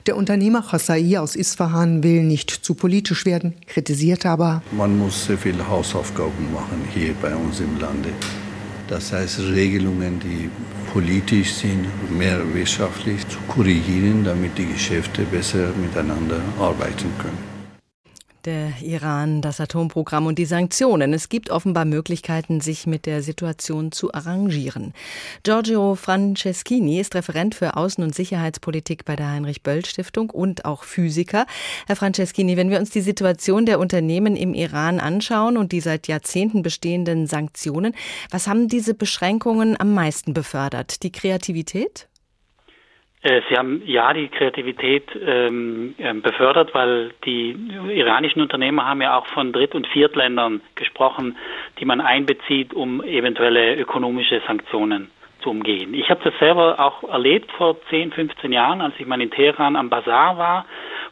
Der 0.07 0.17
Unternehmer 0.17 0.63
Chassai 0.69 1.19
aus 1.19 1.35
Isfahan 1.35 2.03
will 2.03 2.23
nicht 2.23 2.49
zu 2.49 2.73
politisch 2.73 3.25
werden, 3.25 3.53
kritisiert 3.67 4.25
aber, 4.25 4.61
man 4.71 4.97
muss 4.97 5.25
sehr 5.25 5.37
viele 5.37 5.67
Hausaufgaben 5.67 6.53
machen 6.53 6.87
hier 6.93 7.13
bei 7.21 7.35
uns 7.35 7.59
im 7.59 7.79
Lande. 7.79 8.09
Das 8.87 9.11
heißt, 9.11 9.39
Regelungen, 9.39 10.19
die 10.19 10.49
politisch 10.93 11.53
sind, 11.53 11.85
mehr 12.15 12.39
wirtschaftlich 12.53 13.27
zu 13.27 13.37
korrigieren, 13.47 14.23
damit 14.23 14.57
die 14.57 14.67
Geschäfte 14.67 15.23
besser 15.23 15.71
miteinander 15.81 16.39
arbeiten 16.59 17.11
können 17.17 17.44
der 18.45 18.73
Iran, 18.81 19.41
das 19.41 19.59
Atomprogramm 19.59 20.27
und 20.27 20.37
die 20.37 20.45
Sanktionen. 20.45 21.13
Es 21.13 21.29
gibt 21.29 21.49
offenbar 21.49 21.85
Möglichkeiten, 21.85 22.61
sich 22.61 22.87
mit 22.87 23.05
der 23.05 23.21
Situation 23.21 23.91
zu 23.91 24.13
arrangieren. 24.13 24.93
Giorgio 25.43 25.95
Franceschini 25.95 26.99
ist 26.99 27.15
Referent 27.15 27.55
für 27.55 27.75
Außen- 27.75 28.03
und 28.03 28.13
Sicherheitspolitik 28.13 29.05
bei 29.05 29.15
der 29.15 29.31
Heinrich-Böll-Stiftung 29.31 30.29
und 30.29 30.65
auch 30.65 30.83
Physiker. 30.83 31.45
Herr 31.87 31.95
Franceschini, 31.95 32.57
wenn 32.57 32.69
wir 32.69 32.79
uns 32.79 32.89
die 32.89 33.01
Situation 33.01 33.65
der 33.65 33.79
Unternehmen 33.79 34.35
im 34.35 34.53
Iran 34.53 34.99
anschauen 34.99 35.57
und 35.57 35.71
die 35.71 35.81
seit 35.81 36.07
Jahrzehnten 36.07 36.61
bestehenden 36.61 37.27
Sanktionen, 37.27 37.95
was 38.29 38.47
haben 38.47 38.67
diese 38.67 38.93
Beschränkungen 38.93 39.79
am 39.79 39.93
meisten 39.93 40.33
befördert? 40.33 41.03
Die 41.03 41.11
Kreativität? 41.11 42.07
Äh, 43.25 43.41
sie 43.49 43.57
haben 43.57 43.81
ja 43.85 44.13
die 44.13 44.27
Kreativität 44.27 45.09
ähm, 45.19 45.95
ähm, 45.97 46.21
befördert, 46.21 46.75
weil 46.75 47.11
die 47.25 47.57
iranischen 47.89 48.39
Unternehmer 48.39 48.85
haben 48.85 49.01
ja 49.01 49.17
auch 49.17 49.25
von 49.27 49.51
Dritt- 49.51 49.73
und 49.73 49.87
Viertländern 49.87 50.61
gesprochen, 50.75 51.35
die 51.79 51.85
man 51.85 52.01
einbezieht, 52.01 52.75
um 52.75 53.03
eventuelle 53.03 53.77
ökonomische 53.77 54.43
Sanktionen 54.45 55.09
zu 55.45 55.51
umgehen. 55.51 55.93
Ich 55.93 56.09
habe 56.09 56.21
das 56.23 56.33
selber 56.39 56.79
auch 56.79 57.07
erlebt 57.07 57.51
vor 57.51 57.77
10, 57.89 58.11
15 58.11 58.51
Jahren, 58.51 58.81
als 58.81 58.95
ich 58.97 59.05
mal 59.05 59.21
in 59.21 59.29
Teheran 59.29 59.75
am 59.75 59.89
Bazar 59.89 60.37
war 60.37 60.65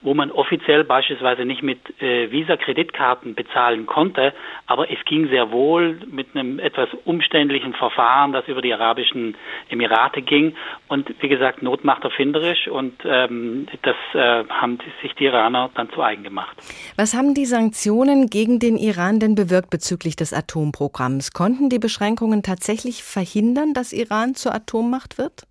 wo 0.03 0.13
man 0.13 0.31
offiziell 0.31 0.83
beispielsweise 0.83 1.45
nicht 1.45 1.63
mit 1.63 1.79
äh, 2.01 2.29
Visa-Kreditkarten 2.29 3.35
bezahlen 3.35 3.85
konnte, 3.85 4.33
aber 4.67 4.91
es 4.91 4.99
ging 5.05 5.29
sehr 5.29 5.51
wohl 5.51 5.99
mit 6.11 6.35
einem 6.35 6.59
etwas 6.59 6.89
umständlichen 7.05 7.73
Verfahren, 7.73 8.33
das 8.33 8.47
über 8.47 8.61
die 8.61 8.73
Arabischen 8.73 9.35
Emirate 9.69 10.21
ging. 10.21 10.55
Und 10.89 11.09
wie 11.21 11.29
gesagt, 11.29 11.63
Not 11.63 11.83
macht 11.83 12.03
erfinderisch 12.03 12.67
und 12.67 12.93
ähm, 13.05 13.67
das 13.81 13.95
äh, 14.13 14.43
haben 14.49 14.77
sich 15.01 15.13
die 15.15 15.25
Iraner 15.25 15.69
dann 15.75 15.89
zu 15.91 16.01
eigen 16.01 16.23
gemacht. 16.23 16.57
Was 16.97 17.15
haben 17.15 17.33
die 17.33 17.45
Sanktionen 17.45 18.27
gegen 18.27 18.59
den 18.59 18.77
Iran 18.77 19.19
denn 19.19 19.35
bewirkt 19.35 19.69
bezüglich 19.69 20.15
des 20.15 20.33
Atomprogramms? 20.33 21.31
Konnten 21.31 21.69
die 21.69 21.79
Beschränkungen 21.79 22.43
tatsächlich 22.43 23.03
verhindern, 23.03 23.73
dass 23.73 23.93
Iran 23.93 24.22
zur 24.33 24.53
Atommacht 24.55 25.17
wird? 25.17 25.43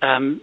Ähm, 0.00 0.40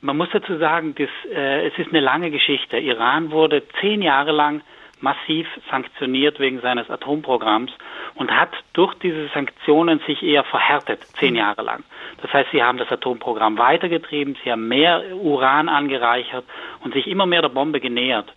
man 0.00 0.16
muss 0.16 0.28
dazu 0.32 0.58
sagen, 0.58 0.94
das, 0.96 1.08
äh, 1.30 1.66
es 1.66 1.78
ist 1.78 1.90
eine 1.90 2.00
lange 2.00 2.30
Geschichte. 2.30 2.78
Iran 2.78 3.30
wurde 3.30 3.62
zehn 3.80 4.02
Jahre 4.02 4.32
lang 4.32 4.62
massiv 5.00 5.46
sanktioniert 5.70 6.40
wegen 6.40 6.60
seines 6.60 6.88
Atomprogramms 6.90 7.70
und 8.14 8.30
hat 8.30 8.50
durch 8.72 8.94
diese 8.94 9.28
Sanktionen 9.28 10.00
sich 10.06 10.22
eher 10.22 10.44
verhärtet, 10.44 11.04
zehn 11.18 11.34
mhm. 11.34 11.40
Jahre 11.40 11.62
lang. 11.62 11.84
Das 12.22 12.32
heißt, 12.32 12.50
sie 12.50 12.62
haben 12.62 12.78
das 12.78 12.90
Atomprogramm 12.90 13.58
weitergetrieben, 13.58 14.36
sie 14.42 14.50
haben 14.50 14.68
mehr 14.68 15.02
Uran 15.14 15.68
angereichert 15.68 16.44
und 16.82 16.94
sich 16.94 17.06
immer 17.06 17.26
mehr 17.26 17.42
der 17.42 17.50
Bombe 17.50 17.80
genähert. 17.80 18.32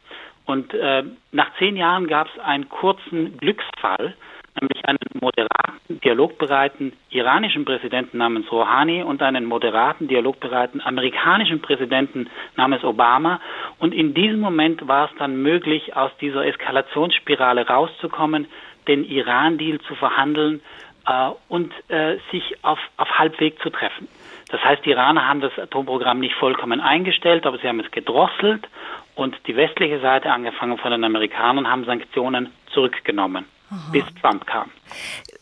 Und 0.45 0.73
äh, 0.73 1.03
nach 1.31 1.55
zehn 1.59 1.77
Jahren 1.77 2.07
gab 2.07 2.27
es 2.27 2.39
einen 2.39 2.67
kurzen 2.69 3.37
Glücksfall, 3.37 4.15
nämlich 4.61 4.85
einen 4.85 4.99
moderaten, 5.19 5.99
dialogbereiten 6.01 6.93
iranischen 7.09 7.65
Präsidenten 7.65 8.17
namens 8.17 8.51
Rouhani 8.51 9.03
und 9.03 9.21
einen 9.21 9.45
moderaten, 9.45 10.07
dialogbereiten 10.07 10.81
amerikanischen 10.81 11.61
Präsidenten 11.61 12.29
namens 12.55 12.83
Obama. 12.83 13.39
Und 13.79 13.93
in 13.93 14.13
diesem 14.13 14.39
Moment 14.39 14.87
war 14.87 15.09
es 15.09 15.17
dann 15.17 15.41
möglich, 15.41 15.95
aus 15.95 16.11
dieser 16.21 16.45
Eskalationsspirale 16.45 17.67
rauszukommen, 17.67 18.47
den 18.87 19.03
Iran-Deal 19.03 19.79
zu 19.81 19.95
verhandeln 19.95 20.61
äh, 21.07 21.29
und 21.47 21.73
äh, 21.89 22.17
sich 22.31 22.55
auf, 22.63 22.79
auf 22.97 23.19
Halbweg 23.19 23.61
zu 23.61 23.69
treffen. 23.69 24.07
Das 24.49 24.63
heißt, 24.63 24.83
die 24.83 24.91
Iraner 24.91 25.27
haben 25.27 25.41
das 25.41 25.57
Atomprogramm 25.59 26.19
nicht 26.19 26.35
vollkommen 26.35 26.81
eingestellt, 26.81 27.45
aber 27.45 27.59
sie 27.59 27.67
haben 27.67 27.79
es 27.79 27.91
gedrosselt 27.91 28.67
und 29.15 29.35
die 29.47 29.55
westliche 29.55 29.99
Seite, 29.99 30.31
angefangen 30.31 30.77
von 30.77 30.91
den 30.91 31.03
Amerikanern, 31.03 31.69
haben 31.69 31.85
Sanktionen 31.85 32.51
zurückgenommen. 32.73 33.45
Aha. 33.69 33.91
bis 33.91 34.03
Trump 34.21 34.45
kam. 34.47 34.71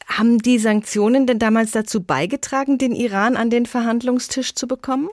Haben 0.07 0.39
die 0.39 0.57
Sanktionen 0.57 1.27
denn 1.27 1.39
damals 1.39 1.71
dazu 1.71 2.05
beigetragen, 2.05 2.77
den 2.77 2.93
Iran 2.93 3.35
an 3.37 3.49
den 3.49 3.65
Verhandlungstisch 3.65 4.53
zu 4.55 4.67
bekommen? 4.67 5.09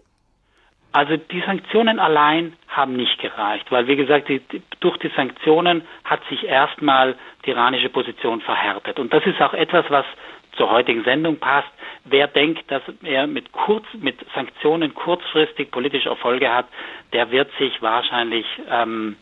Also 0.93 1.17
die 1.17 1.43
Sanktionen 1.45 1.99
allein 1.99 2.53
haben 2.69 2.95
nicht 2.95 3.19
gereicht, 3.19 3.71
weil 3.73 3.89
wie 3.89 3.97
gesagt, 3.97 4.29
die, 4.29 4.41
durch 4.79 4.97
die 4.99 5.11
Sanktionen 5.17 5.83
hat 6.05 6.21
sich 6.29 6.45
erstmal 6.45 7.17
die 7.45 7.51
iranische 7.51 7.89
Position 7.89 8.41
verhärtet. 8.41 9.01
Und 9.01 9.13
das 9.13 9.27
ist 9.27 9.41
auch 9.41 9.55
etwas, 9.55 9.85
was 9.89 10.05
zur 10.57 10.71
heutigen 10.71 11.03
Sendung 11.03 11.37
passt. 11.39 11.69
Wer 12.05 12.29
denkt, 12.29 12.71
dass 12.71 12.83
er 13.03 13.27
mit, 13.27 13.51
kurz, 13.51 13.85
mit 13.95 14.25
Sanktionen 14.37 14.95
kurzfristig 14.95 15.73
politische 15.73 16.11
Erfolge 16.11 16.53
hat, 16.53 16.67
der 17.13 17.31
wird 17.33 17.51
sich 17.59 17.83
wahrscheinlich 17.83 18.47
ähm, 18.71 19.17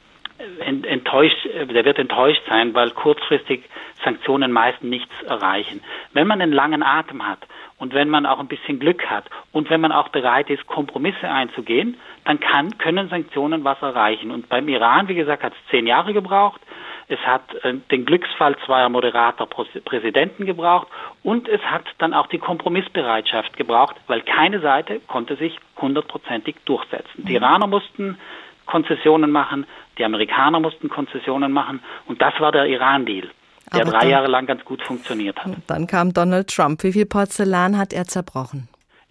enttäuscht, 0.64 1.36
der 1.44 1.84
wird 1.84 1.98
enttäuscht 1.98 2.42
sein, 2.48 2.74
weil 2.74 2.90
kurzfristig 2.90 3.64
Sanktionen 4.04 4.52
meist 4.52 4.82
nichts 4.82 5.12
erreichen. 5.26 5.82
Wenn 6.12 6.26
man 6.26 6.40
einen 6.40 6.52
langen 6.52 6.82
Atem 6.82 7.26
hat 7.26 7.46
und 7.78 7.94
wenn 7.94 8.08
man 8.08 8.26
auch 8.26 8.38
ein 8.38 8.48
bisschen 8.48 8.78
Glück 8.78 9.06
hat 9.06 9.24
und 9.52 9.70
wenn 9.70 9.80
man 9.80 9.92
auch 9.92 10.08
bereit 10.08 10.50
ist, 10.50 10.66
Kompromisse 10.66 11.28
einzugehen, 11.28 11.96
dann 12.24 12.40
kann, 12.40 12.76
können 12.78 13.08
Sanktionen 13.08 13.64
was 13.64 13.80
erreichen. 13.82 14.30
Und 14.30 14.48
beim 14.48 14.68
Iran, 14.68 15.08
wie 15.08 15.14
gesagt, 15.14 15.42
hat 15.42 15.52
es 15.52 15.70
zehn 15.70 15.86
Jahre 15.86 16.12
gebraucht. 16.12 16.60
Es 17.08 17.18
hat 17.20 17.42
äh, 17.64 17.74
den 17.90 18.04
Glücksfall 18.04 18.56
zweier 18.64 18.88
moderater 18.88 19.46
Präsidenten 19.46 20.46
gebraucht 20.46 20.86
und 21.22 21.48
es 21.48 21.60
hat 21.62 21.84
dann 21.98 22.14
auch 22.14 22.26
die 22.28 22.38
Kompromissbereitschaft 22.38 23.56
gebraucht, 23.56 23.96
weil 24.06 24.22
keine 24.22 24.60
Seite 24.60 25.00
konnte 25.08 25.36
sich 25.36 25.58
hundertprozentig 25.76 26.56
durchsetzen. 26.64 27.26
Die 27.26 27.34
Iraner 27.34 27.66
mussten 27.66 28.18
Konzessionen 28.66 29.30
machen, 29.30 29.66
die 29.98 30.04
Amerikaner 30.04 30.60
mussten 30.60 30.88
Konzessionen 30.88 31.52
machen 31.52 31.80
und 32.06 32.20
das 32.20 32.34
war 32.40 32.52
der 32.52 32.66
Iran-Deal, 32.66 33.30
der 33.74 33.84
drei 33.84 34.08
Jahre 34.08 34.28
lang 34.28 34.46
ganz 34.46 34.64
gut 34.64 34.82
funktioniert 34.82 35.38
hat. 35.44 35.52
Dann 35.66 35.86
kam 35.86 36.12
Donald 36.12 36.48
Trump. 36.48 36.82
Wie 36.82 36.92
viel 36.92 37.06
Porzellan 37.06 37.78
hat 37.78 37.92
er 37.92 38.04
zerbrochen? 38.04 38.68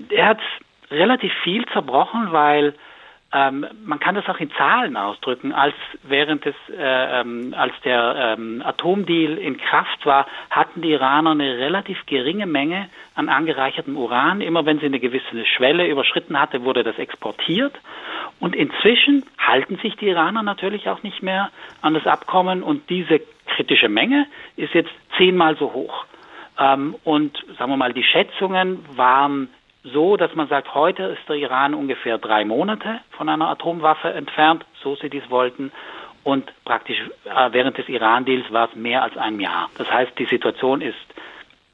Er 0.10 0.28
hat 0.28 0.40
relativ 0.90 1.32
viel 1.44 1.66
zerbrochen, 1.68 2.32
weil 2.32 2.74
ähm, 3.34 3.66
man 3.86 4.00
kann 4.00 4.16
das 4.16 4.28
auch 4.28 4.40
in 4.40 4.52
Zahlen 4.52 4.98
ausdrücken. 4.98 5.54
Als 5.54 5.76
während 6.04 6.44
des, 6.44 6.56
äh, 6.70 7.22
ähm, 7.22 7.54
als 7.58 7.74
der 7.86 8.36
ähm, 8.38 8.62
Atomdeal 8.66 9.38
in 9.38 9.58
Kraft 9.58 10.06
war, 10.06 10.28
hatten 10.50 10.82
die 10.82 10.92
Iraner 10.92 11.32
eine 11.32 11.58
relativ 11.58 12.06
geringe 12.08 12.46
Menge 12.46 12.90
an 13.16 13.30
angereichertem 13.30 13.96
Uran. 13.96 14.42
Immer 14.42 14.66
wenn 14.66 14.80
sie 14.80 14.88
eine 14.88 15.00
gewisse 15.00 15.46
Schwelle 15.46 15.88
überschritten 15.88 16.40
hatte, 16.40 16.64
wurde 16.64 16.84
das 16.84 16.98
exportiert. 16.98 17.74
Und 18.42 18.56
inzwischen 18.56 19.24
halten 19.38 19.78
sich 19.78 19.96
die 19.98 20.08
Iraner 20.08 20.42
natürlich 20.42 20.90
auch 20.90 21.04
nicht 21.04 21.22
mehr 21.22 21.52
an 21.82 21.94
das 21.94 22.08
Abkommen 22.08 22.64
und 22.64 22.90
diese 22.90 23.22
kritische 23.46 23.88
Menge 23.88 24.26
ist 24.58 24.74
jetzt 24.74 24.90
zehnmal 25.16 25.56
so 25.58 25.72
hoch. 25.74 26.06
Ähm, 26.58 26.96
und 27.04 27.38
sagen 27.60 27.72
wir 27.72 27.78
mal, 27.78 27.94
die 27.94 28.04
Schätzungen 28.04 28.84
waren 28.96 29.50
so, 29.84 30.18
dass 30.18 30.34
man 30.34 30.48
sagt, 30.48 30.74
heute 30.74 31.04
ist 31.04 31.30
der 31.30 31.36
Iran 31.36 31.76
ungefähr 31.76 32.18
drei 32.18 32.44
Monate 32.44 33.02
von 33.12 33.30
einer 33.30 33.48
Atomwaffe 33.48 34.12
entfernt, 34.12 34.66
so 34.82 34.96
sie 34.96 35.10
dies 35.10 35.30
wollten. 35.30 35.72
Und 36.24 36.52
praktisch 36.66 36.98
äh, 37.26 37.50
während 37.52 37.78
des 37.78 37.88
Iran-Deals 37.90 38.52
war 38.52 38.70
es 38.70 38.76
mehr 38.76 39.04
als 39.04 39.16
ein 39.18 39.40
Jahr. 39.40 39.70
Das 39.78 39.90
heißt, 39.92 40.18
die 40.18 40.26
Situation 40.26 40.82
ist 40.82 40.98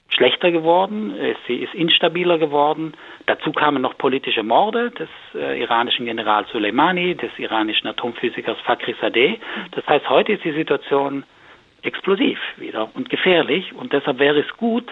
schlechter 0.09 0.51
geworden, 0.51 1.13
sie 1.47 1.57
ist 1.57 1.73
instabiler 1.73 2.37
geworden. 2.37 2.93
Dazu 3.25 3.51
kamen 3.51 3.81
noch 3.81 3.97
politische 3.97 4.43
Morde 4.43 4.91
des 4.91 5.09
äh, 5.35 5.61
iranischen 5.61 6.05
Generals 6.05 6.49
Soleimani, 6.51 7.15
des 7.15 7.31
iranischen 7.37 7.87
Atomphysikers 7.87 8.57
Fakhrizadeh. 8.61 9.37
Das 9.71 9.85
heißt, 9.85 10.09
heute 10.09 10.33
ist 10.33 10.43
die 10.43 10.53
Situation 10.53 11.23
explosiv 11.81 12.39
wieder 12.57 12.89
und 12.95 13.09
gefährlich 13.09 13.73
und 13.73 13.93
deshalb 13.93 14.19
wäre 14.19 14.39
es 14.39 14.57
gut, 14.57 14.85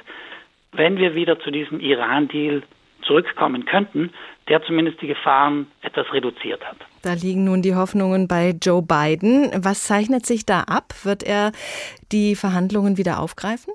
wenn 0.72 0.97
wir 0.97 1.16
wieder 1.16 1.39
zu 1.39 1.51
diesem 1.51 1.80
Iran-Deal 1.80 2.63
zurückkommen 3.01 3.66
könnten, 3.66 4.11
der 4.47 4.63
zumindest 4.63 5.01
die 5.01 5.07
Gefahren 5.07 5.68
etwas 5.82 6.11
reduziert 6.13 6.63
hat. 6.66 6.78
Da 7.03 7.13
liegen 7.13 7.45
nun 7.45 7.61
die 7.61 7.76
Hoffnungen 7.76 8.28
bei 8.28 8.53
Joe 8.61 8.82
Biden. 8.82 9.51
Was 9.57 9.84
zeichnet 9.84 10.26
sich 10.26 10.45
da 10.45 10.61
ab? 10.61 10.93
Wird 11.03 11.24
er 11.24 11.51
die 12.11 12.36
Verhandlungen 12.36 12.97
wieder 12.97 13.20
aufgreifen? 13.20 13.74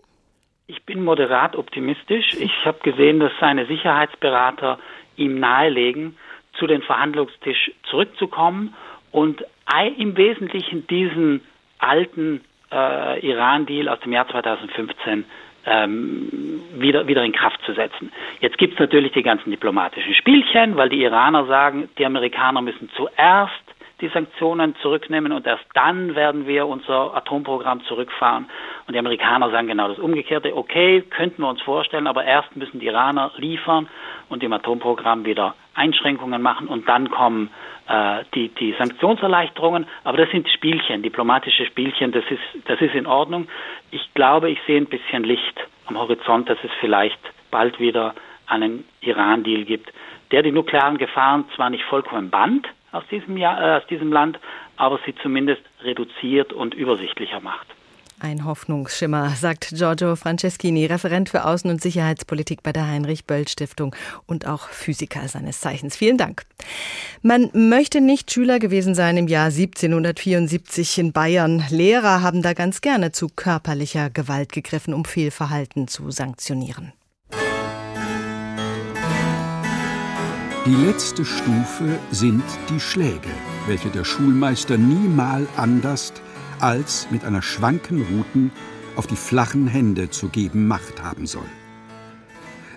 Ich 0.71 0.85
bin 0.85 1.03
moderat 1.03 1.57
optimistisch. 1.57 2.35
Ich 2.35 2.65
habe 2.65 2.79
gesehen, 2.85 3.19
dass 3.19 3.33
seine 3.41 3.67
Sicherheitsberater 3.67 4.79
ihm 5.17 5.41
nahelegen, 5.41 6.17
zu 6.53 6.69
den 6.69 6.83
Verhandlungstisch 6.83 7.73
zurückzukommen 7.91 8.75
und 9.11 9.45
im 9.97 10.17
Wesentlichen 10.17 10.87
diesen 10.87 11.41
alten 11.79 12.43
äh, 12.71 13.27
Iran-Deal 13.27 13.89
aus 13.89 13.99
dem 14.01 14.13
Jahr 14.13 14.29
2015 14.29 15.25
ähm, 15.67 16.63
wieder, 16.77 17.09
wieder 17.09 17.25
in 17.25 17.33
Kraft 17.33 17.61
zu 17.67 17.73
setzen. 17.73 18.13
Jetzt 18.41 18.57
gibt 18.57 18.75
es 18.75 18.79
natürlich 18.79 19.11
die 19.13 19.25
ganzen 19.25 19.51
diplomatischen 19.51 20.15
Spielchen, 20.15 20.77
weil 20.77 20.89
die 20.89 21.03
Iraner 21.03 21.47
sagen, 21.47 21.89
die 21.99 22.07
Amerikaner 22.07 22.63
müssen 22.63 22.91
zuerst 22.95 23.70
die 24.01 24.09
Sanktionen 24.09 24.75
zurücknehmen 24.83 25.33
und 25.33 25.47
erst 25.47 25.65
dann 25.75 26.15
werden 26.15 26.47
wir 26.47 26.67
unser 26.67 27.15
Atomprogramm 27.15 27.83
zurückfahren. 27.85 28.49
Und 28.87 28.95
die 28.95 28.99
Amerikaner 28.99 29.51
sagen 29.51 29.69
genau 29.69 29.89
das 29.89 29.99
Umgekehrte. 29.99 30.57
Okay, 30.57 31.03
könnten 31.03 31.43
wir 31.43 31.49
uns 31.49 31.61
vorstellen, 31.63 32.07
aber 32.07 32.25
erst 32.25 32.57
müssen 32.57 32.81
die 32.81 32.87
Iraner 32.87 33.33
liefern 33.37 33.89
und 34.29 34.43
im 34.43 34.53
Atomprogramm 34.53 35.25
wieder 35.25 35.55
Einschränkungen 35.75 36.43
machen 36.43 36.69
und 36.69 36.89
dann 36.89 37.11
kommen 37.11 37.51
äh, 37.89 38.25
die, 38.35 38.49
die 38.49 38.75
Sanktionserleichterungen. 38.79 39.87
Aber 40.05 40.17
das 40.17 40.31
sind 40.31 40.49
Spielchen, 40.51 41.03
diplomatische 41.03 41.67
Spielchen, 41.67 42.13
das 42.13 42.25
ist, 42.31 42.69
das 42.69 42.81
ist 42.81 42.95
in 42.95 43.07
Ordnung. 43.07 43.49
Ich 43.91 44.13
glaube, 44.15 44.51
ich 44.51 44.59
sehe 44.67 44.79
ein 44.79 44.87
bisschen 44.87 45.25
Licht 45.25 45.61
am 45.87 45.99
Horizont, 45.99 46.49
dass 46.49 46.59
es 46.63 46.71
vielleicht 46.81 47.19
bald 47.51 47.79
wieder 47.81 48.15
einen 48.47 48.85
Iran-Deal 49.01 49.65
gibt, 49.65 49.93
der 50.33 50.43
die 50.43 50.53
nuklearen 50.53 50.99
Gefahren 50.99 51.45
zwar 51.57 51.71
nicht 51.71 51.85
vollkommen 51.85 52.31
bannt, 52.31 52.67
aus 52.93 53.05
diesem, 53.11 53.37
Jahr, 53.37 53.61
äh, 53.61 53.77
aus 53.79 53.87
diesem 53.89 54.13
Land, 54.13 54.39
aber 54.77 54.99
sie 55.05 55.15
zumindest 55.23 55.63
reduziert 55.83 56.53
und 56.53 56.75
übersichtlicher 56.75 57.41
macht. 57.41 57.67
Ein 58.23 58.45
Hoffnungsschimmer, 58.45 59.31
sagt 59.31 59.73
Giorgio 59.75 60.15
Franceschini, 60.15 60.85
Referent 60.85 61.31
für 61.31 61.47
Außen- 61.47 61.71
und 61.71 61.81
Sicherheitspolitik 61.81 62.63
bei 62.63 62.71
der 62.71 62.87
Heinrich-Böll-Stiftung 62.87 63.97
und 64.27 64.47
auch 64.47 64.69
Physiker 64.69 65.27
seines 65.27 65.61
Zeichens. 65.61 65.97
Vielen 65.97 66.19
Dank. 66.19 66.43
Man 67.23 67.49
möchte 67.55 68.03
nicht 68.03 68.31
Schüler 68.31 68.59
gewesen 68.59 68.95
sein 68.95 69.17
im 69.17 69.27
Jahr 69.27 69.51
1774 69.51 70.99
in 70.99 71.13
Bayern. 71.15 71.65
Lehrer 71.71 72.21
haben 72.21 72.43
da 72.43 72.53
ganz 72.53 72.83
gerne 72.83 73.11
zu 73.11 73.29
körperlicher 73.35 74.11
Gewalt 74.11 74.53
gegriffen, 74.53 74.93
um 74.93 75.07
Fehlverhalten 75.07 75.89
zu 75.89 76.11
sanktionieren. 76.11 76.93
Die 80.67 80.75
letzte 80.75 81.25
Stufe 81.25 81.99
sind 82.11 82.45
die 82.69 82.81
Schläge, 82.81 83.31
welche 83.67 83.89
der 83.89 84.05
Schulmeister 84.05 84.77
niemal 84.77 85.49
anders 85.57 86.13
als 86.59 87.11
mit 87.11 87.25
einer 87.25 87.41
schwanken 87.41 88.03
Ruten 88.03 88.53
auf 88.95 89.07
die 89.07 89.17
flachen 89.17 89.67
Hände 89.67 90.11
zu 90.11 90.29
geben 90.29 90.69
Macht 90.69 91.03
haben 91.03 91.27
soll. 91.27 91.49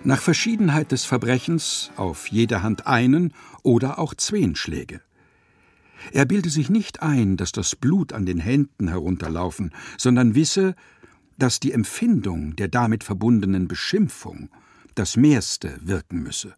Nach 0.05 0.21
Verschiedenheit 0.21 0.93
des 0.93 1.03
Verbrechens 1.03 1.91
auf 1.97 2.27
jede 2.27 2.63
Hand 2.63 2.87
einen 2.87 3.33
oder 3.63 3.99
auch 3.99 4.13
zween 4.13 4.55
Schläge. 4.55 5.01
Er 6.13 6.23
bilde 6.23 6.49
sich 6.49 6.69
nicht 6.69 7.01
ein, 7.01 7.35
dass 7.35 7.51
das 7.51 7.75
Blut 7.75 8.13
an 8.13 8.25
den 8.25 8.39
Händen 8.39 8.87
herunterlaufen, 8.87 9.73
sondern 9.97 10.35
wisse, 10.35 10.75
dass 11.37 11.59
die 11.59 11.73
Empfindung 11.73 12.55
der 12.55 12.69
damit 12.69 13.03
verbundenen 13.03 13.67
Beschimpfung 13.67 14.49
das 14.95 15.17
Mehrste 15.17 15.77
wirken 15.81 16.23
müsse. 16.23 16.55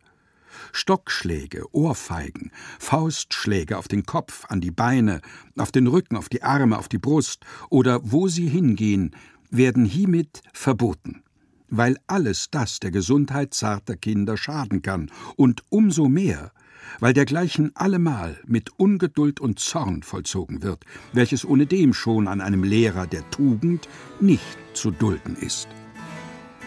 Stockschläge, 0.71 1.65
Ohrfeigen, 1.73 2.51
Faustschläge 2.79 3.77
auf 3.77 3.87
den 3.87 4.05
Kopf, 4.05 4.45
an 4.49 4.61
die 4.61 4.71
Beine, 4.71 5.21
auf 5.57 5.71
den 5.71 5.87
Rücken, 5.87 6.17
auf 6.17 6.29
die 6.29 6.43
Arme, 6.43 6.77
auf 6.77 6.87
die 6.87 6.97
Brust 6.97 7.45
oder 7.69 7.99
wo 8.03 8.27
sie 8.27 8.47
hingehen, 8.47 9.15
werden 9.49 9.85
hiemit 9.85 10.41
verboten, 10.53 11.23
weil 11.69 11.97
alles 12.07 12.49
das 12.51 12.79
der 12.79 12.91
Gesundheit 12.91 13.53
zarter 13.53 13.95
Kinder 13.95 14.37
schaden 14.37 14.81
kann 14.81 15.11
und 15.35 15.63
umso 15.69 16.07
mehr, 16.07 16.51
weil 16.99 17.13
dergleichen 17.13 17.71
allemal 17.75 18.39
mit 18.45 18.71
Ungeduld 18.77 19.39
und 19.39 19.59
Zorn 19.59 20.03
vollzogen 20.03 20.61
wird, 20.61 20.85
welches 21.13 21.45
ohnedem 21.45 21.93
schon 21.93 22.27
an 22.27 22.41
einem 22.41 22.63
Lehrer 22.63 23.07
der 23.07 23.29
Tugend 23.31 23.87
nicht 24.19 24.57
zu 24.73 24.91
dulden 24.91 25.35
ist. 25.35 25.67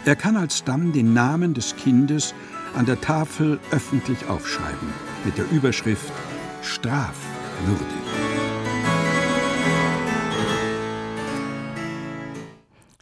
Er 0.05 0.17
kann 0.17 0.37
alsdann 0.37 0.93
den 0.93 1.13
Namen 1.13 1.55
des 1.55 1.77
Kindes 1.77 2.35
an 2.79 2.87
der 2.87 3.01
Tafel 3.01 3.59
öffentlich 3.73 4.29
aufschreiben 4.29 4.93
mit 5.25 5.37
der 5.37 5.51
Überschrift 5.51 6.13
Strafwürdig. 6.63 8.28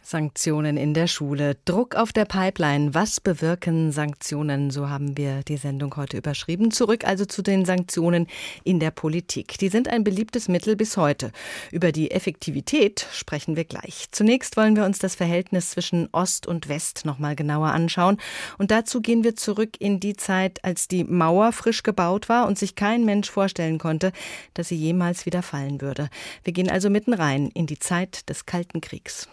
Sanktionen 0.09 0.77
in 0.77 0.93
der 0.93 1.07
Schule, 1.07 1.57
Druck 1.65 1.95
auf 1.95 2.13
der 2.13 2.23
Pipeline. 2.23 2.93
Was 2.93 3.19
bewirken 3.19 3.91
Sanktionen? 3.91 4.71
So 4.71 4.87
haben 4.87 5.17
wir 5.17 5.43
die 5.43 5.57
Sendung 5.57 5.97
heute 5.97 6.15
überschrieben. 6.15 6.71
Zurück 6.71 7.05
also 7.05 7.25
zu 7.25 7.41
den 7.41 7.65
Sanktionen 7.65 8.27
in 8.63 8.79
der 8.79 8.91
Politik. 8.91 9.57
Die 9.57 9.67
sind 9.67 9.89
ein 9.89 10.05
beliebtes 10.05 10.47
Mittel 10.47 10.77
bis 10.77 10.95
heute. 10.95 11.33
Über 11.73 11.91
die 11.91 12.11
Effektivität 12.11 13.05
sprechen 13.11 13.57
wir 13.57 13.65
gleich. 13.65 14.05
Zunächst 14.11 14.55
wollen 14.55 14.77
wir 14.77 14.85
uns 14.85 14.99
das 14.99 15.15
Verhältnis 15.15 15.71
zwischen 15.71 16.07
Ost 16.13 16.47
und 16.47 16.69
West 16.69 17.03
noch 17.03 17.19
mal 17.19 17.35
genauer 17.35 17.71
anschauen. 17.71 18.15
Und 18.57 18.71
dazu 18.71 19.01
gehen 19.01 19.25
wir 19.25 19.35
zurück 19.35 19.71
in 19.77 19.99
die 19.99 20.15
Zeit, 20.15 20.63
als 20.63 20.87
die 20.87 21.03
Mauer 21.03 21.51
frisch 21.51 21.83
gebaut 21.83 22.29
war 22.29 22.47
und 22.47 22.57
sich 22.57 22.75
kein 22.75 23.03
Mensch 23.03 23.29
vorstellen 23.29 23.77
konnte, 23.77 24.13
dass 24.53 24.69
sie 24.69 24.77
jemals 24.77 25.25
wieder 25.25 25.41
fallen 25.41 25.81
würde. 25.81 26.07
Wir 26.45 26.53
gehen 26.53 26.69
also 26.69 26.89
mitten 26.89 27.13
rein 27.13 27.49
in 27.53 27.67
die 27.67 27.79
Zeit 27.79 28.29
des 28.29 28.45
Kalten 28.45 28.79
Kriegs. 28.79 29.27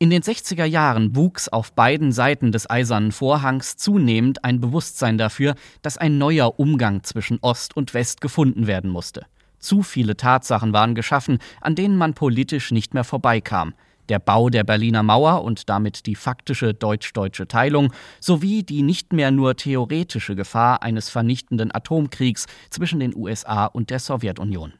In 0.00 0.10
den 0.10 0.22
60er 0.22 0.64
Jahren 0.64 1.16
wuchs 1.16 1.48
auf 1.48 1.72
beiden 1.72 2.12
Seiten 2.12 2.52
des 2.52 2.70
Eisernen 2.70 3.10
Vorhangs 3.10 3.76
zunehmend 3.76 4.44
ein 4.44 4.60
Bewusstsein 4.60 5.18
dafür, 5.18 5.56
dass 5.82 5.98
ein 5.98 6.18
neuer 6.18 6.60
Umgang 6.60 7.02
zwischen 7.02 7.40
Ost 7.42 7.76
und 7.76 7.94
West 7.94 8.20
gefunden 8.20 8.68
werden 8.68 8.90
musste. 8.90 9.26
Zu 9.58 9.82
viele 9.82 10.16
Tatsachen 10.16 10.72
waren 10.72 10.94
geschaffen, 10.94 11.38
an 11.60 11.74
denen 11.74 11.96
man 11.96 12.14
politisch 12.14 12.70
nicht 12.70 12.94
mehr 12.94 13.02
vorbeikam. 13.02 13.74
Der 14.08 14.20
Bau 14.20 14.50
der 14.50 14.62
Berliner 14.62 15.02
Mauer 15.02 15.42
und 15.42 15.68
damit 15.68 16.06
die 16.06 16.14
faktische 16.14 16.74
deutsch-deutsche 16.74 17.48
Teilung 17.48 17.92
sowie 18.20 18.62
die 18.62 18.82
nicht 18.82 19.12
mehr 19.12 19.32
nur 19.32 19.56
theoretische 19.56 20.36
Gefahr 20.36 20.84
eines 20.84 21.10
vernichtenden 21.10 21.74
Atomkriegs 21.74 22.46
zwischen 22.70 23.00
den 23.00 23.16
USA 23.16 23.66
und 23.66 23.90
der 23.90 23.98
Sowjetunion. 23.98 24.74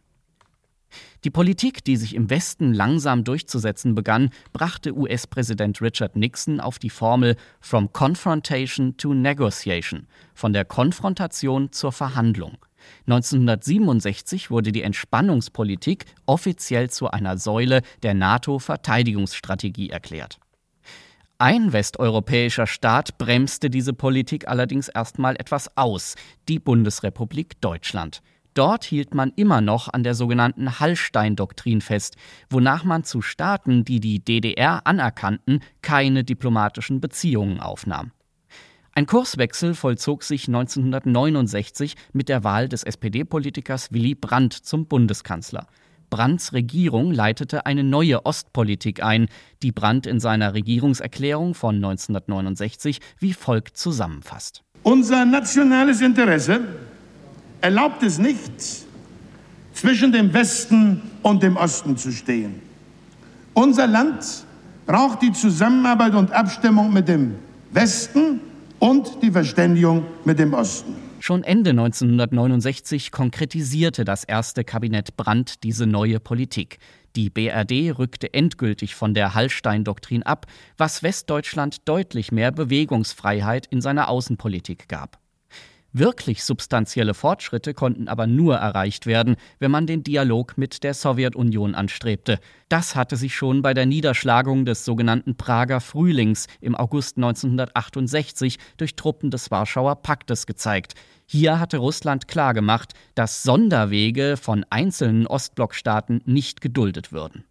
Die 1.24 1.30
Politik, 1.30 1.84
die 1.84 1.96
sich 1.96 2.14
im 2.14 2.30
Westen 2.30 2.72
langsam 2.72 3.24
durchzusetzen 3.24 3.94
begann, 3.94 4.30
brachte 4.52 4.96
US-Präsident 4.96 5.80
Richard 5.82 6.16
Nixon 6.16 6.60
auf 6.60 6.78
die 6.78 6.90
Formel 6.90 7.36
From 7.60 7.92
Confrontation 7.92 8.96
to 8.96 9.14
Negotiation, 9.14 10.06
von 10.34 10.52
der 10.52 10.64
Konfrontation 10.64 11.72
zur 11.72 11.92
Verhandlung. 11.92 12.58
1967 13.06 14.50
wurde 14.50 14.72
die 14.72 14.82
Entspannungspolitik 14.82 16.04
offiziell 16.26 16.90
zu 16.90 17.10
einer 17.10 17.36
Säule 17.36 17.82
der 18.02 18.14
NATO-Verteidigungsstrategie 18.14 19.90
erklärt. 19.90 20.38
Ein 21.40 21.72
westeuropäischer 21.72 22.66
Staat 22.66 23.16
bremste 23.16 23.70
diese 23.70 23.92
Politik 23.92 24.48
allerdings 24.48 24.88
erstmal 24.88 25.36
etwas 25.36 25.76
aus, 25.76 26.16
die 26.48 26.58
Bundesrepublik 26.58 27.60
Deutschland. 27.60 28.22
Dort 28.58 28.82
hielt 28.82 29.14
man 29.14 29.32
immer 29.36 29.60
noch 29.60 29.88
an 29.88 30.02
der 30.02 30.16
sogenannten 30.16 30.80
Hallstein-Doktrin 30.80 31.80
fest, 31.80 32.16
wonach 32.50 32.82
man 32.82 33.04
zu 33.04 33.22
Staaten, 33.22 33.84
die 33.84 34.00
die 34.00 34.18
DDR 34.18 34.84
anerkannten, 34.84 35.60
keine 35.80 36.24
diplomatischen 36.24 37.00
Beziehungen 37.00 37.60
aufnahm. 37.60 38.10
Ein 38.96 39.06
Kurswechsel 39.06 39.74
vollzog 39.74 40.24
sich 40.24 40.48
1969 40.48 41.94
mit 42.12 42.28
der 42.28 42.42
Wahl 42.42 42.68
des 42.68 42.82
SPD-Politikers 42.82 43.92
Willy 43.92 44.16
Brandt 44.16 44.54
zum 44.54 44.86
Bundeskanzler. 44.86 45.68
Brandts 46.10 46.52
Regierung 46.52 47.12
leitete 47.12 47.64
eine 47.64 47.84
neue 47.84 48.26
Ostpolitik 48.26 49.04
ein, 49.04 49.28
die 49.62 49.70
Brandt 49.70 50.04
in 50.04 50.18
seiner 50.18 50.54
Regierungserklärung 50.54 51.54
von 51.54 51.76
1969 51.76 52.98
wie 53.20 53.34
folgt 53.34 53.76
zusammenfasst. 53.76 54.64
Unser 54.82 55.24
nationales 55.24 56.00
Interesse 56.00 56.62
erlaubt 57.60 58.02
es 58.02 58.18
nicht, 58.18 58.86
zwischen 59.72 60.12
dem 60.12 60.32
Westen 60.32 61.02
und 61.22 61.42
dem 61.42 61.56
Osten 61.56 61.96
zu 61.96 62.10
stehen. 62.10 62.60
Unser 63.54 63.86
Land 63.86 64.44
braucht 64.86 65.22
die 65.22 65.32
Zusammenarbeit 65.32 66.14
und 66.14 66.32
Abstimmung 66.32 66.92
mit 66.92 67.08
dem 67.08 67.34
Westen 67.70 68.40
und 68.78 69.22
die 69.22 69.30
Verständigung 69.30 70.04
mit 70.24 70.38
dem 70.38 70.54
Osten. 70.54 70.94
Schon 71.20 71.42
Ende 71.42 71.70
1969 71.70 73.10
konkretisierte 73.10 74.04
das 74.04 74.24
erste 74.24 74.62
Kabinett 74.64 75.16
Brandt 75.16 75.64
diese 75.64 75.86
neue 75.86 76.20
Politik. 76.20 76.78
Die 77.16 77.28
BRD 77.28 77.98
rückte 77.98 78.32
endgültig 78.32 78.94
von 78.94 79.14
der 79.14 79.34
Hallstein-Doktrin 79.34 80.22
ab, 80.22 80.46
was 80.76 81.02
Westdeutschland 81.02 81.88
deutlich 81.88 82.30
mehr 82.30 82.52
Bewegungsfreiheit 82.52 83.66
in 83.66 83.80
seiner 83.80 84.08
Außenpolitik 84.08 84.88
gab. 84.88 85.18
Wirklich 85.94 86.44
substanzielle 86.44 87.14
Fortschritte 87.14 87.72
konnten 87.72 88.08
aber 88.08 88.26
nur 88.26 88.56
erreicht 88.56 89.06
werden, 89.06 89.36
wenn 89.58 89.70
man 89.70 89.86
den 89.86 90.02
Dialog 90.02 90.58
mit 90.58 90.84
der 90.84 90.92
Sowjetunion 90.92 91.74
anstrebte. 91.74 92.40
Das 92.68 92.94
hatte 92.94 93.16
sich 93.16 93.34
schon 93.34 93.62
bei 93.62 93.72
der 93.72 93.86
Niederschlagung 93.86 94.66
des 94.66 94.84
sogenannten 94.84 95.36
Prager 95.36 95.80
Frühlings 95.80 96.46
im 96.60 96.74
August 96.74 97.16
1968 97.16 98.58
durch 98.76 98.96
Truppen 98.96 99.30
des 99.30 99.50
Warschauer 99.50 100.02
Paktes 100.02 100.44
gezeigt. 100.44 100.92
Hier 101.24 101.58
hatte 101.58 101.78
Russland 101.78 102.28
klargemacht, 102.28 102.92
dass 103.14 103.42
Sonderwege 103.42 104.36
von 104.36 104.66
einzelnen 104.68 105.26
Ostblockstaaten 105.26 106.20
nicht 106.26 106.60
geduldet 106.60 107.12
würden. 107.12 107.44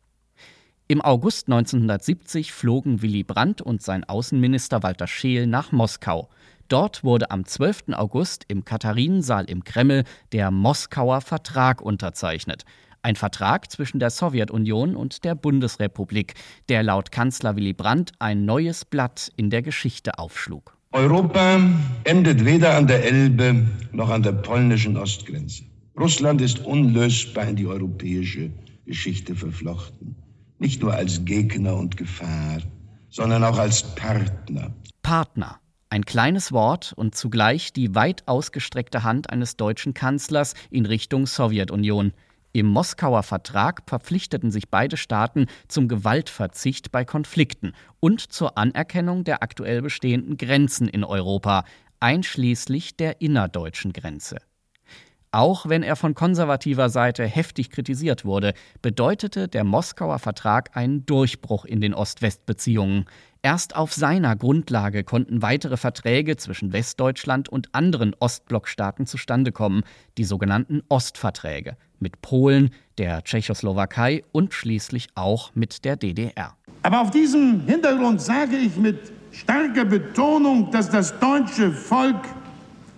Im 0.90 1.02
August 1.02 1.48
1970 1.48 2.54
flogen 2.54 3.02
Willy 3.02 3.24
Brandt 3.24 3.62
und 3.62 3.82
sein 3.82 4.06
Außenminister 4.06 4.84
Walter 4.84 5.08
Scheel 5.08 5.46
nach 5.46 5.74
Moskau. 5.74 6.30
Dort 6.68 7.04
wurde 7.04 7.32
am 7.32 7.46
12. 7.46 7.94
August 7.94 8.44
im 8.50 8.66
Katharinensaal 8.66 9.46
im 9.46 9.64
Kreml 9.64 10.04
der 10.34 10.52
Moskauer 10.52 11.22
Vertrag 11.22 11.82
unterzeichnet. 11.82 12.66
Ein 13.02 13.16
Vertrag 13.16 13.72
zwischen 13.72 14.00
der 14.00 14.10
Sowjetunion 14.10 14.98
und 14.98 15.24
der 15.24 15.36
Bundesrepublik, 15.36 16.34
der 16.68 16.84
laut 16.84 17.12
Kanzler 17.12 17.56
Willy 17.56 17.72
Brandt 17.72 18.12
ein 18.20 18.44
neues 18.44 18.84
Blatt 18.84 19.32
in 19.38 19.50
der 19.50 19.62
Geschichte 19.62 20.20
aufschlug. 20.20 20.76
Europa 20.92 21.60
endet 22.04 22.44
weder 22.44 22.76
an 22.76 22.88
der 22.88 23.06
Elbe 23.06 23.66
noch 23.94 24.10
an 24.10 24.24
der 24.24 24.34
polnischen 24.34 24.98
Ostgrenze. 24.98 25.64
Russland 25.98 26.42
ist 26.42 26.60
unlösbar 26.60 27.48
in 27.48 27.56
die 27.56 27.68
europäische 27.68 28.52
Geschichte 28.86 29.36
verflochten. 29.36 30.16
Nicht 30.60 30.82
nur 30.82 30.94
als 30.94 31.24
Gegner 31.24 31.76
und 31.76 31.96
Gefahr, 31.96 32.62
sondern 33.10 33.44
auch 33.44 33.58
als 33.58 33.84
Partner. 33.96 34.74
Partner. 35.02 35.60
Ein 35.90 36.04
kleines 36.04 36.52
Wort 36.52 36.92
und 36.98 37.16
zugleich 37.16 37.72
die 37.72 37.96
weit 37.96 38.28
ausgestreckte 38.28 39.04
Hand 39.04 39.30
eines 39.30 39.56
deutschen 39.56 39.94
Kanzlers 39.94 40.54
in 40.70 40.86
Richtung 40.86 41.26
Sowjetunion. 41.26 42.12
Im 42.52 42.66
Moskauer 42.66 43.24
Vertrag 43.24 43.84
verpflichteten 43.88 44.52
sich 44.52 44.70
beide 44.70 44.98
Staaten 44.98 45.48
zum 45.70 45.88
Gewaltverzicht 45.88 46.92
bei 46.92 47.06
Konflikten 47.06 47.72
und 48.02 48.20
zur 48.20 48.58
Anerkennung 48.58 49.24
der 49.24 49.42
aktuell 49.44 49.82
bestehenden 49.82 50.36
Grenzen 50.36 50.90
in 50.90 51.06
Europa, 51.06 51.64
einschließlich 52.02 52.98
der 52.98 53.22
innerdeutschen 53.22 53.94
Grenze. 53.94 54.40
Auch 55.32 55.68
wenn 55.70 55.84
er 55.84 55.96
von 55.96 56.16
konservativer 56.16 56.90
Seite 56.90 57.26
heftig 57.26 57.70
kritisiert 57.70 58.26
wurde, 58.26 58.54
bedeutete 58.82 59.48
der 59.48 59.64
Moskauer 59.64 60.20
Vertrag 60.20 60.76
einen 60.76 61.06
Durchbruch 61.06 61.64
in 61.64 61.80
den 61.80 61.94
Ost-West-Beziehungen. 61.94 63.06
Erst 63.48 63.78
auf 63.78 63.94
seiner 63.94 64.36
Grundlage 64.36 65.06
konnten 65.06 65.42
weitere 65.42 65.78
Verträge 65.78 66.36
zwischen 66.36 66.74
Westdeutschland 66.74 67.48
und 67.48 67.74
anderen 67.74 68.14
Ostblockstaaten 68.20 69.06
zustande 69.06 69.54
kommen, 69.54 69.84
die 70.18 70.26
sogenannten 70.26 70.84
Ostverträge 70.90 71.78
mit 71.98 72.22
Polen, 72.22 72.72
der 72.98 73.24
Tschechoslowakei 73.24 74.26
und 74.34 74.54
schließlich 74.54 75.08
auch 75.16 75.52
mit 75.56 75.86
der 75.86 75.96
DDR. 75.96 76.58
Aber 76.84 77.00
auf 77.00 77.10
diesem 77.10 77.62
Hintergrund 77.66 78.20
sage 78.20 78.58
ich 78.58 78.76
mit 78.76 79.14
starker 79.32 79.86
Betonung, 79.86 80.70
dass 80.70 80.90
das 80.90 81.18
deutsche 81.18 81.72
Volk 81.72 82.20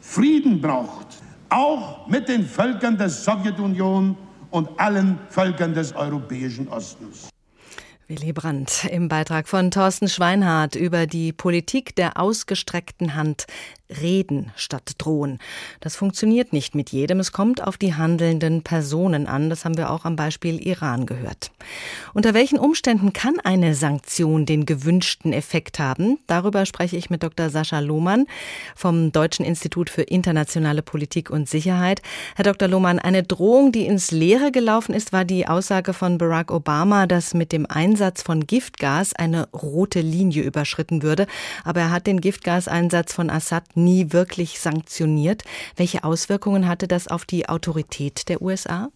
Frieden 0.02 0.60
braucht, 0.60 1.22
auch 1.50 2.08
mit 2.08 2.28
den 2.28 2.43
Völkern 2.43 2.97
der 2.97 3.10
Sowjetunion 3.10 4.18
und 4.50 4.68
allen 4.80 5.20
Völkern 5.30 5.76
des 5.76 5.95
europäischen 5.95 6.68
Ostens. 6.70 7.30
Willy 8.10 8.34
Brandt 8.34 8.86
im 8.89 9.07
Beitrag 9.07 9.47
von 9.47 9.70
Thorsten 9.70 10.10
Schweinhardt 10.10 10.74
über 10.76 11.05
die 11.05 11.32
Politik 11.32 11.95
der 11.95 12.20
ausgestreckten 12.20 13.14
Hand. 13.14 13.45
Reden 13.90 14.52
statt 14.56 14.94
drohen. 15.00 15.40
Das 15.80 15.96
funktioniert 15.96 16.54
nicht 16.54 16.76
mit 16.76 16.92
jedem. 16.92 17.20
Es 17.20 17.32
kommt 17.32 17.66
auf 17.66 17.78
die 17.78 17.96
handelnden 17.96 18.62
Personen 18.62 19.26
an. 19.26 19.50
Das 19.50 19.66
haben 19.66 19.78
wir 19.78 19.90
auch 19.90 20.06
am 20.06 20.16
Beispiel 20.16 20.66
Iran 20.66 21.06
gehört. 21.06 21.52
Unter 22.14 22.34
welchen 22.34 22.60
Umständen 22.60 23.14
kann 23.14 23.40
eine 23.44 23.74
Sanktion 23.74 24.46
den 24.46 24.66
gewünschten 24.66 25.34
Effekt 25.34 25.80
haben? 25.80 26.20
Darüber 26.28 26.66
spreche 26.66 26.98
ich 26.98 27.10
mit 27.10 27.24
Dr. 27.24 27.50
Sascha 27.50 27.80
Lohmann 27.80 28.28
vom 28.76 29.12
Deutschen 29.12 29.44
Institut 29.44 29.90
für 29.90 30.04
internationale 30.04 30.84
Politik 30.84 31.32
und 31.32 31.50
Sicherheit. 31.50 32.02
Herr 32.36 32.46
Dr. 32.46 32.68
Lohmann, 32.68 33.00
eine 33.00 33.24
Drohung, 33.24 33.72
die 33.72 33.88
ins 33.88 34.12
Leere 34.12 34.52
gelaufen 34.52 34.94
ist, 34.94 35.14
war 35.14 35.26
die 35.26 35.48
Aussage 35.48 35.94
von 35.94 36.18
Barack 36.18 36.52
Obama, 36.52 37.08
dass 37.08 37.34
mit 37.34 37.52
dem 37.52 37.66
Einsatz 37.66 38.22
von 38.22 38.46
Giftgas 38.46 39.16
eine 39.16 39.50
rote 39.50 40.02
Linie 40.02 40.44
überschritten 40.44 41.02
würde. 41.02 41.26
Aber 41.64 41.82
er 41.82 41.92
hat 41.92 42.06
den 42.06 42.22
Giftgaseinsatz 42.22 43.14
von 43.14 43.30
Assad 43.30 43.78
nie 43.84 44.11
wirklich 44.13 44.59
sanktioniert. 44.59 45.43
Welche 45.75 46.03
Auswirkungen 46.03 46.67
hatte 46.67 46.88
das 46.88 47.07
auf 47.07 47.25
die 47.25 47.49
Autorität 47.49 48.30
der 48.30 48.41
USA? 48.41 48.89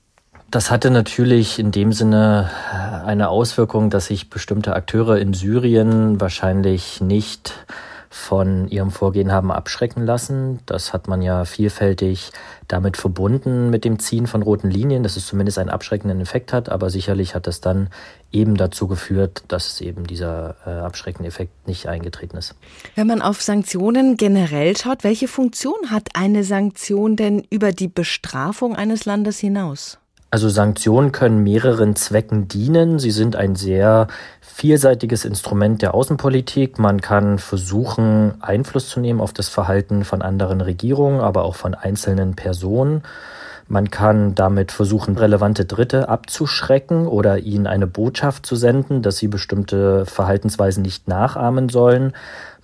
Das 0.51 0.69
hatte 0.69 0.91
natürlich 0.91 1.57
in 1.57 1.71
dem 1.71 1.91
Sinne 1.93 2.51
äh, 2.71 3.07
eine 3.07 3.29
Auswirkung, 3.29 3.89
dass 3.89 4.07
sich 4.07 4.29
bestimmte 4.29 4.75
Akteure 4.75 5.17
in 5.17 5.33
Syrien 5.33 6.21
wahrscheinlich 6.21 7.01
nicht 7.01 7.65
von 8.13 8.67
ihrem 8.67 8.91
Vorgehen 8.91 9.31
haben 9.31 9.51
abschrecken 9.51 10.05
lassen. 10.05 10.59
Das 10.67 10.93
hat 10.93 11.07
man 11.07 11.23
ja 11.23 11.45
vielfältig 11.45 12.31
damit 12.67 12.95
verbunden 12.95 13.71
mit 13.71 13.85
dem 13.85 13.97
Ziehen 13.97 14.27
von 14.27 14.43
roten 14.43 14.69
Linien, 14.69 15.01
dass 15.01 15.17
es 15.17 15.25
zumindest 15.25 15.57
einen 15.57 15.71
abschreckenden 15.71 16.21
Effekt 16.21 16.53
hat, 16.53 16.69
aber 16.69 16.91
sicherlich 16.91 17.33
hat 17.33 17.47
das 17.47 17.59
dann 17.59 17.89
eben 18.31 18.55
dazu 18.55 18.87
geführt, 18.87 19.43
dass 19.47 19.81
eben 19.81 20.05
dieser 20.05 20.55
äh, 20.63 20.69
abschreckende 20.69 21.27
Effekt 21.27 21.67
nicht 21.67 21.87
eingetreten 21.87 22.37
ist. 22.37 22.53
Wenn 22.93 23.07
man 23.07 23.23
auf 23.23 23.41
Sanktionen 23.41 24.15
generell 24.15 24.77
schaut, 24.77 25.03
welche 25.03 25.27
Funktion 25.27 25.89
hat 25.89 26.09
eine 26.13 26.43
Sanktion 26.43 27.15
denn 27.15 27.43
über 27.49 27.71
die 27.71 27.87
Bestrafung 27.87 28.75
eines 28.75 29.05
Landes 29.05 29.39
hinaus? 29.39 29.97
Also 30.33 30.49
Sanktionen 30.49 31.11
können 31.11 31.43
mehreren 31.43 31.95
Zwecken 31.95 32.47
dienen. 32.47 32.97
Sie 32.97 33.11
sind 33.11 33.35
ein 33.35 33.55
sehr 33.55 34.07
vielseitiges 34.41 35.25
Instrument 35.25 35.83
der 35.83 35.93
Außenpolitik. 35.93 36.79
Man 36.79 37.01
kann 37.01 37.37
versuchen, 37.37 38.41
Einfluss 38.41 38.89
zu 38.89 38.99
nehmen 38.99 39.21
auf 39.21 39.31
das 39.31 39.47
Verhalten 39.49 40.03
von 40.03 40.23
anderen 40.23 40.61
Regierungen, 40.61 41.21
aber 41.21 41.43
auch 41.43 41.53
von 41.53 41.75
einzelnen 41.75 42.35
Personen. 42.35 43.03
Man 43.67 43.91
kann 43.91 44.33
damit 44.33 44.71
versuchen, 44.71 45.17
relevante 45.17 45.65
Dritte 45.65 46.09
abzuschrecken 46.09 47.05
oder 47.05 47.37
ihnen 47.37 47.67
eine 47.67 47.85
Botschaft 47.85 48.47
zu 48.47 48.55
senden, 48.55 49.03
dass 49.03 49.17
sie 49.17 49.27
bestimmte 49.27 50.07
Verhaltensweisen 50.07 50.81
nicht 50.81 51.07
nachahmen 51.07 51.69
sollen. 51.69 52.13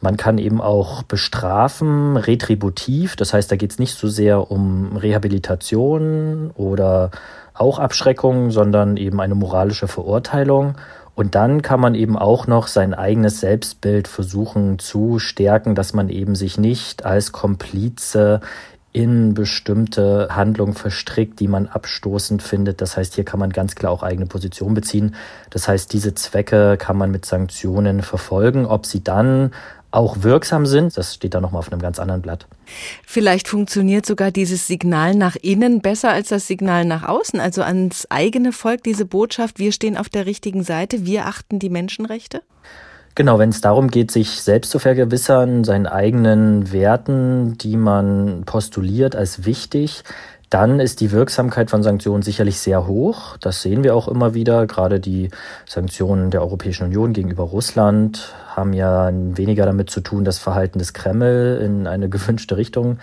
Man 0.01 0.17
kann 0.17 0.39
eben 0.39 0.59
auch 0.59 1.03
bestrafen, 1.03 2.17
retributiv. 2.17 3.15
Das 3.15 3.33
heißt, 3.33 3.51
da 3.51 3.57
geht 3.57 3.71
es 3.71 3.79
nicht 3.79 3.95
so 3.95 4.07
sehr 4.07 4.49
um 4.49 4.97
Rehabilitation 4.97 6.51
oder 6.55 7.11
auch 7.59 7.79
Abschreckung, 7.79 8.51
sondern 8.51 8.97
eben 8.97 9.19
eine 9.19 9.35
moralische 9.35 9.87
Verurteilung. 9.87 10.75
Und 11.15 11.35
dann 11.35 11.61
kann 11.61 11.81
man 11.81 11.95
eben 11.95 12.17
auch 12.17 12.47
noch 12.47 12.67
sein 12.67 12.93
eigenes 12.93 13.41
Selbstbild 13.41 14.07
versuchen 14.07 14.79
zu 14.79 15.19
stärken, 15.19 15.75
dass 15.75 15.93
man 15.93 16.07
eben 16.07 16.35
sich 16.35 16.57
nicht 16.57 17.05
als 17.05 17.33
Komplize 17.33 18.39
in 18.91 19.33
bestimmte 19.33 20.29
Handlungen 20.31 20.73
verstrickt, 20.73 21.39
die 21.39 21.47
man 21.47 21.67
abstoßend 21.67 22.41
findet. 22.41 22.81
Das 22.81 22.97
heißt, 22.97 23.15
hier 23.15 23.23
kann 23.23 23.39
man 23.39 23.51
ganz 23.51 23.75
klar 23.75 23.91
auch 23.91 24.01
eigene 24.01 24.25
Position 24.25 24.73
beziehen. 24.73 25.15
Das 25.51 25.67
heißt, 25.67 25.93
diese 25.93 26.15
Zwecke 26.15 26.75
kann 26.77 26.97
man 26.97 27.11
mit 27.11 27.25
Sanktionen 27.25 28.01
verfolgen. 28.01 28.65
Ob 28.65 28.85
sie 28.85 29.03
dann 29.03 29.51
auch 29.91 30.23
wirksam 30.23 30.65
sind, 30.65 30.97
das 30.97 31.15
steht 31.15 31.33
da 31.33 31.41
nochmal 31.41 31.59
auf 31.59 31.71
einem 31.71 31.81
ganz 31.81 31.99
anderen 31.99 32.21
Blatt. 32.21 32.47
Vielleicht 33.05 33.47
funktioniert 33.47 34.05
sogar 34.05 34.31
dieses 34.31 34.67
Signal 34.67 35.15
nach 35.15 35.35
innen 35.35 35.81
besser 35.81 36.09
als 36.11 36.29
das 36.29 36.47
Signal 36.47 36.85
nach 36.85 37.07
außen, 37.07 37.39
also 37.39 37.63
ans 37.63 38.05
eigene 38.09 38.51
Volk 38.51 38.83
diese 38.83 39.05
Botschaft, 39.05 39.59
wir 39.59 39.71
stehen 39.71 39.97
auf 39.97 40.09
der 40.09 40.25
richtigen 40.25 40.63
Seite, 40.63 41.05
wir 41.05 41.25
achten 41.25 41.59
die 41.59 41.69
Menschenrechte? 41.69 42.41
Genau, 43.15 43.39
wenn 43.39 43.49
es 43.49 43.59
darum 43.59 43.89
geht, 43.89 44.11
sich 44.11 44.41
selbst 44.41 44.71
zu 44.71 44.79
vergewissern, 44.79 45.63
seinen 45.63 45.87
eigenen 45.87 46.71
Werten, 46.71 47.57
die 47.57 47.75
man 47.75 48.43
postuliert 48.45 49.15
als 49.15 49.45
wichtig, 49.45 50.03
dann 50.49 50.79
ist 50.79 50.99
die 51.01 51.11
Wirksamkeit 51.11 51.69
von 51.69 51.83
Sanktionen 51.83 52.23
sicherlich 52.23 52.59
sehr 52.59 52.87
hoch. 52.87 53.37
Das 53.37 53.61
sehen 53.61 53.83
wir 53.83 53.95
auch 53.95 54.07
immer 54.07 54.33
wieder. 54.33 54.65
Gerade 54.65 54.99
die 54.99 55.29
Sanktionen 55.67 56.31
der 56.31 56.41
Europäischen 56.41 56.85
Union 56.85 57.13
gegenüber 57.13 57.43
Russland 57.43 58.33
haben 58.55 58.73
ja 58.73 59.11
weniger 59.13 59.65
damit 59.65 59.89
zu 59.89 60.01
tun, 60.01 60.25
das 60.25 60.39
Verhalten 60.39 60.79
des 60.79 60.93
Kreml 60.93 61.61
in 61.63 61.87
eine 61.87 62.09
gewünschte 62.09 62.57
Richtung 62.57 62.97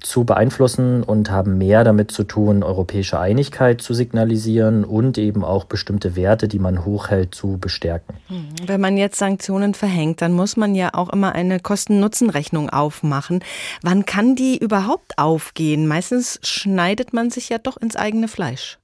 zu 0.00 0.24
beeinflussen 0.24 1.02
und 1.02 1.30
haben 1.30 1.58
mehr 1.58 1.84
damit 1.84 2.10
zu 2.10 2.24
tun, 2.24 2.62
europäische 2.62 3.20
Einigkeit 3.20 3.80
zu 3.80 3.94
signalisieren 3.94 4.84
und 4.84 5.18
eben 5.18 5.44
auch 5.44 5.64
bestimmte 5.64 6.16
Werte, 6.16 6.48
die 6.48 6.58
man 6.58 6.84
hochhält, 6.84 7.34
zu 7.34 7.58
bestärken. 7.58 8.16
Hm. 8.28 8.48
Wenn 8.66 8.80
man 8.80 8.96
jetzt 8.96 9.18
Sanktionen 9.18 9.74
verhängt, 9.74 10.22
dann 10.22 10.32
muss 10.32 10.56
man 10.56 10.74
ja 10.74 10.90
auch 10.94 11.10
immer 11.10 11.34
eine 11.34 11.60
Kosten-Nutzen-Rechnung 11.60 12.70
aufmachen. 12.70 13.44
Wann 13.82 14.04
kann 14.06 14.34
die 14.34 14.58
überhaupt 14.58 15.18
aufgehen? 15.18 15.86
Meistens 15.86 16.40
schneidet 16.42 17.12
man 17.12 17.30
sich 17.30 17.48
ja 17.48 17.58
doch 17.58 17.76
ins 17.76 17.96
eigene 17.96 18.26
Fleisch. 18.26 18.79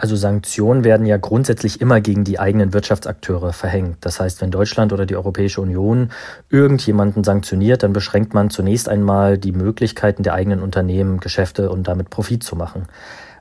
Also 0.00 0.16
Sanktionen 0.16 0.82
werden 0.82 1.04
ja 1.04 1.18
grundsätzlich 1.18 1.82
immer 1.82 2.00
gegen 2.00 2.24
die 2.24 2.38
eigenen 2.38 2.72
Wirtschaftsakteure 2.72 3.52
verhängt. 3.52 3.98
Das 4.00 4.18
heißt, 4.18 4.40
wenn 4.40 4.50
Deutschland 4.50 4.94
oder 4.94 5.04
die 5.04 5.14
Europäische 5.14 5.60
Union 5.60 6.08
irgendjemanden 6.48 7.22
sanktioniert, 7.22 7.82
dann 7.82 7.92
beschränkt 7.92 8.32
man 8.32 8.48
zunächst 8.48 8.88
einmal 8.88 9.36
die 9.36 9.52
Möglichkeiten 9.52 10.22
der 10.22 10.32
eigenen 10.32 10.62
Unternehmen, 10.62 11.20
Geschäfte 11.20 11.68
und 11.68 11.86
damit 11.86 12.08
Profit 12.08 12.42
zu 12.42 12.56
machen. 12.56 12.84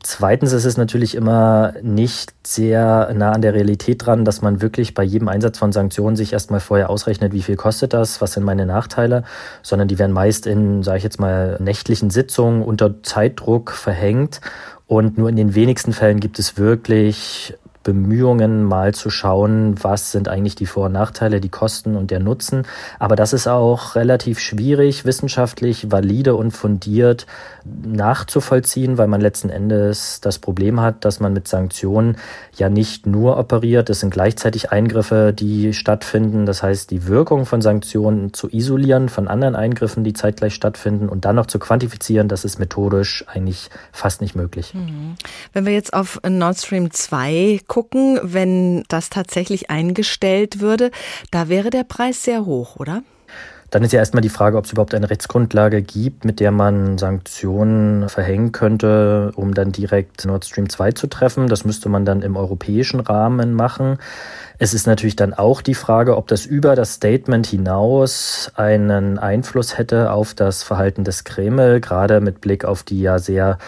Zweitens 0.03 0.51
ist 0.51 0.65
es 0.65 0.75
natürlich 0.75 1.15
immer 1.15 1.73
nicht 1.81 2.33
sehr 2.45 3.13
nah 3.13 3.31
an 3.31 3.41
der 3.41 3.53
Realität 3.53 4.05
dran, 4.05 4.25
dass 4.25 4.41
man 4.41 4.61
wirklich 4.61 4.93
bei 4.93 5.03
jedem 5.03 5.29
Einsatz 5.29 5.57
von 5.57 5.71
Sanktionen 5.71 6.17
sich 6.17 6.33
erstmal 6.33 6.61
vorher 6.61 6.89
ausrechnet, 6.89 7.31
wie 7.31 7.41
viel 7.41 7.55
kostet 7.57 7.93
das, 7.93 8.21
was 8.21 8.33
sind 8.33 8.43
meine 8.43 8.65
Nachteile, 8.65 9.23
sondern 9.61 9.87
die 9.87 9.99
werden 9.99 10.13
meist 10.13 10.45
in, 10.45 10.83
sage 10.83 10.99
ich 10.99 11.03
jetzt 11.05 11.19
mal, 11.19 11.57
nächtlichen 11.61 12.09
Sitzungen 12.09 12.63
unter 12.63 13.01
Zeitdruck 13.03 13.71
verhängt 13.71 14.41
und 14.89 15.19
nur 15.19 15.29
in 15.29 15.35
den 15.35 15.53
wenigsten 15.53 15.93
Fällen 15.93 16.19
gibt 16.19 16.39
es 16.39 16.57
wirklich 16.57 17.53
Bemühungen, 17.89 18.63
mal 18.63 18.93
zu 18.93 19.09
schauen, 19.09 19.73
was 19.81 20.11
sind 20.11 20.29
eigentlich 20.29 20.53
die 20.53 20.67
Vor- 20.67 20.85
und 20.85 20.91
Nachteile, 20.91 21.41
die 21.41 21.49
Kosten 21.49 21.95
und 21.95 22.11
der 22.11 22.19
Nutzen. 22.19 22.67
Aber 22.99 23.15
das 23.15 23.33
ist 23.33 23.47
auch 23.47 23.95
relativ 23.95 24.39
schwierig, 24.39 25.05
wissenschaftlich 25.05 25.91
valide 25.91 26.35
und 26.35 26.51
fundiert 26.51 27.25
nachzuvollziehen, 27.65 28.97
weil 28.99 29.07
man 29.07 29.21
letzten 29.21 29.49
Endes 29.49 30.21
das 30.21 30.37
Problem 30.37 30.79
hat, 30.81 31.03
dass 31.03 31.19
man 31.19 31.33
mit 31.33 31.47
Sanktionen 31.47 32.17
ja 32.55 32.69
nicht 32.69 33.07
nur 33.07 33.37
operiert. 33.37 33.89
Es 33.89 34.01
sind 34.01 34.11
gleichzeitig 34.11 34.71
Eingriffe, 34.71 35.33
die 35.33 35.73
stattfinden. 35.73 36.45
Das 36.45 36.61
heißt, 36.61 36.91
die 36.91 37.07
Wirkung 37.07 37.45
von 37.45 37.61
Sanktionen 37.61 38.33
zu 38.33 38.49
isolieren 38.49 39.09
von 39.09 39.27
anderen 39.27 39.55
Eingriffen, 39.55 40.03
die 40.03 40.13
zeitgleich 40.13 40.53
stattfinden 40.53 41.09
und 41.09 41.25
dann 41.25 41.35
noch 41.35 41.47
zu 41.47 41.57
quantifizieren, 41.57 42.27
das 42.27 42.45
ist 42.45 42.59
methodisch 42.59 43.25
eigentlich 43.27 43.69
fast 43.91 44.21
nicht 44.21 44.35
möglich. 44.35 44.73
Mhm. 44.73 45.15
Wenn 45.53 45.65
wir 45.65 45.73
jetzt 45.73 45.93
auf 45.93 46.19
Nord 46.27 46.57
Stream 46.57 46.91
2 46.91 47.61
gucken, 47.67 47.78
wenn 48.23 48.83
das 48.87 49.09
tatsächlich 49.09 49.69
eingestellt 49.69 50.59
würde, 50.59 50.91
da 51.31 51.49
wäre 51.49 51.69
der 51.69 51.83
Preis 51.83 52.23
sehr 52.23 52.45
hoch, 52.45 52.75
oder? 52.77 53.03
Dann 53.69 53.83
ist 53.83 53.93
ja 53.93 53.99
erstmal 53.99 54.21
die 54.21 54.29
Frage, 54.29 54.57
ob 54.57 54.65
es 54.65 54.71
überhaupt 54.71 54.95
eine 54.95 55.09
Rechtsgrundlage 55.09 55.83
gibt, 55.83 56.25
mit 56.25 56.39
der 56.39 56.49
man 56.49 56.97
Sanktionen 56.97 58.09
verhängen 58.09 58.51
könnte, 58.51 59.31
um 59.35 59.53
dann 59.53 59.71
direkt 59.71 60.25
Nord 60.25 60.45
Stream 60.45 60.69
2 60.69 60.93
zu 60.93 61.05
treffen. 61.05 61.47
Das 61.47 61.65
müsste 61.65 61.87
man 61.87 62.03
dann 62.03 62.23
im 62.23 62.35
europäischen 62.35 62.99
Rahmen 62.99 63.53
machen. 63.53 63.99
Es 64.57 64.73
ist 64.73 64.87
natürlich 64.87 65.15
dann 65.15 65.35
auch 65.35 65.61
die 65.61 65.75
Frage, 65.75 66.17
ob 66.17 66.27
das 66.27 66.47
über 66.47 66.75
das 66.75 66.95
Statement 66.95 67.45
hinaus 67.45 68.51
einen 68.55 69.19
Einfluss 69.19 69.77
hätte 69.77 70.11
auf 70.11 70.33
das 70.33 70.63
Verhalten 70.63 71.03
des 71.03 71.23
Kreml, 71.23 71.79
gerade 71.79 72.21
mit 72.21 72.41
Blick 72.41 72.65
auf 72.65 72.81
die 72.81 73.01
ja 73.01 73.19
sehr 73.19 73.59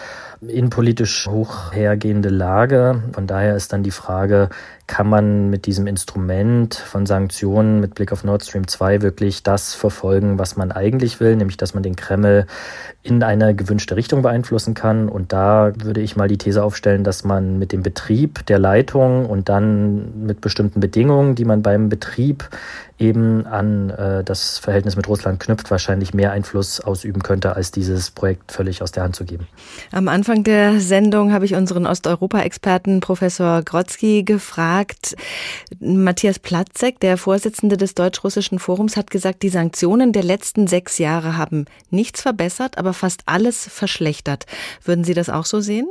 innenpolitisch 0.48 1.26
hoch 1.26 1.72
hergehende 1.72 2.28
Lage. 2.28 3.02
Von 3.12 3.26
daher 3.26 3.56
ist 3.56 3.72
dann 3.72 3.82
die 3.82 3.90
Frage, 3.90 4.48
kann 4.92 5.08
man 5.08 5.48
mit 5.48 5.64
diesem 5.64 5.86
Instrument 5.86 6.74
von 6.74 7.06
Sanktionen 7.06 7.80
mit 7.80 7.94
Blick 7.94 8.12
auf 8.12 8.24
Nord 8.24 8.44
Stream 8.44 8.68
2 8.68 9.00
wirklich 9.00 9.42
das 9.42 9.72
verfolgen, 9.72 10.38
was 10.38 10.56
man 10.56 10.70
eigentlich 10.70 11.18
will, 11.18 11.34
nämlich 11.34 11.56
dass 11.56 11.72
man 11.72 11.82
den 11.82 11.96
Kreml 11.96 12.46
in 13.02 13.22
eine 13.22 13.54
gewünschte 13.54 13.96
Richtung 13.96 14.20
beeinflussen 14.20 14.74
kann. 14.74 15.08
Und 15.08 15.32
da 15.32 15.72
würde 15.82 16.02
ich 16.02 16.14
mal 16.14 16.28
die 16.28 16.36
These 16.36 16.62
aufstellen, 16.62 17.04
dass 17.04 17.24
man 17.24 17.58
mit 17.58 17.72
dem 17.72 17.82
Betrieb 17.82 18.44
der 18.44 18.58
Leitung 18.58 19.24
und 19.24 19.48
dann 19.48 20.26
mit 20.26 20.42
bestimmten 20.42 20.80
Bedingungen, 20.80 21.36
die 21.36 21.46
man 21.46 21.62
beim 21.62 21.88
Betrieb 21.88 22.50
eben 22.98 23.46
an 23.46 23.90
äh, 23.90 24.22
das 24.22 24.58
Verhältnis 24.58 24.94
mit 24.94 25.08
Russland 25.08 25.40
knüpft, 25.40 25.70
wahrscheinlich 25.70 26.14
mehr 26.14 26.32
Einfluss 26.32 26.80
ausüben 26.80 27.22
könnte, 27.22 27.56
als 27.56 27.72
dieses 27.72 28.10
Projekt 28.10 28.52
völlig 28.52 28.82
aus 28.82 28.92
der 28.92 29.02
Hand 29.02 29.16
zu 29.16 29.24
geben. 29.24 29.48
Am 29.90 30.06
Anfang 30.06 30.44
der 30.44 30.78
Sendung 30.80 31.32
habe 31.32 31.44
ich 31.44 31.54
unseren 31.54 31.86
Osteuropa-Experten 31.86 33.00
Professor 33.00 33.62
Grotzky 33.62 34.22
gefragt. 34.22 34.81
Matthias 35.80 36.38
Platzek, 36.38 37.00
der 37.00 37.16
Vorsitzende 37.16 37.76
des 37.76 37.94
Deutsch-Russischen 37.94 38.58
Forums, 38.58 38.96
hat 38.96 39.10
gesagt, 39.10 39.42
die 39.42 39.48
Sanktionen 39.48 40.12
der 40.12 40.22
letzten 40.22 40.66
sechs 40.66 40.98
Jahre 40.98 41.36
haben 41.36 41.66
nichts 41.90 42.22
verbessert, 42.22 42.78
aber 42.78 42.92
fast 42.92 43.22
alles 43.26 43.68
verschlechtert. 43.68 44.46
Würden 44.84 45.04
Sie 45.04 45.14
das 45.14 45.28
auch 45.28 45.46
so 45.46 45.60
sehen? 45.60 45.86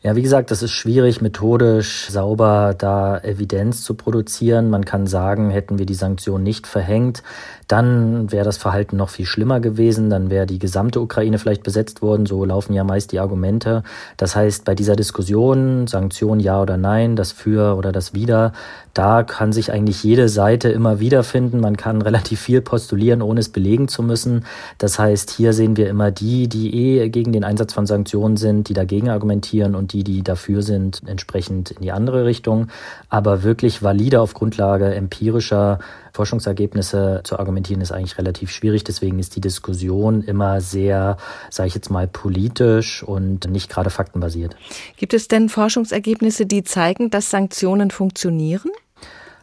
Ja, 0.00 0.14
wie 0.14 0.22
gesagt, 0.22 0.52
das 0.52 0.62
ist 0.62 0.70
schwierig, 0.70 1.20
methodisch 1.22 2.08
sauber 2.08 2.72
da 2.78 3.18
Evidenz 3.18 3.82
zu 3.82 3.94
produzieren. 3.94 4.70
Man 4.70 4.84
kann 4.84 5.08
sagen, 5.08 5.50
hätten 5.50 5.80
wir 5.80 5.86
die 5.86 5.94
Sanktionen 5.94 6.44
nicht 6.44 6.68
verhängt, 6.68 7.24
dann 7.66 8.30
wäre 8.30 8.44
das 8.44 8.58
Verhalten 8.58 8.96
noch 8.96 9.08
viel 9.08 9.26
schlimmer 9.26 9.58
gewesen, 9.58 10.08
dann 10.08 10.30
wäre 10.30 10.46
die 10.46 10.60
gesamte 10.60 11.00
Ukraine 11.00 11.38
vielleicht 11.38 11.64
besetzt 11.64 12.00
worden, 12.00 12.26
so 12.26 12.44
laufen 12.44 12.74
ja 12.74 12.84
meist 12.84 13.10
die 13.10 13.18
Argumente. 13.18 13.82
Das 14.16 14.36
heißt, 14.36 14.64
bei 14.64 14.76
dieser 14.76 14.94
Diskussion, 14.94 15.88
Sanktionen 15.88 16.40
ja 16.40 16.62
oder 16.62 16.76
nein, 16.76 17.16
das 17.16 17.32
für 17.32 17.76
oder 17.76 17.90
das 17.90 18.14
wider, 18.14 18.52
da 18.94 19.22
kann 19.22 19.52
sich 19.52 19.70
eigentlich 19.70 20.02
jede 20.02 20.28
Seite 20.28 20.70
immer 20.70 20.98
wiederfinden. 20.98 21.60
Man 21.60 21.76
kann 21.76 22.02
relativ 22.08 22.40
viel 22.40 22.62
postulieren, 22.62 23.20
ohne 23.20 23.40
es 23.40 23.50
belegen 23.50 23.88
zu 23.88 24.02
müssen. 24.02 24.44
Das 24.78 24.98
heißt, 24.98 25.30
hier 25.30 25.52
sehen 25.52 25.76
wir 25.76 25.90
immer 25.90 26.10
die, 26.10 26.48
die 26.48 26.74
eh 26.74 27.08
gegen 27.10 27.32
den 27.32 27.44
Einsatz 27.44 27.74
von 27.74 27.86
Sanktionen 27.86 28.36
sind, 28.36 28.68
die 28.68 28.74
dagegen 28.74 29.10
argumentieren 29.10 29.74
und 29.88 29.92
die, 29.94 30.04
die 30.04 30.22
dafür 30.22 30.62
sind, 30.62 31.02
entsprechend 31.06 31.70
in 31.70 31.82
die 31.82 31.92
andere 31.92 32.24
Richtung. 32.26 32.68
Aber 33.08 33.42
wirklich 33.42 33.82
valide 33.82 34.20
auf 34.20 34.34
Grundlage 34.34 34.94
empirischer 34.94 35.78
Forschungsergebnisse 36.12 37.22
zu 37.24 37.38
argumentieren, 37.38 37.80
ist 37.80 37.92
eigentlich 37.92 38.18
relativ 38.18 38.50
schwierig. 38.50 38.84
Deswegen 38.84 39.18
ist 39.18 39.36
die 39.36 39.40
Diskussion 39.40 40.22
immer 40.22 40.60
sehr, 40.60 41.16
sage 41.50 41.68
ich 41.68 41.74
jetzt 41.74 41.90
mal, 41.90 42.06
politisch 42.06 43.02
und 43.02 43.50
nicht 43.50 43.70
gerade 43.70 43.90
faktenbasiert. 43.90 44.56
Gibt 44.96 45.14
es 45.14 45.28
denn 45.28 45.48
Forschungsergebnisse, 45.48 46.44
die 46.44 46.64
zeigen, 46.64 47.10
dass 47.10 47.30
Sanktionen 47.30 47.90
funktionieren? 47.90 48.70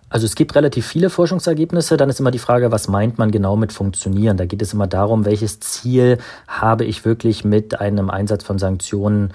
Also 0.10 0.26
es 0.26 0.36
gibt 0.36 0.56
relativ 0.56 0.86
viele 0.86 1.10
Forschungsergebnisse. 1.10 1.98
Dann 1.98 2.10
ist 2.10 2.20
immer 2.20 2.32
die 2.32 2.40
Frage, 2.40 2.72
was 2.72 2.88
meint 2.88 3.18
man 3.18 3.32
genau 3.32 3.56
mit 3.56 3.74
funktionieren? 3.74 4.38
Da 4.38 4.46
geht 4.46 4.62
es 4.62 4.74
immer 4.74 4.88
darum, 4.88 5.26
welches 5.26 5.60
Ziel 5.60 6.20
habe 6.48 6.86
ich 6.86 7.04
wirklich 7.04 7.44
mit 7.44 7.82
einem 7.82 8.10
Einsatz 8.10 8.44
von 8.44 8.60
Sanktionen 8.60 9.34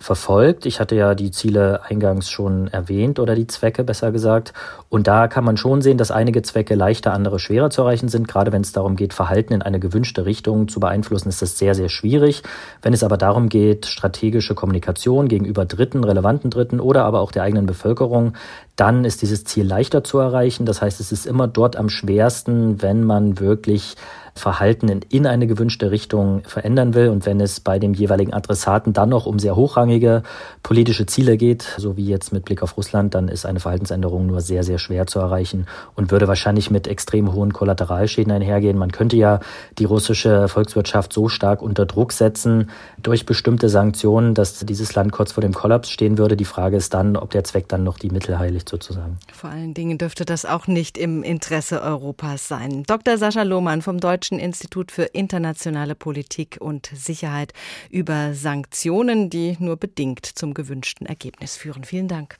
verfolgt. 0.00 0.64
Ich 0.64 0.80
hatte 0.80 0.96
ja 0.96 1.14
die 1.14 1.30
Ziele 1.30 1.82
eingangs 1.84 2.30
schon 2.30 2.68
erwähnt 2.68 3.18
oder 3.18 3.34
die 3.34 3.46
Zwecke 3.46 3.84
besser 3.84 4.12
gesagt. 4.12 4.54
Und 4.88 5.06
da 5.06 5.28
kann 5.28 5.44
man 5.44 5.58
schon 5.58 5.82
sehen, 5.82 5.98
dass 5.98 6.10
einige 6.10 6.40
Zwecke 6.40 6.74
leichter, 6.74 7.12
andere 7.12 7.38
schwerer 7.38 7.68
zu 7.68 7.82
erreichen 7.82 8.08
sind. 8.08 8.26
Gerade 8.26 8.50
wenn 8.50 8.62
es 8.62 8.72
darum 8.72 8.96
geht, 8.96 9.12
Verhalten 9.12 9.52
in 9.52 9.60
eine 9.60 9.78
gewünschte 9.78 10.24
Richtung 10.24 10.68
zu 10.68 10.80
beeinflussen, 10.80 11.28
ist 11.28 11.42
das 11.42 11.58
sehr, 11.58 11.74
sehr 11.74 11.90
schwierig. 11.90 12.42
Wenn 12.80 12.94
es 12.94 13.04
aber 13.04 13.18
darum 13.18 13.50
geht, 13.50 13.84
strategische 13.84 14.54
Kommunikation 14.54 15.28
gegenüber 15.28 15.66
Dritten, 15.66 16.02
relevanten 16.02 16.50
Dritten 16.50 16.80
oder 16.80 17.04
aber 17.04 17.20
auch 17.20 17.30
der 17.30 17.42
eigenen 17.42 17.66
Bevölkerung, 17.66 18.32
dann 18.76 19.04
ist 19.04 19.20
dieses 19.20 19.44
Ziel 19.44 19.66
leichter 19.66 20.02
zu 20.02 20.18
erreichen. 20.18 20.64
Das 20.64 20.80
heißt, 20.80 20.98
es 21.00 21.12
ist 21.12 21.26
immer 21.26 21.46
dort 21.46 21.76
am 21.76 21.90
schwersten, 21.90 22.80
wenn 22.80 23.04
man 23.04 23.38
wirklich 23.38 23.96
Verhalten 24.40 24.88
in, 24.88 25.02
in 25.08 25.26
eine 25.26 25.46
gewünschte 25.46 25.90
Richtung 25.90 26.42
verändern 26.44 26.94
will 26.94 27.08
und 27.08 27.26
wenn 27.26 27.40
es 27.40 27.60
bei 27.60 27.78
dem 27.78 27.94
jeweiligen 27.94 28.32
Adressaten 28.32 28.92
dann 28.92 29.08
noch 29.08 29.26
um 29.26 29.38
sehr 29.38 29.56
hochrangige 29.56 30.22
politische 30.62 31.06
Ziele 31.06 31.36
geht, 31.36 31.74
so 31.76 31.96
wie 31.96 32.06
jetzt 32.06 32.32
mit 32.32 32.44
Blick 32.44 32.62
auf 32.62 32.76
Russland, 32.76 33.14
dann 33.14 33.28
ist 33.28 33.46
eine 33.46 33.60
Verhaltensänderung 33.60 34.26
nur 34.26 34.40
sehr, 34.40 34.64
sehr 34.64 34.78
schwer 34.78 35.06
zu 35.06 35.18
erreichen 35.18 35.66
und 35.94 36.10
würde 36.10 36.28
wahrscheinlich 36.28 36.70
mit 36.70 36.88
extrem 36.88 37.32
hohen 37.32 37.52
Kollateralschäden 37.52 38.32
einhergehen. 38.32 38.78
Man 38.78 38.92
könnte 38.92 39.16
ja 39.16 39.40
die 39.78 39.84
russische 39.84 40.48
Volkswirtschaft 40.48 41.12
so 41.12 41.28
stark 41.28 41.62
unter 41.62 41.86
Druck 41.86 42.12
setzen 42.12 42.70
durch 43.02 43.26
bestimmte 43.26 43.68
Sanktionen, 43.68 44.34
dass 44.34 44.58
dieses 44.60 44.94
Land 44.94 45.12
kurz 45.12 45.32
vor 45.32 45.42
dem 45.42 45.52
Kollaps 45.52 45.90
stehen 45.90 46.18
würde. 46.18 46.36
Die 46.36 46.44
Frage 46.44 46.76
ist 46.76 46.94
dann, 46.94 47.16
ob 47.16 47.30
der 47.30 47.44
Zweck 47.44 47.68
dann 47.68 47.84
noch 47.84 47.98
die 47.98 48.10
Mittel 48.10 48.38
heiligt 48.38 48.68
sozusagen. 48.68 49.18
Vor 49.32 49.50
allen 49.50 49.74
Dingen 49.74 49.98
dürfte 49.98 50.24
das 50.24 50.44
auch 50.44 50.66
nicht 50.66 50.98
im 50.98 51.22
Interesse 51.22 51.82
Europas 51.82 52.48
sein. 52.48 52.84
Dr. 52.86 53.18
Sascha 53.18 53.42
Lohmann 53.42 53.82
vom 53.82 53.98
Deutschen 53.98 54.29
Deutschen 54.30 54.38
Institut 54.38 54.92
für 54.92 55.02
internationale 55.06 55.96
Politik 55.96 56.58
und 56.60 56.88
Sicherheit 56.94 57.52
über 57.90 58.32
Sanktionen, 58.32 59.28
die 59.28 59.56
nur 59.58 59.76
bedingt 59.76 60.24
zum 60.24 60.54
gewünschten 60.54 61.04
Ergebnis 61.04 61.56
führen. 61.56 61.82
Vielen 61.82 62.06
Dank. 62.06 62.38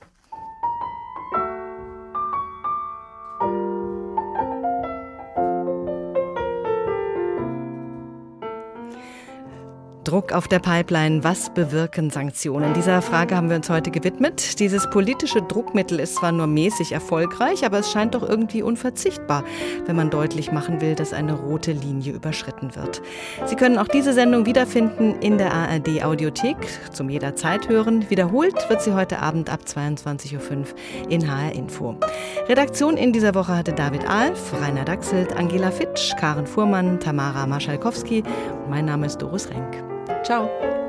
Druck 10.11 10.33
auf 10.33 10.49
der 10.49 10.59
Pipeline. 10.59 11.23
Was 11.23 11.55
bewirken 11.55 12.11
Sanktionen? 12.11 12.75
Dieser 12.75 13.01
Frage 13.01 13.37
haben 13.37 13.49
wir 13.49 13.55
uns 13.55 13.71
heute 13.71 13.93
gewidmet. 13.93 14.59
Dieses 14.59 14.91
politische 14.91 15.41
Druckmittel 15.41 16.01
ist 16.01 16.17
zwar 16.17 16.33
nur 16.33 16.49
mäßig 16.49 16.91
erfolgreich, 16.91 17.65
aber 17.65 17.79
es 17.79 17.93
scheint 17.93 18.17
doch 18.17 18.29
irgendwie 18.29 18.61
unverzichtbar, 18.61 19.45
wenn 19.87 19.95
man 19.95 20.11
deutlich 20.11 20.51
machen 20.51 20.81
will, 20.81 20.97
dass 20.97 21.13
eine 21.13 21.35
rote 21.35 21.71
Linie 21.71 22.13
überschritten 22.13 22.75
wird. 22.75 23.01
Sie 23.47 23.55
können 23.55 23.79
auch 23.79 23.87
diese 23.87 24.13
Sendung 24.13 24.47
wiederfinden 24.47 25.15
in 25.21 25.39
der 25.39 25.55
ARD 25.55 26.03
Audiothek 26.03 26.57
zum 26.91 27.09
jederzeit 27.09 27.69
hören. 27.69 28.11
Wiederholt 28.11 28.69
wird 28.69 28.83
sie 28.83 28.95
heute 28.95 29.21
Abend 29.21 29.49
ab 29.49 29.61
22.05 29.65 30.41
Uhr 30.41 30.67
in 31.09 31.31
HR 31.31 31.53
Info. 31.53 31.95
Redaktion 32.49 32.97
in 32.97 33.13
dieser 33.13 33.37
Woche 33.37 33.57
hatte 33.57 33.73
David 33.75 34.09
Alf, 34.09 34.55
Rainer 34.61 34.85
Dachselt, 34.85 35.37
Angela 35.37 35.71
Fitsch, 35.71 36.17
Karen 36.17 36.49
Fuhrmann, 36.49 36.99
Tamara 36.99 37.47
Maschalkowski. 37.47 38.25
Mein 38.69 38.87
Name 38.87 39.07
ist 39.07 39.19
Doris 39.23 39.49
Renk. 39.51 40.00
Ciao. 40.23 40.80